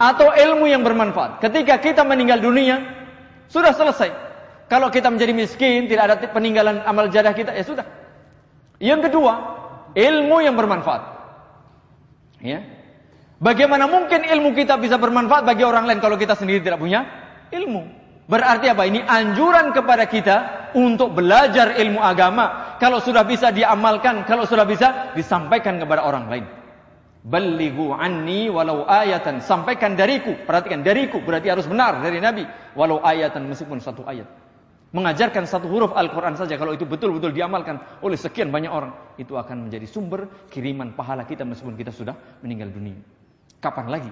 atau 0.00 0.32
ilmu 0.32 0.64
yang 0.64 0.80
bermanfaat. 0.80 1.44
Ketika 1.44 1.76
kita 1.76 2.08
meninggal 2.08 2.40
dunia, 2.40 2.80
sudah 3.52 3.76
selesai. 3.76 4.08
Kalau 4.70 4.86
kita 4.86 5.10
menjadi 5.10 5.34
miskin, 5.34 5.90
tidak 5.90 6.02
ada 6.06 6.14
peninggalan 6.30 6.86
amal 6.86 7.10
jadah 7.10 7.34
kita, 7.34 7.50
ya 7.50 7.66
sudah. 7.66 7.82
Yang 8.78 9.10
kedua, 9.10 9.32
ilmu 9.98 10.38
yang 10.46 10.54
bermanfaat. 10.54 11.02
Ya. 12.38 12.62
Bagaimana 13.42 13.90
mungkin 13.90 14.22
ilmu 14.22 14.54
kita 14.54 14.78
bisa 14.78 14.94
bermanfaat 14.94 15.42
bagi 15.42 15.66
orang 15.66 15.90
lain 15.90 15.98
kalau 15.98 16.14
kita 16.14 16.38
sendiri 16.38 16.62
tidak 16.62 16.78
punya 16.78 17.02
ilmu? 17.50 17.82
Berarti 18.30 18.70
apa? 18.70 18.86
Ini 18.86 19.02
anjuran 19.02 19.74
kepada 19.74 20.06
kita 20.06 20.36
untuk 20.78 21.18
belajar 21.18 21.74
ilmu 21.74 21.98
agama. 21.98 22.78
Kalau 22.78 23.02
sudah 23.02 23.26
bisa 23.26 23.50
diamalkan, 23.50 24.22
kalau 24.22 24.46
sudah 24.46 24.62
bisa 24.62 25.10
disampaikan 25.18 25.82
kepada 25.82 26.06
orang 26.06 26.30
lain. 26.30 26.46
Balighu 27.26 27.90
anni 27.90 28.46
walau 28.46 28.86
ayatan. 28.86 29.42
Sampaikan 29.42 29.98
dariku. 29.98 30.46
Perhatikan 30.46 30.86
dariku 30.86 31.18
berarti 31.20 31.50
harus 31.50 31.66
benar 31.66 31.98
dari 31.98 32.22
Nabi. 32.22 32.46
Walau 32.78 33.02
ayatan 33.02 33.50
meskipun 33.50 33.82
satu 33.82 34.06
ayat. 34.06 34.30
Mengajarkan 34.90 35.46
satu 35.46 35.70
huruf 35.70 35.94
Al-Quran 35.94 36.34
saja 36.34 36.58
kalau 36.58 36.74
itu 36.74 36.82
betul-betul 36.82 37.30
diamalkan 37.30 37.78
oleh 38.02 38.18
sekian 38.18 38.50
banyak 38.50 38.70
orang. 38.70 38.90
Itu 39.14 39.38
akan 39.38 39.70
menjadi 39.70 39.86
sumber 39.86 40.26
kiriman 40.50 40.98
pahala 40.98 41.22
kita 41.22 41.46
meskipun 41.46 41.78
kita 41.78 41.94
sudah 41.94 42.14
meninggal 42.42 42.74
dunia. 42.74 42.98
Kapan 43.62 43.86
lagi? 43.86 44.10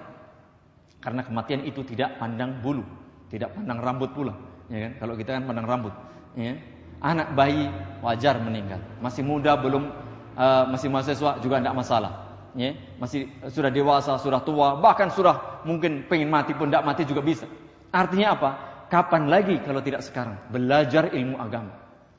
Karena 1.03 1.23
kematian 1.27 1.67
itu 1.67 1.83
tidak 1.83 2.15
pandang 2.15 2.63
bulu. 2.63 2.87
Tidak 3.27 3.59
pandang 3.59 3.79
rambut 3.83 4.15
pula. 4.15 4.31
Ya 4.71 4.87
kan? 4.87 4.91
Kalau 5.03 5.13
kita 5.19 5.35
kan 5.35 5.43
pandang 5.43 5.67
rambut. 5.67 5.91
Ya. 6.39 6.55
Anak 7.03 7.35
bayi 7.35 7.67
wajar 7.99 8.39
meninggal. 8.39 8.79
Masih 9.03 9.23
muda 9.23 9.59
belum 9.59 9.91
uh, 10.39 10.63
masih 10.71 10.87
mahasiswa 10.87 11.43
juga 11.43 11.59
tidak 11.59 11.75
masalah 11.75 12.29
ya, 12.57 12.73
masih 12.97 13.29
sudah 13.51 13.69
dewasa, 13.69 14.17
sudah 14.17 14.41
tua, 14.41 14.79
bahkan 14.79 15.11
sudah 15.11 15.61
mungkin 15.67 16.07
pengen 16.07 16.31
mati 16.31 16.55
pun 16.55 16.71
tidak 16.71 16.85
mati 16.85 17.03
juga 17.05 17.21
bisa. 17.21 17.45
Artinya 17.89 18.37
apa? 18.37 18.49
Kapan 18.89 19.29
lagi 19.29 19.61
kalau 19.61 19.85
tidak 19.85 20.01
sekarang? 20.01 20.33
Belajar 20.49 21.13
ilmu 21.13 21.37
agama. 21.37 21.69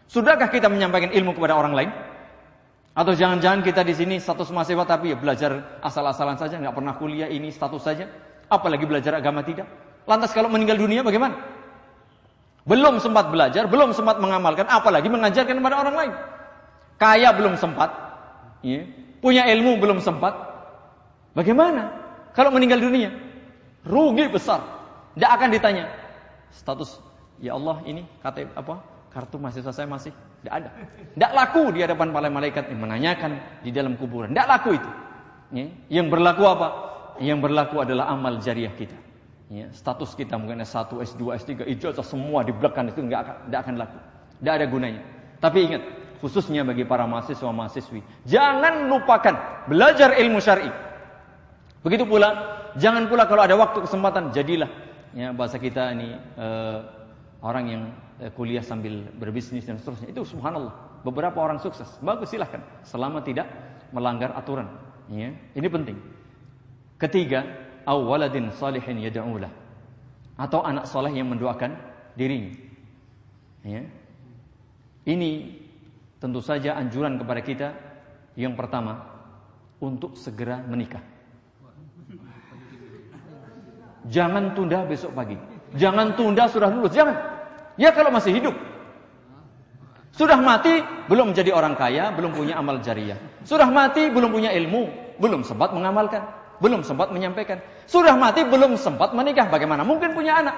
Sudahkah 0.07 0.47
kita 0.47 0.71
menyampaikan 0.71 1.11
ilmu 1.11 1.35
kepada 1.35 1.59
orang 1.59 1.75
lain? 1.75 1.91
Atau 2.95 3.15
jangan-jangan 3.15 3.67
kita 3.67 3.83
di 3.83 3.95
sini 3.95 4.15
status 4.23 4.55
mahasiswa 4.55 4.87
tapi 4.87 5.15
ya 5.15 5.17
belajar 5.19 5.83
asal-asalan 5.83 6.39
saja, 6.39 6.59
nggak 6.63 6.75
pernah 6.75 6.95
kuliah 6.95 7.27
ini 7.27 7.51
status 7.51 7.83
saja, 7.83 8.07
apalagi 8.47 8.87
belajar 8.87 9.19
agama 9.19 9.43
tidak. 9.43 9.67
Lantas 10.07 10.31
kalau 10.31 10.47
meninggal 10.47 10.79
dunia 10.79 11.03
bagaimana? 11.03 11.39
Belum 12.67 13.03
sempat 13.03 13.35
belajar, 13.35 13.67
belum 13.67 13.91
sempat 13.91 14.23
mengamalkan, 14.23 14.67
apalagi 14.71 15.11
mengajarkan 15.11 15.59
kepada 15.59 15.77
orang 15.79 15.95
lain. 15.99 16.13
Kaya 16.99 17.35
belum 17.35 17.59
sempat, 17.59 17.91
ya. 18.63 18.87
Punya 19.19 19.47
ilmu 19.51 19.79
belum 19.83 19.99
sempat. 19.99 20.35
Bagaimana? 21.35 21.95
Kalau 22.35 22.55
meninggal 22.55 22.79
dunia, 22.79 23.11
rugi 23.87 24.31
besar. 24.31 24.63
Tidak 25.15 25.31
akan 25.31 25.49
ditanya 25.51 26.00
status. 26.55 27.01
Ya 27.41 27.57
Allah 27.57 27.81
ini 27.89 28.05
kata 28.21 28.47
apa? 28.53 28.85
Kartu 29.11 29.41
mahasiswa 29.41 29.75
saya 29.75 29.89
masih 29.91 30.15
tidak 30.41 30.55
ada. 30.57 30.71
Tidak 31.17 31.33
laku 31.37 31.63
di 31.75 31.81
hadapan 31.85 32.09
para 32.15 32.29
malaikat 32.33 32.73
yang 32.73 32.81
menanyakan 32.81 33.31
di 33.61 33.71
dalam 33.75 33.99
kuburan. 34.01 34.33
Tidak 34.33 34.49
laku 34.49 34.71
itu. 34.77 34.91
Ya. 35.53 35.67
Yang 36.01 36.07
berlaku 36.17 36.45
apa? 36.47 36.69
Yang 37.21 37.39
berlaku 37.45 37.77
adalah 37.83 38.09
amal 38.09 38.41
jariah 38.41 38.73
kita. 38.73 38.97
Ya. 39.51 39.69
Status 39.75 40.17
kita 40.17 40.39
mungkin 40.41 40.63
S1, 40.63 40.89
S2, 40.95 41.23
S3, 41.43 41.51
ijazah 41.77 42.07
semua 42.07 42.47
di 42.47 42.55
belakang 42.55 42.89
itu 42.89 43.03
tidak 43.05 43.21
akan, 43.27 43.37
tidak 43.51 43.61
akan 43.67 43.75
laku. 43.77 43.99
Tidak 44.41 44.55
ada 44.57 44.67
gunanya. 44.71 45.03
Tapi 45.41 45.59
ingat, 45.69 45.83
khususnya 46.25 46.63
bagi 46.65 46.85
para 46.89 47.05
mahasiswa-mahasiswi. 47.05 48.01
Jangan 48.25 48.89
lupakan 48.89 49.35
belajar 49.69 50.17
ilmu 50.17 50.41
syar'i. 50.41 50.73
Begitu 51.85 52.09
pula, 52.09 52.31
jangan 52.81 53.09
pula 53.09 53.29
kalau 53.29 53.45
ada 53.45 53.57
waktu 53.57 53.85
kesempatan 53.85 54.33
jadilah 54.33 54.69
ya 55.17 55.35
bahasa 55.35 55.57
kita 55.59 55.95
ini 55.95 56.15
uh, 56.39 56.79
orang 57.43 57.65
yang 57.67 57.83
uh, 58.23 58.31
kuliah 58.35 58.63
sambil 58.63 59.07
berbisnis 59.17 59.67
dan 59.67 59.77
seterusnya. 59.81 60.11
Itu 60.11 60.23
subhanallah, 60.27 61.03
beberapa 61.03 61.41
orang 61.41 61.59
sukses. 61.59 61.89
Bagus 62.05 62.31
silahkan 62.31 62.63
selama 62.87 63.25
tidak 63.25 63.51
melanggar 63.91 64.35
aturan. 64.37 64.71
Ya, 65.11 65.35
ini 65.35 65.69
penting. 65.69 65.99
Ketiga, 67.01 67.43
awaladin 67.89 68.55
salihin 68.55 69.03
yad'ulah. 69.03 69.51
Atau 70.39 70.63
anak 70.65 70.89
soleh 70.89 71.13
yang 71.13 71.29
mendoakan 71.29 71.77
dirinya. 72.17 72.55
Ya. 73.67 73.85
Ini 75.05 75.61
Tentu 76.21 76.45
saja 76.45 76.77
anjuran 76.77 77.17
kepada 77.17 77.41
kita 77.41 77.69
yang 78.37 78.53
pertama 78.53 79.09
untuk 79.81 80.21
segera 80.21 80.61
menikah. 80.61 81.01
Jangan 84.09 84.57
tunda 84.57 84.87
besok 84.89 85.13
pagi. 85.13 85.37
Jangan 85.77 86.17
tunda 86.17 86.49
sudah 86.49 86.73
lulus, 86.73 86.97
jangan. 86.97 87.17
Ya 87.77 87.93
kalau 87.93 88.09
masih 88.09 88.33
hidup. 88.33 88.57
Sudah 90.17 90.37
mati, 90.41 90.83
belum 91.07 91.33
menjadi 91.33 91.55
orang 91.55 91.79
kaya, 91.79 92.13
belum 92.13 92.35
punya 92.35 92.59
amal 92.59 92.83
jariah. 92.83 93.17
Sudah 93.47 93.69
mati, 93.71 94.11
belum 94.11 94.35
punya 94.35 94.51
ilmu, 94.53 95.17
belum 95.23 95.47
sempat 95.47 95.73
mengamalkan, 95.73 96.27
belum 96.59 96.83
sempat 96.83 97.15
menyampaikan. 97.15 97.63
Sudah 97.87 98.19
mati, 98.19 98.43
belum 98.45 98.77
sempat 98.77 99.17
menikah. 99.17 99.49
Bagaimana 99.49 99.87
mungkin 99.87 100.13
punya 100.13 100.43
anak? 100.43 100.57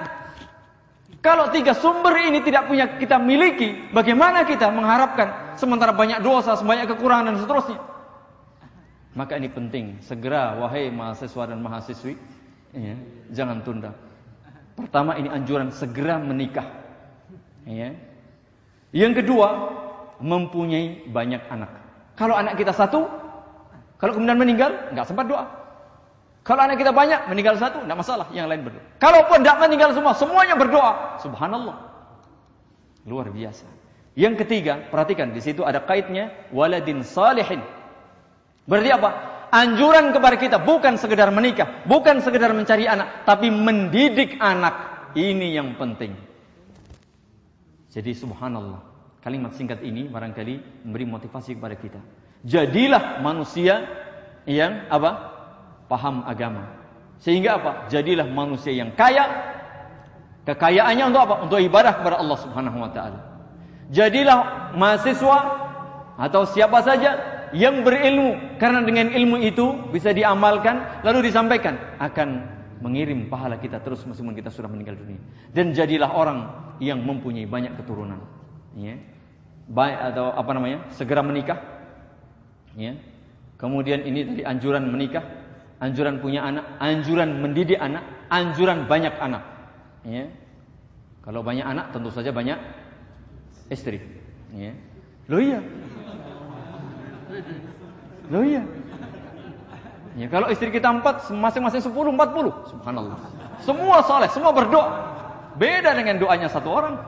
Kalau 1.23 1.47
tiga 1.55 1.71
sumber 1.71 2.11
ini 2.19 2.43
tidak 2.43 2.67
punya 2.67 2.99
kita 2.99 3.15
miliki, 3.15 3.87
bagaimana 3.95 4.43
kita 4.43 4.67
mengharapkan 4.67 5.55
sementara 5.55 5.95
banyak 5.95 6.19
dosa, 6.19 6.59
sebanyak 6.59 6.91
kekurangan 6.91 7.31
dan 7.31 7.37
seterusnya? 7.39 7.79
Maka 9.15 9.39
ini 9.39 9.47
penting, 9.47 10.03
segera 10.03 10.59
wahai 10.59 10.91
mahasiswa 10.91 11.47
dan 11.47 11.63
mahasiswi, 11.63 12.19
ya, 12.73 12.95
jangan 13.31 13.61
tunda. 13.61 13.93
Pertama 14.73 15.13
ini 15.15 15.29
anjuran 15.29 15.69
segera 15.69 16.17
menikah. 16.17 16.65
Ya. 17.69 17.93
Yang 18.93 19.23
kedua, 19.23 19.47
mempunyai 20.21 21.05
banyak 21.09 21.41
anak. 21.49 21.71
Kalau 22.17 22.37
anak 22.37 22.57
kita 22.57 22.73
satu, 22.73 23.05
kalau 23.97 24.13
kemudian 24.17 24.37
meninggal, 24.37 24.93
nggak 24.93 25.07
sempat 25.07 25.25
doa. 25.29 25.45
Kalau 26.43 26.59
anak 26.59 26.75
kita 26.75 26.91
banyak, 26.91 27.31
meninggal 27.31 27.55
satu, 27.55 27.87
tidak 27.87 27.97
masalah. 28.03 28.27
Yang 28.35 28.47
lain 28.51 28.61
berdoa. 28.67 28.83
Kalaupun 28.99 29.37
tidak 29.41 29.57
meninggal 29.63 29.89
semua, 29.95 30.11
semuanya 30.11 30.55
berdoa. 30.59 31.17
Subhanallah. 31.23 31.77
Luar 33.07 33.31
biasa. 33.31 33.63
Yang 34.13 34.45
ketiga, 34.45 34.91
perhatikan 34.91 35.31
di 35.33 35.41
situ 35.41 35.65
ada 35.65 35.81
kaitnya 35.81 36.29
waladin 36.53 37.01
salihin. 37.01 37.63
Berarti 38.67 38.89
apa? 38.93 39.09
Anjuran 39.53 40.09
kepada 40.09 40.33
kita 40.33 40.57
bukan 40.57 40.97
sekedar 40.97 41.29
menikah, 41.29 41.85
bukan 41.85 42.25
sekedar 42.25 42.49
mencari 42.57 42.89
anak, 42.89 43.21
tapi 43.21 43.53
mendidik 43.53 44.41
anak. 44.41 45.05
Ini 45.13 45.61
yang 45.61 45.77
penting. 45.77 46.17
Jadi 47.93 48.17
subhanallah. 48.17 48.81
Kalimat 49.21 49.53
singkat 49.53 49.85
ini 49.85 50.09
barangkali 50.09 50.83
memberi 50.89 51.05
motivasi 51.05 51.61
kepada 51.61 51.77
kita. 51.77 52.01
Jadilah 52.41 53.21
manusia 53.21 53.85
yang 54.49 54.89
apa? 54.89 55.31
paham 55.85 56.25
agama. 56.25 56.73
Sehingga 57.21 57.61
apa? 57.61 57.71
Jadilah 57.93 58.25
manusia 58.25 58.73
yang 58.73 58.89
kaya. 58.97 59.29
Kekayaannya 60.49 61.13
untuk 61.13 61.21
apa? 61.29 61.35
Untuk 61.45 61.61
ibadah 61.61 61.93
kepada 62.01 62.17
Allah 62.17 62.37
Subhanahu 62.41 62.77
wa 62.81 62.89
taala. 62.89 63.19
Jadilah 63.93 64.73
mahasiswa 64.73 65.39
atau 66.17 66.41
siapa 66.49 66.81
saja 66.81 67.32
yang 67.53 67.85
berilmu 67.85 68.57
karena 68.57 68.81
dengan 68.81 69.13
ilmu 69.13 69.37
itu 69.45 69.93
bisa 69.93 70.11
diamalkan 70.11 71.05
lalu 71.05 71.29
disampaikan 71.29 71.77
akan 72.01 72.49
mengirim 72.83 73.31
pahala 73.31 73.55
kita 73.61 73.79
terus 73.79 74.03
meskipun 74.03 74.35
kita 74.35 74.51
sudah 74.51 74.67
meninggal 74.67 74.99
dunia. 74.99 75.21
Dan 75.55 75.71
jadilah 75.71 76.11
orang 76.11 76.39
yang 76.83 76.99
mempunyai 76.99 77.47
banyak 77.47 77.77
keturunan. 77.79 78.19
Ya. 78.75 78.99
Baik 79.69 80.11
atau 80.11 80.35
apa 80.35 80.51
namanya? 80.51 80.83
Segera 80.91 81.23
menikah. 81.23 81.61
Ya. 82.75 82.99
Kemudian 83.55 84.03
ini 84.03 84.27
tadi 84.27 84.41
anjuran 84.43 84.91
menikah 84.91 85.23
anjuran 85.83 86.23
punya 86.23 86.47
anak, 86.47 86.65
anjuran 86.79 87.43
mendidik 87.43 87.75
anak, 87.75 88.07
anjuran 88.31 88.87
banyak 88.87 89.11
anak. 89.19 89.43
Ya. 90.07 90.31
Kalau 91.23 91.43
banyak 91.43 91.67
anak 91.67 91.91
tentu 91.91 92.07
saja 92.07 92.31
banyak 92.31 92.55
istri. 93.67 93.99
Ya. 94.55 94.71
Loh 95.27 95.43
iya. 95.43 95.59
Loh 98.31 98.43
iya. 98.43 98.63
Ya, 100.13 100.29
kalau 100.29 100.47
istri 100.53 100.69
kita 100.69 100.93
empat, 100.93 101.25
masing-masing 101.33 101.81
sepuluh, 101.81 102.13
empat 102.13 102.37
puluh. 102.37 102.53
Subhanallah. 102.69 103.17
Semua 103.65 104.05
soleh, 104.05 104.29
semua 104.29 104.53
berdoa. 104.53 104.93
Beda 105.57 105.97
dengan 105.97 106.21
doanya 106.21 106.45
satu 106.49 106.69
orang. 106.69 107.01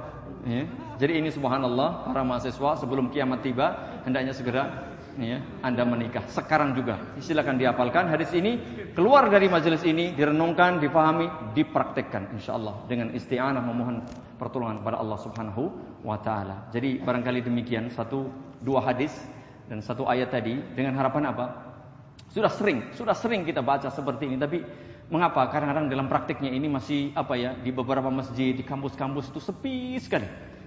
Ya. 0.46 0.66
Jadi 0.96 1.22
ini 1.22 1.30
subhanallah, 1.30 2.08
para 2.08 2.26
mahasiswa 2.26 2.80
sebelum 2.80 3.12
kiamat 3.14 3.44
tiba, 3.44 4.00
hendaknya 4.08 4.32
segera 4.32 4.90
ya, 5.20 5.44
Anda 5.60 5.84
menikah 5.84 6.24
sekarang 6.32 6.72
juga. 6.72 6.98
Silakan 7.20 7.60
dihafalkan 7.60 8.08
hadis 8.08 8.32
ini, 8.32 8.58
keluar 8.96 9.28
dari 9.28 9.52
majelis 9.52 9.84
ini, 9.84 10.16
direnungkan, 10.16 10.80
difahami, 10.80 11.52
dipraktekkan 11.52 12.32
insyaallah 12.40 12.88
dengan 12.88 13.12
isti'anah 13.12 13.60
memohon 13.60 14.08
pertolongan 14.40 14.80
kepada 14.82 14.98
Allah 15.04 15.20
Subhanahu 15.20 15.64
wa 16.02 16.18
taala. 16.24 16.72
Jadi 16.72 17.04
barangkali 17.04 17.44
demikian 17.44 17.92
satu 17.92 18.32
dua 18.64 18.80
hadis 18.82 19.12
dan 19.66 19.82
satu 19.82 20.06
ayat 20.06 20.34
tadi 20.34 20.58
dengan 20.74 20.98
harapan 20.98 21.32
apa? 21.34 21.46
Sudah 22.30 22.52
sering, 22.52 22.92
sudah 22.94 23.16
sering 23.16 23.48
kita 23.48 23.64
baca 23.64 23.88
seperti 23.88 24.28
ini 24.28 24.38
tapi 24.38 24.60
Mengapa? 25.06 25.46
Karena 25.54 25.70
kadang 25.70 25.86
dalam 25.86 26.10
praktiknya 26.10 26.50
ini 26.50 26.66
masih 26.66 27.14
apa 27.14 27.38
ya 27.38 27.54
di 27.54 27.70
beberapa 27.70 28.10
masjid, 28.10 28.58
di 28.58 28.66
kampus-kampus 28.66 29.30
itu 29.30 29.38
sepi 29.38 30.02
sekali. 30.02 30.26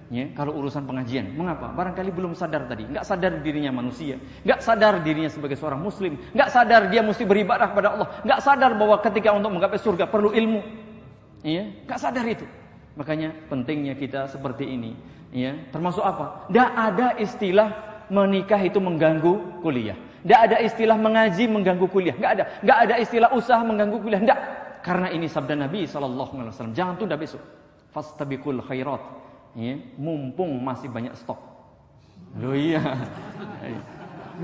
Ya, 0.08 0.24
kalau 0.32 0.56
urusan 0.56 0.88
pengajian, 0.88 1.36
mengapa? 1.36 1.68
Barangkali 1.68 2.08
belum 2.08 2.32
sadar 2.32 2.64
tadi, 2.64 2.88
nggak 2.88 3.04
sadar 3.04 3.44
dirinya 3.44 3.68
manusia, 3.68 4.16
nggak 4.40 4.64
sadar 4.64 5.04
dirinya 5.04 5.28
sebagai 5.28 5.52
seorang 5.52 5.84
muslim, 5.84 6.16
nggak 6.32 6.48
sadar 6.48 6.88
dia 6.88 7.04
mesti 7.04 7.28
beribadah 7.28 7.68
kepada 7.68 7.88
Allah, 7.92 8.08
nggak 8.24 8.40
sadar 8.40 8.72
bahwa 8.72 8.96
ketika 9.04 9.36
untuk 9.36 9.52
menggapai 9.52 9.76
surga 9.76 10.08
perlu 10.08 10.32
ilmu, 10.32 10.64
ya, 11.44 11.68
nggak 11.84 12.00
sadar 12.00 12.24
itu. 12.24 12.48
Makanya 12.96 13.36
pentingnya 13.52 14.00
kita 14.00 14.32
seperti 14.32 14.64
ini, 14.64 14.96
ya, 15.28 15.52
termasuk 15.76 16.00
apa? 16.00 16.48
Tidak 16.48 16.70
ada 16.72 17.12
istilah 17.20 17.68
menikah 18.08 18.60
itu 18.60 18.80
mengganggu 18.80 19.62
kuliah. 19.64 19.96
Tidak 20.24 20.40
ada 20.50 20.56
istilah 20.60 20.98
mengaji 20.98 21.44
mengganggu 21.46 21.86
kuliah. 21.88 22.16
Tidak 22.16 22.30
ada. 22.36 22.44
Tidak 22.60 22.78
ada 22.88 22.94
istilah 22.98 23.30
usaha 23.32 23.62
mengganggu 23.62 23.96
kuliah. 24.02 24.20
Tidak. 24.20 24.40
Karena 24.82 25.08
ini 25.12 25.30
sabda 25.30 25.54
Nabi 25.54 25.86
SAW. 25.86 26.74
Jangan 26.74 26.98
tunda 26.98 27.14
besok. 27.14 27.40
Fastabikul 27.94 28.60
khairat. 28.64 29.00
Ya, 29.56 29.80
mumpung 29.96 30.60
masih 30.60 30.92
banyak 30.92 31.16
stok. 31.16 31.40
Loh 32.36 32.52
iya. 32.52 32.82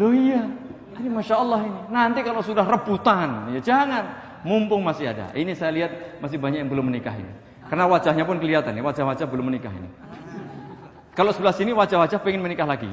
Loh 0.01 0.15
iya. 0.15 0.49
Ini 0.95 1.09
Masya 1.11 1.35
Allah 1.37 1.61
ini. 1.67 1.81
Nanti 1.91 2.21
kalau 2.23 2.41
sudah 2.41 2.65
rebutan. 2.65 3.51
Ya 3.53 3.61
jangan. 3.61 4.05
Mumpung 4.47 4.85
masih 4.85 5.11
ada. 5.11 5.33
Ini 5.33 5.53
saya 5.57 5.73
lihat 5.73 5.91
masih 6.21 6.39
banyak 6.39 6.65
yang 6.65 6.71
belum 6.71 6.93
menikah 6.93 7.17
ini. 7.17 7.33
Karena 7.67 7.89
wajahnya 7.89 8.25
pun 8.29 8.39
kelihatan 8.39 8.77
ya. 8.77 8.83
Wajah-wajah 8.85 9.27
belum 9.27 9.51
menikah 9.51 9.73
ini. 9.73 9.91
Kalau 11.15 11.31
sebelah 11.31 11.55
sini 11.55 11.71
wajah-wajah 11.71 12.19
pengen 12.23 12.43
menikah 12.43 12.67
lagi. 12.67 12.91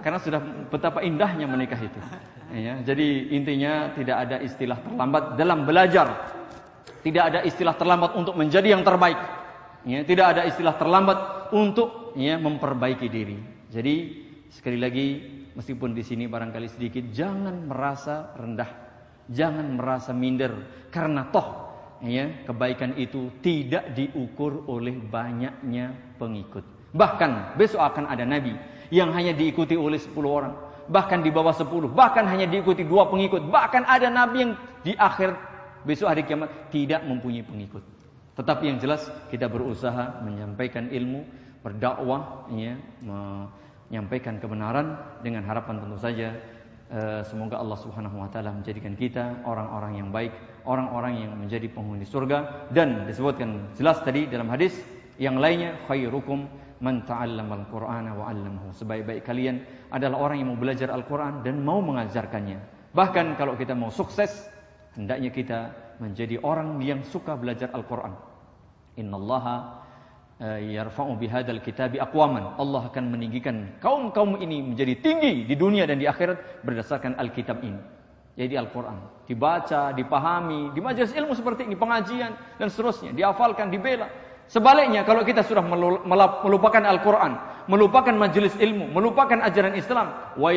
Karena 0.00 0.18
sudah 0.20 0.40
betapa 0.72 1.04
indahnya 1.04 1.44
menikah 1.44 1.80
itu. 1.80 2.00
Ya, 2.50 2.80
jadi 2.82 3.30
intinya 3.30 3.94
tidak 3.94 4.16
ada 4.26 4.36
istilah 4.42 4.80
terlambat 4.82 5.24
dalam 5.36 5.68
belajar. 5.68 6.08
Tidak 7.00 7.22
ada 7.22 7.40
istilah 7.46 7.76
terlambat 7.76 8.16
untuk 8.16 8.34
menjadi 8.34 8.74
yang 8.74 8.82
terbaik. 8.82 9.16
Ya, 9.84 10.04
tidak 10.04 10.36
ada 10.36 10.42
istilah 10.48 10.74
terlambat 10.76 11.18
untuk 11.52 12.16
ya, 12.16 12.36
memperbaiki 12.40 13.06
diri. 13.08 13.38
Jadi 13.70 13.94
sekali 14.50 14.76
lagi 14.80 15.06
meskipun 15.54 15.94
di 15.94 16.02
sini 16.02 16.26
barangkali 16.26 16.68
sedikit 16.68 17.06
jangan 17.14 17.70
merasa 17.70 18.34
rendah, 18.34 18.70
jangan 19.30 19.78
merasa 19.78 20.10
minder 20.10 20.52
karena 20.90 21.30
toh 21.30 21.48
ya, 22.02 22.44
kebaikan 22.48 22.98
itu 22.98 23.30
tidak 23.44 23.94
diukur 23.94 24.66
oleh 24.66 24.96
banyaknya 24.96 26.16
pengikut. 26.18 26.64
Bahkan 26.90 27.54
besok 27.54 27.78
akan 27.78 28.10
ada 28.10 28.26
nabi 28.26 28.58
yang 28.90 29.14
hanya 29.14 29.30
diikuti 29.32 29.78
oleh 29.78 29.98
10 29.98 30.14
orang, 30.26 30.52
bahkan 30.90 31.22
di 31.22 31.30
bawah 31.30 31.54
10, 31.54 31.94
bahkan 31.94 32.26
hanya 32.26 32.50
diikuti 32.50 32.82
dua 32.82 33.06
pengikut, 33.06 33.46
bahkan 33.46 33.86
ada 33.86 34.10
nabi 34.10 34.42
yang 34.42 34.52
di 34.82 34.92
akhir 34.98 35.38
besok 35.86 36.10
hari 36.10 36.26
kiamat 36.26 36.50
tidak 36.74 37.06
mempunyai 37.06 37.46
pengikut. 37.46 37.80
Tetapi 38.34 38.64
yang 38.66 38.78
jelas 38.82 39.06
kita 39.30 39.46
berusaha 39.46 40.20
menyampaikan 40.26 40.90
ilmu, 40.90 41.22
berdakwah, 41.62 42.50
ya, 42.50 42.74
menyampaikan 43.00 44.42
kebenaran 44.42 44.98
dengan 45.22 45.46
harapan 45.46 45.78
tentu 45.78 45.98
saja 46.00 46.34
eh, 46.90 47.22
semoga 47.28 47.62
Allah 47.62 47.78
Subhanahu 47.78 48.16
wa 48.18 48.28
taala 48.32 48.50
menjadikan 48.50 48.98
kita 48.98 49.46
orang-orang 49.46 49.92
yang 50.02 50.08
baik, 50.10 50.32
orang-orang 50.66 51.22
yang 51.22 51.32
menjadi 51.38 51.70
penghuni 51.70 52.04
surga 52.08 52.70
dan 52.74 53.06
disebutkan 53.06 53.70
jelas 53.78 54.02
tadi 54.02 54.26
dalam 54.26 54.50
hadis 54.50 54.74
yang 55.20 55.36
lainnya 55.36 55.76
khairukum 55.84 56.48
man 56.80 57.04
ta'allama 57.04 57.64
al-Qur'ana 57.64 58.10
wa 58.16 58.24
'allamahu. 58.28 58.72
Sebaik-baik 58.72 59.22
kalian 59.24 59.62
adalah 59.92 60.16
orang 60.28 60.36
yang 60.40 60.48
mau 60.52 60.58
belajar 60.58 60.88
Al-Qur'an 60.88 61.44
dan 61.44 61.60
mau 61.60 61.84
mengajarkannya. 61.84 62.58
Bahkan 62.96 63.38
kalau 63.38 63.54
kita 63.54 63.76
mau 63.76 63.92
sukses, 63.92 64.48
hendaknya 64.96 65.30
kita 65.30 65.58
menjadi 66.00 66.40
orang 66.42 66.80
yang 66.80 67.04
suka 67.04 67.36
belajar 67.36 67.70
Al-Qur'an. 67.76 68.16
Innallaha 68.96 69.84
eh, 70.40 70.74
yarfa'u 70.74 71.14
bihadzal 71.20 71.60
kitabi 71.60 72.00
aqwaman. 72.00 72.56
Allah 72.58 72.88
akan 72.88 73.04
meninggikan 73.12 73.76
kaum-kaum 73.78 74.40
ini 74.40 74.64
menjadi 74.64 74.98
tinggi 74.98 75.44
di 75.44 75.54
dunia 75.54 75.84
dan 75.84 76.00
di 76.00 76.08
akhirat 76.08 76.64
berdasarkan 76.64 77.20
Alkitab 77.20 77.60
ini. 77.62 78.00
Jadi 78.40 78.56
Al-Quran 78.56 79.20
dibaca, 79.28 79.94
dipahami, 79.94 80.74
di 80.74 80.80
majelis 80.82 81.14
ilmu 81.14 81.38
seperti 81.38 81.68
ini, 81.68 81.78
pengajian 81.78 82.34
dan 82.58 82.66
seterusnya, 82.66 83.14
dihafalkan, 83.14 83.70
dibela. 83.70 84.10
Sebaliknya 84.50 85.06
kalau 85.06 85.22
kita 85.22 85.46
sudah 85.46 85.62
melupakan 86.42 86.82
Al-Quran, 86.82 87.38
melupakan 87.70 88.10
majelis 88.10 88.50
ilmu, 88.58 88.90
melupakan 88.90 89.38
ajaran 89.46 89.78
Islam, 89.78 90.10
wa 90.34 90.50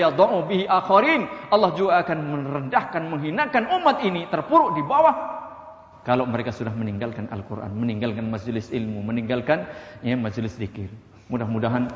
bihi 0.49 0.65
akharin, 0.65 1.29
Allah 1.53 1.69
juga 1.77 2.01
akan 2.01 2.17
merendahkan, 2.25 3.01
menghinakan 3.05 3.69
umat 3.69 4.01
ini 4.01 4.25
terpuruk 4.33 4.73
di 4.73 4.81
bawah 4.81 5.13
kalau 6.03 6.25
mereka 6.25 6.49
sudah 6.49 6.73
meninggalkan 6.73 7.29
Al-Quran, 7.29 7.69
meninggalkan 7.77 8.27
majelis 8.27 8.73
ilmu, 8.73 8.99
meninggalkan 9.05 9.69
ya, 10.01 10.17
majelis 10.17 10.57
zikir. 10.57 10.89
Mudah-mudahan 11.31 11.87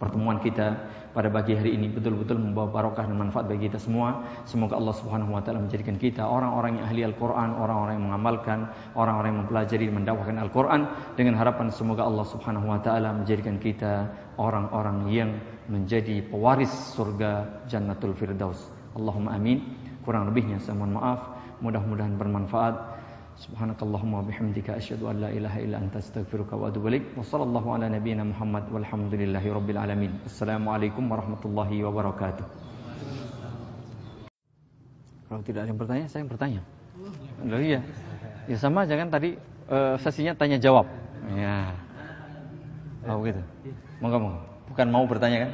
pertemuan 0.00 0.40
kita 0.40 0.80
pada 1.12 1.28
pagi 1.28 1.52
hari 1.52 1.76
ini 1.76 1.92
betul-betul 1.92 2.40
membawa 2.40 2.72
barokah 2.72 3.04
dan 3.04 3.20
manfaat 3.20 3.44
bagi 3.44 3.68
kita 3.68 3.76
semua. 3.76 4.24
Semoga 4.48 4.80
Allah 4.80 4.96
Subhanahu 4.96 5.36
wa 5.36 5.44
taala 5.44 5.60
menjadikan 5.60 6.00
kita 6.00 6.24
orang-orang 6.24 6.80
yang 6.80 6.84
ahli 6.88 7.02
Al-Qur'an, 7.04 7.52
orang-orang 7.52 8.00
yang 8.00 8.06
mengamalkan, 8.08 8.58
orang-orang 8.96 9.28
yang 9.28 9.40
mempelajari 9.44 9.84
dan 9.92 9.94
mendakwahkan 10.00 10.36
Al-Qur'an 10.40 10.80
dengan 11.20 11.36
harapan 11.36 11.68
semoga 11.68 12.08
Allah 12.08 12.24
Subhanahu 12.24 12.64
wa 12.72 12.80
taala 12.80 13.12
menjadikan 13.12 13.60
kita 13.60 14.08
orang-orang 14.40 14.98
yang 15.12 15.30
menjadi 15.68 16.24
pewaris 16.32 16.72
surga 16.96 17.62
Jannatul 17.68 18.16
Firdaus. 18.16 18.72
Allahumma 18.96 19.36
amin. 19.36 19.60
Kurang 20.00 20.32
lebihnya 20.32 20.56
saya 20.64 20.80
mohon 20.80 20.96
maaf. 20.96 21.20
Mudah-mudahan 21.60 22.16
bermanfaat. 22.16 22.99
Subhanakallahumma 23.40 24.20
bihamdika 24.28 24.76
asyhadu 24.76 25.08
an 25.08 25.24
la 25.24 25.32
ilaha 25.32 25.64
illa 25.64 25.80
anta 25.80 25.96
astaghfiruka 25.96 26.60
wa 26.60 26.68
atubu 26.68 26.92
ilaik. 26.92 27.08
Wa 27.16 27.24
ala 27.72 27.88
nabiyyina 27.88 28.20
Muhammad 28.20 28.68
walhamdulillahi 28.68 29.48
rabbil 29.48 29.80
alamin. 29.80 30.12
Assalamualaikum 30.28 31.08
warahmatullahi 31.08 31.80
wabarakatuh. 31.80 32.44
Kalau 35.24 35.40
tidak 35.40 35.64
ada 35.64 35.68
yang 35.72 35.80
bertanya, 35.80 36.04
saya 36.04 36.20
yang 36.20 36.28
bertanya. 36.28 36.60
Loh 37.48 37.60
iya. 37.64 37.80
Ya 38.44 38.56
sama 38.60 38.84
jangan 38.84 39.08
tadi 39.08 39.40
uh, 39.72 39.96
sesinya 39.96 40.36
tanya 40.36 40.60
jawab. 40.60 40.84
Ya. 41.32 41.72
Oh 43.08 43.24
gitu. 43.24 43.40
Monggo 44.04 44.20
monggo. 44.20 44.40
Bukan 44.68 44.86
mau 44.92 45.08
bertanya 45.08 45.48
kan? 45.48 45.50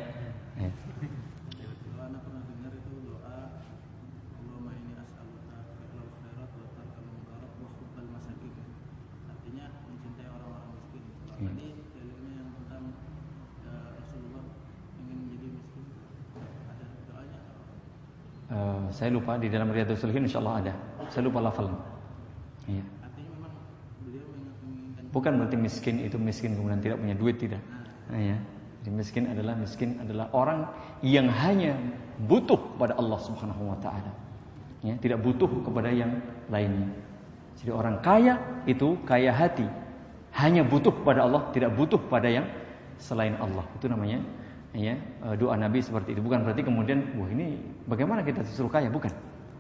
Saya 18.93 19.11
lupa 19.13 19.37
di 19.41 19.49
dalam 19.51 19.71
Riyadhus 19.71 20.01
Shalihin 20.01 20.29
insyaallah 20.29 20.57
ada. 20.65 20.73
Saya 21.11 21.27
lupa 21.27 21.43
lafalnya. 21.43 21.79
Iya. 22.67 22.85
Bukan 25.15 25.33
berarti 25.41 25.57
miskin 25.57 26.05
itu 26.05 26.21
miskin 26.21 26.53
kemudian 26.59 26.83
tidak 26.85 27.01
punya 27.01 27.17
duit 27.17 27.37
tidak. 27.41 27.63
Nah, 28.13 28.21
ya. 28.21 28.37
Jadi 28.85 28.93
miskin 28.93 29.25
adalah 29.27 29.55
miskin 29.59 29.99
adalah 29.99 30.31
orang 30.31 30.71
yang 31.03 31.27
hanya 31.27 31.75
butuh 32.29 32.79
pada 32.79 32.95
Allah 33.01 33.19
Subhanahu 33.19 33.73
wa 33.73 33.79
taala. 33.83 34.13
Ya, 34.85 34.95
tidak 35.01 35.25
butuh 35.25 35.49
kepada 35.67 35.91
yang 35.91 36.23
lainnya. 36.53 36.93
Jadi 37.59 37.71
orang 37.73 37.99
kaya 38.05 38.39
itu 38.69 38.95
kaya 39.09 39.33
hati, 39.33 39.65
hanya 40.37 40.63
butuh 40.63 40.93
pada 41.03 41.25
Allah, 41.25 41.49
tidak 41.51 41.73
butuh 41.75 41.99
pada 41.99 42.29
yang 42.29 42.47
selain 43.01 43.35
Allah. 43.41 43.65
Itu 43.75 43.89
namanya 43.89 44.21
ya 44.77 44.95
doa 45.41 45.57
Nabi 45.57 45.81
seperti 45.81 46.13
itu. 46.13 46.21
Bukan 46.21 46.45
berarti 46.45 46.63
kemudian 46.63 47.01
wah 47.17 47.29
ini 47.33 47.57
bagaimana 47.89 48.21
kita 48.21 48.45
disuruh 48.45 48.69
kaya? 48.69 48.93
Bukan. 48.93 49.11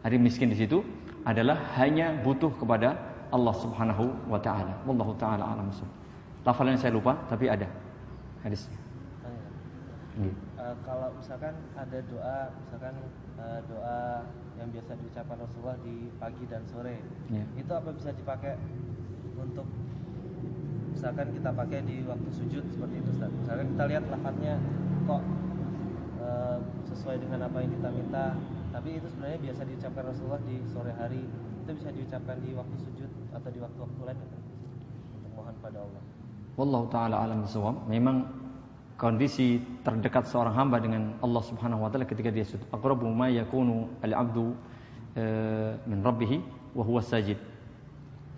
Hari 0.04 0.20
miskin 0.20 0.52
di 0.52 0.58
situ 0.60 0.84
adalah 1.26 1.58
hanya 1.80 2.14
butuh 2.22 2.52
kepada 2.60 2.94
Allah 3.34 3.54
Subhanahu 3.58 4.12
wa 4.30 4.38
taala. 4.38 4.76
Wallahu 4.86 5.16
taala 5.18 5.42
alam 5.42 5.72
lafalnya 6.46 6.78
saya 6.78 6.94
lupa 6.94 7.18
tapi 7.26 7.50
ada 7.50 7.66
hadisnya. 8.46 8.78
Uh, 10.56 10.72
kalau 10.88 11.12
misalkan 11.20 11.52
ada 11.76 11.98
doa 12.08 12.48
misalkan 12.64 12.94
uh, 13.36 13.60
doa 13.68 14.24
yang 14.56 14.72
biasa 14.72 14.96
diucapkan 14.96 15.36
Rasulullah 15.36 15.76
di 15.84 16.08
pagi 16.16 16.44
dan 16.48 16.64
sore 16.72 16.96
yeah. 17.28 17.44
itu 17.60 17.68
apa 17.68 17.92
bisa 17.92 18.16
dipakai 18.16 18.56
untuk 19.36 19.68
misalkan 20.96 21.28
kita 21.36 21.52
pakai 21.52 21.84
di 21.84 22.00
waktu 22.08 22.30
sujud 22.32 22.64
seperti 22.72 22.94
itu 23.04 23.10
Ustaz. 23.12 23.28
Misalkan 23.44 23.66
kita 23.76 23.84
lihat 23.92 24.04
lafadznya 24.08 24.54
kok 25.06 25.22
e, 26.18 26.28
sesuai 26.90 27.16
dengan 27.22 27.46
apa 27.46 27.62
yang 27.62 27.70
kita 27.78 27.88
minta, 27.94 28.24
tapi 28.74 28.98
itu 28.98 29.06
sebenarnya 29.14 29.38
biasa 29.40 29.60
diucapkan 29.62 30.02
Rasulullah 30.10 30.42
di 30.42 30.56
sore 30.74 30.92
hari. 30.98 31.22
Itu 31.66 31.70
bisa 31.74 31.90
diucapkan 31.90 32.36
di 32.42 32.50
waktu 32.54 32.76
sujud 32.78 33.10
atau 33.34 33.48
di 33.50 33.58
waktu-waktu 33.58 34.00
lain 34.06 34.18
untuk 34.22 35.32
mohon 35.34 35.54
pada 35.62 35.78
Allah. 35.82 36.02
Wallahu 36.58 36.86
taala 36.90 37.16
alam 37.22 37.46
bisawab. 37.46 37.86
Memang 37.86 38.26
kondisi 38.98 39.62
terdekat 39.82 40.26
seorang 40.30 40.54
hamba 40.54 40.82
dengan 40.82 41.14
Allah 41.22 41.42
Subhanahu 41.42 41.86
wa 41.86 41.90
taala 41.90 42.06
ketika 42.06 42.30
dia 42.30 42.46
sujud. 42.46 42.66
Aqrabu 42.70 43.06
ma 43.10 43.30
yakunu 43.30 43.90
al-'abdu 44.02 44.54
e, 45.14 45.24
min 45.86 46.02
rabbih 46.02 46.42
wa 46.74 47.02
sajid. 47.02 47.38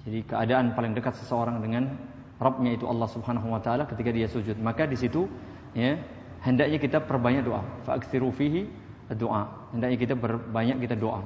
Jadi 0.09 0.25
keadaan 0.25 0.73
paling 0.73 0.97
dekat 0.97 1.17
seseorang 1.21 1.61
dengan 1.61 1.97
Rabbnya 2.39 2.79
itu 2.79 2.87
Allah 2.87 3.11
Subhanahu 3.11 3.51
wa 3.51 3.59
taala 3.59 3.83
ketika 3.91 4.15
dia 4.15 4.31
sujud. 4.31 4.55
Maka 4.63 4.87
di 4.87 4.95
situ 4.95 5.27
ya 5.75 5.99
hendaknya 6.43 6.79
kita 6.79 6.99
perbanyak 7.03 7.47
doa. 7.47 7.63
Fa'aktsiru 7.87 8.31
fihi 8.35 8.69
doa. 9.15 9.49
Hendaknya 9.73 9.97
kita 9.99 10.15
berbanyak 10.15 10.79
kita 10.85 10.95
doa. 10.99 11.25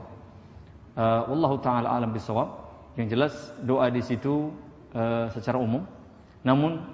Uh, 0.94 1.58
taala 1.60 1.88
alam 1.88 2.12
bisawab. 2.12 2.48
Yang 2.96 3.06
jelas 3.16 3.34
doa 3.64 3.88
di 3.88 4.04
situ 4.04 4.52
uh, 4.92 5.26
secara 5.32 5.56
umum. 5.56 5.82
Namun 6.44 6.84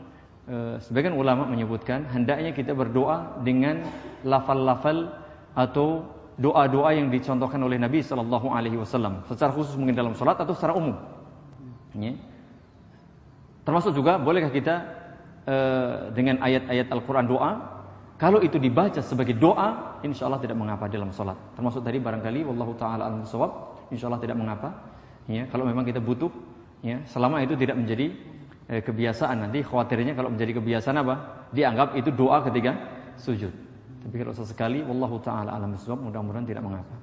uh, 0.46 0.76
sebagian 0.78 1.18
ulama 1.18 1.48
menyebutkan 1.48 2.06
hendaknya 2.06 2.54
kita 2.54 2.72
berdoa 2.72 3.42
dengan 3.42 3.82
lafal-lafal 4.22 5.10
atau 5.58 6.06
doa-doa 6.38 6.94
yang 6.94 7.10
dicontohkan 7.10 7.58
oleh 7.58 7.82
Nabi 7.82 7.98
Shallallahu 7.98 8.46
Alaihi 8.54 8.78
Wasallam. 8.78 9.26
Secara 9.26 9.50
khusus 9.50 9.74
mungkin 9.74 9.98
dalam 9.98 10.14
sholat 10.14 10.38
atau 10.38 10.54
secara 10.54 10.78
umum. 10.78 10.94
Ya. 11.98 12.14
Termasuk 13.66 13.92
juga 13.92 14.22
bolehkah 14.22 14.54
kita 14.54 14.74
e, 15.42 15.56
dengan 16.14 16.38
ayat-ayat 16.38 16.88
Al-Quran 16.94 17.26
doa 17.26 17.50
kalau 18.18 18.42
itu 18.42 18.58
dibaca 18.58 18.98
sebagai 18.98 19.38
doa, 19.38 19.94
insya 20.02 20.26
Allah 20.26 20.42
tidak 20.42 20.58
mengapa 20.58 20.90
dalam 20.90 21.14
sholat. 21.14 21.38
Termasuk 21.54 21.86
tadi 21.86 22.02
barangkali, 22.02 22.42
wallahu 22.50 22.74
taala 22.74 23.06
al 23.06 23.22
sawab, 23.22 23.78
insya 23.94 24.10
Allah 24.10 24.18
tidak 24.18 24.34
mengapa. 24.34 24.74
Ya, 25.30 25.46
kalau 25.46 25.62
memang 25.62 25.86
kita 25.86 26.02
butuh, 26.02 26.26
ya, 26.82 26.98
selama 27.06 27.46
itu 27.46 27.54
tidak 27.54 27.78
menjadi 27.78 28.10
e, 28.66 28.82
kebiasaan. 28.82 29.46
Nanti 29.46 29.62
khawatirnya 29.62 30.18
kalau 30.18 30.34
menjadi 30.34 30.58
kebiasaan 30.58 30.98
apa? 30.98 31.14
Dianggap 31.54 31.94
itu 31.94 32.10
doa 32.10 32.42
ketika 32.42 32.74
sujud. 33.22 33.54
Tapi 34.02 34.14
kalau 34.18 34.34
sesekali, 34.34 34.82
wallahu 34.82 35.22
taala 35.22 35.54
alam 35.54 35.78
sawab, 35.78 36.10
mudah-mudahan 36.10 36.42
tidak 36.42 36.66
mengapa. 36.66 36.98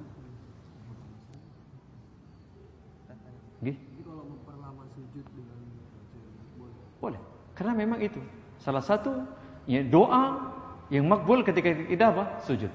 Boleh. 7.00 7.20
Karena 7.56 7.72
memang 7.72 8.04
itu 8.04 8.20
salah 8.60 8.84
satu 8.84 9.24
ya, 9.64 9.80
doa 9.80 10.55
yang 10.92 11.06
makbul 11.10 11.42
ketika 11.42 11.74
kita 11.74 12.14
apa? 12.14 12.24
Sujud. 12.46 12.70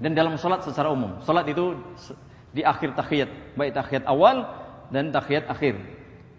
Dan 0.00 0.16
dalam 0.16 0.40
salat 0.40 0.64
secara 0.64 0.88
umum, 0.88 1.20
salat 1.20 1.44
itu 1.52 1.76
di 2.56 2.64
akhir 2.64 2.96
tahiyat, 2.96 3.28
baik 3.54 3.76
tahiyat 3.76 4.04
awal 4.08 4.48
dan 4.88 5.12
tahiyat 5.12 5.44
akhir. 5.46 5.76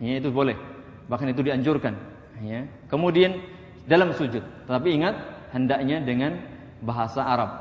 Ya, 0.01 0.17
itu 0.17 0.34
boleh. 0.34 0.57
Bahkan 1.05 1.29
itu 1.29 1.45
dianjurkan. 1.45 1.93
Ya. 2.41 2.65
Kemudian 2.89 3.38
dalam 3.86 4.17
sujud. 4.17 4.41
Tapi 4.65 4.97
ingat 4.97 5.13
hendaknya 5.53 6.01
dengan 6.01 6.41
bahasa 6.82 7.21
Arab 7.21 7.51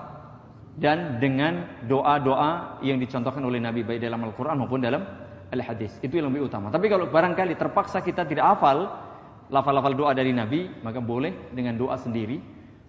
dan 0.80 1.20
dengan 1.20 1.68
doa-doa 1.84 2.80
yang 2.80 2.96
dicontohkan 2.96 3.44
oleh 3.44 3.60
Nabi 3.60 3.84
baik 3.84 4.00
dalam 4.00 4.24
Al-Qur'an 4.24 4.56
maupun 4.56 4.80
dalam 4.80 5.04
Al-Hadis. 5.52 6.00
Itu 6.00 6.16
yang 6.16 6.32
lebih 6.32 6.48
utama. 6.48 6.72
Tapi 6.72 6.88
kalau 6.88 7.12
barangkali 7.12 7.60
terpaksa 7.60 8.00
kita 8.00 8.24
tidak 8.24 8.56
hafal 8.56 8.88
lafal-lafal 9.50 9.92
doa 9.92 10.12
dari 10.14 10.30
Nabi, 10.30 10.70
maka 10.80 11.02
boleh 11.02 11.50
dengan 11.50 11.74
doa 11.74 11.98
sendiri, 11.98 12.38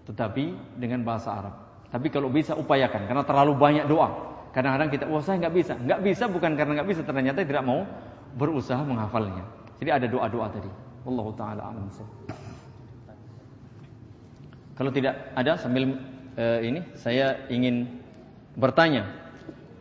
tetapi 0.10 0.78
dengan 0.78 1.06
bahasa 1.06 1.30
Arab. 1.34 1.56
Tapi 1.92 2.08
kalau 2.08 2.32
bisa 2.32 2.56
upayakan, 2.56 3.06
karena 3.06 3.24
terlalu 3.28 3.54
banyak 3.58 3.86
doa. 3.86 4.10
Kadang-kadang 4.56 4.90
kita, 4.92 5.06
wah 5.08 5.24
saya 5.24 5.48
nggak 5.48 5.56
bisa. 5.56 5.74
Nggak 5.76 6.00
bisa 6.04 6.24
bukan 6.28 6.52
karena 6.56 6.82
nggak 6.82 6.90
bisa, 6.90 7.02
ternyata 7.04 7.44
tidak 7.44 7.64
mau 7.64 7.84
berusaha 8.36 8.80
menghafalnya. 8.84 9.44
Jadi 9.80 9.90
ada 9.92 10.08
doa-doa 10.08 10.48
tadi. 10.52 10.72
Allah 11.02 11.28
Taala 11.34 11.62
alam 11.74 11.90
Kalau 14.78 14.92
tidak 14.94 15.34
ada 15.36 15.58
sambil 15.60 15.98
uh, 16.38 16.60
ini, 16.64 16.82
saya 16.96 17.48
ingin 17.52 18.02
bertanya, 18.56 19.08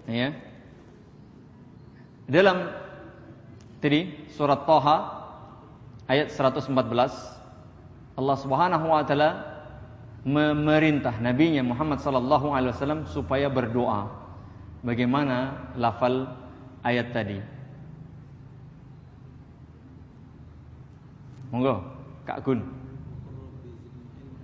ya. 0.07 0.35
Dalam 2.31 2.71
tadi 3.83 4.29
surat 4.31 4.63
Toha 4.63 4.97
ayat 6.07 6.31
114 6.31 6.71
Allah 8.15 8.37
Subhanahu 8.39 8.87
wa 8.87 9.03
taala 9.03 9.50
memerintah 10.25 11.17
nabinya 11.17 11.65
Muhammad 11.65 12.01
sallallahu 12.05 12.53
alaihi 12.53 12.73
wasallam 12.77 13.09
supaya 13.09 13.49
berdoa. 13.49 14.09
Bagaimana 14.81 15.69
lafal 15.77 16.29
ayat 16.85 17.13
tadi? 17.13 17.41
Monggo, 21.51 21.83
Kak 22.25 22.41
Gun. 22.47 22.61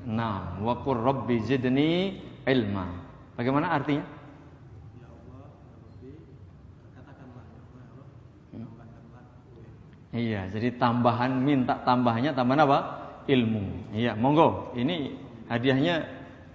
Nah, 0.07 0.59
wa 0.63 0.75
qur 0.83 1.01
rabbi 1.03 1.39
zidni 1.43 2.21
ilma. 2.47 2.87
Bagaimana 3.39 3.75
artinya? 3.75 4.05
Iya, 10.17 10.49
jadi 10.49 10.81
tambahan 10.81 11.45
minta 11.45 11.77
tambahnya 11.85 12.33
tambahan 12.33 12.65
apa? 12.65 12.79
Ilmu. 13.29 13.93
Iya, 13.93 14.17
monggo. 14.17 14.73
Ini 14.73 15.26
hadiahnya 15.47 15.95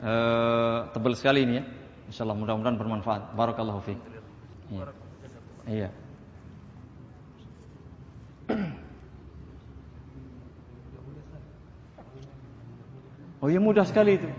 uh, 0.01 0.91
tebal 0.91 1.13
sekali 1.15 1.43
ini 1.47 1.53
ya. 1.59 1.63
Insyaallah 2.11 2.35
mudah-mudahan 2.35 2.75
bermanfaat. 2.75 3.35
Barakallahu 3.35 3.79
fiik. 3.87 3.99
Iya. 4.71 4.85
iya. 5.67 5.89
Oh 13.41 13.49
ya 13.49 13.57
mudah 13.57 13.81
sekali 13.87 14.21
itu. 14.21 14.29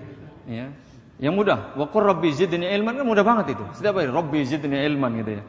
Ya. 0.47 0.71
Yang 1.19 1.35
mudah. 1.35 1.59
Wa 1.75 1.91
qur 1.91 2.07
rabbi 2.07 2.31
zidni 2.31 2.71
ilman 2.71 2.95
kan 3.03 3.07
mudah 3.07 3.27
banget 3.27 3.59
itu. 3.59 3.65
Setiap 3.75 3.99
hari 3.99 4.11
rabbi 4.11 4.47
zidni 4.47 4.79
ilman 4.79 5.19
gitu 5.23 5.43
ya. 5.43 5.45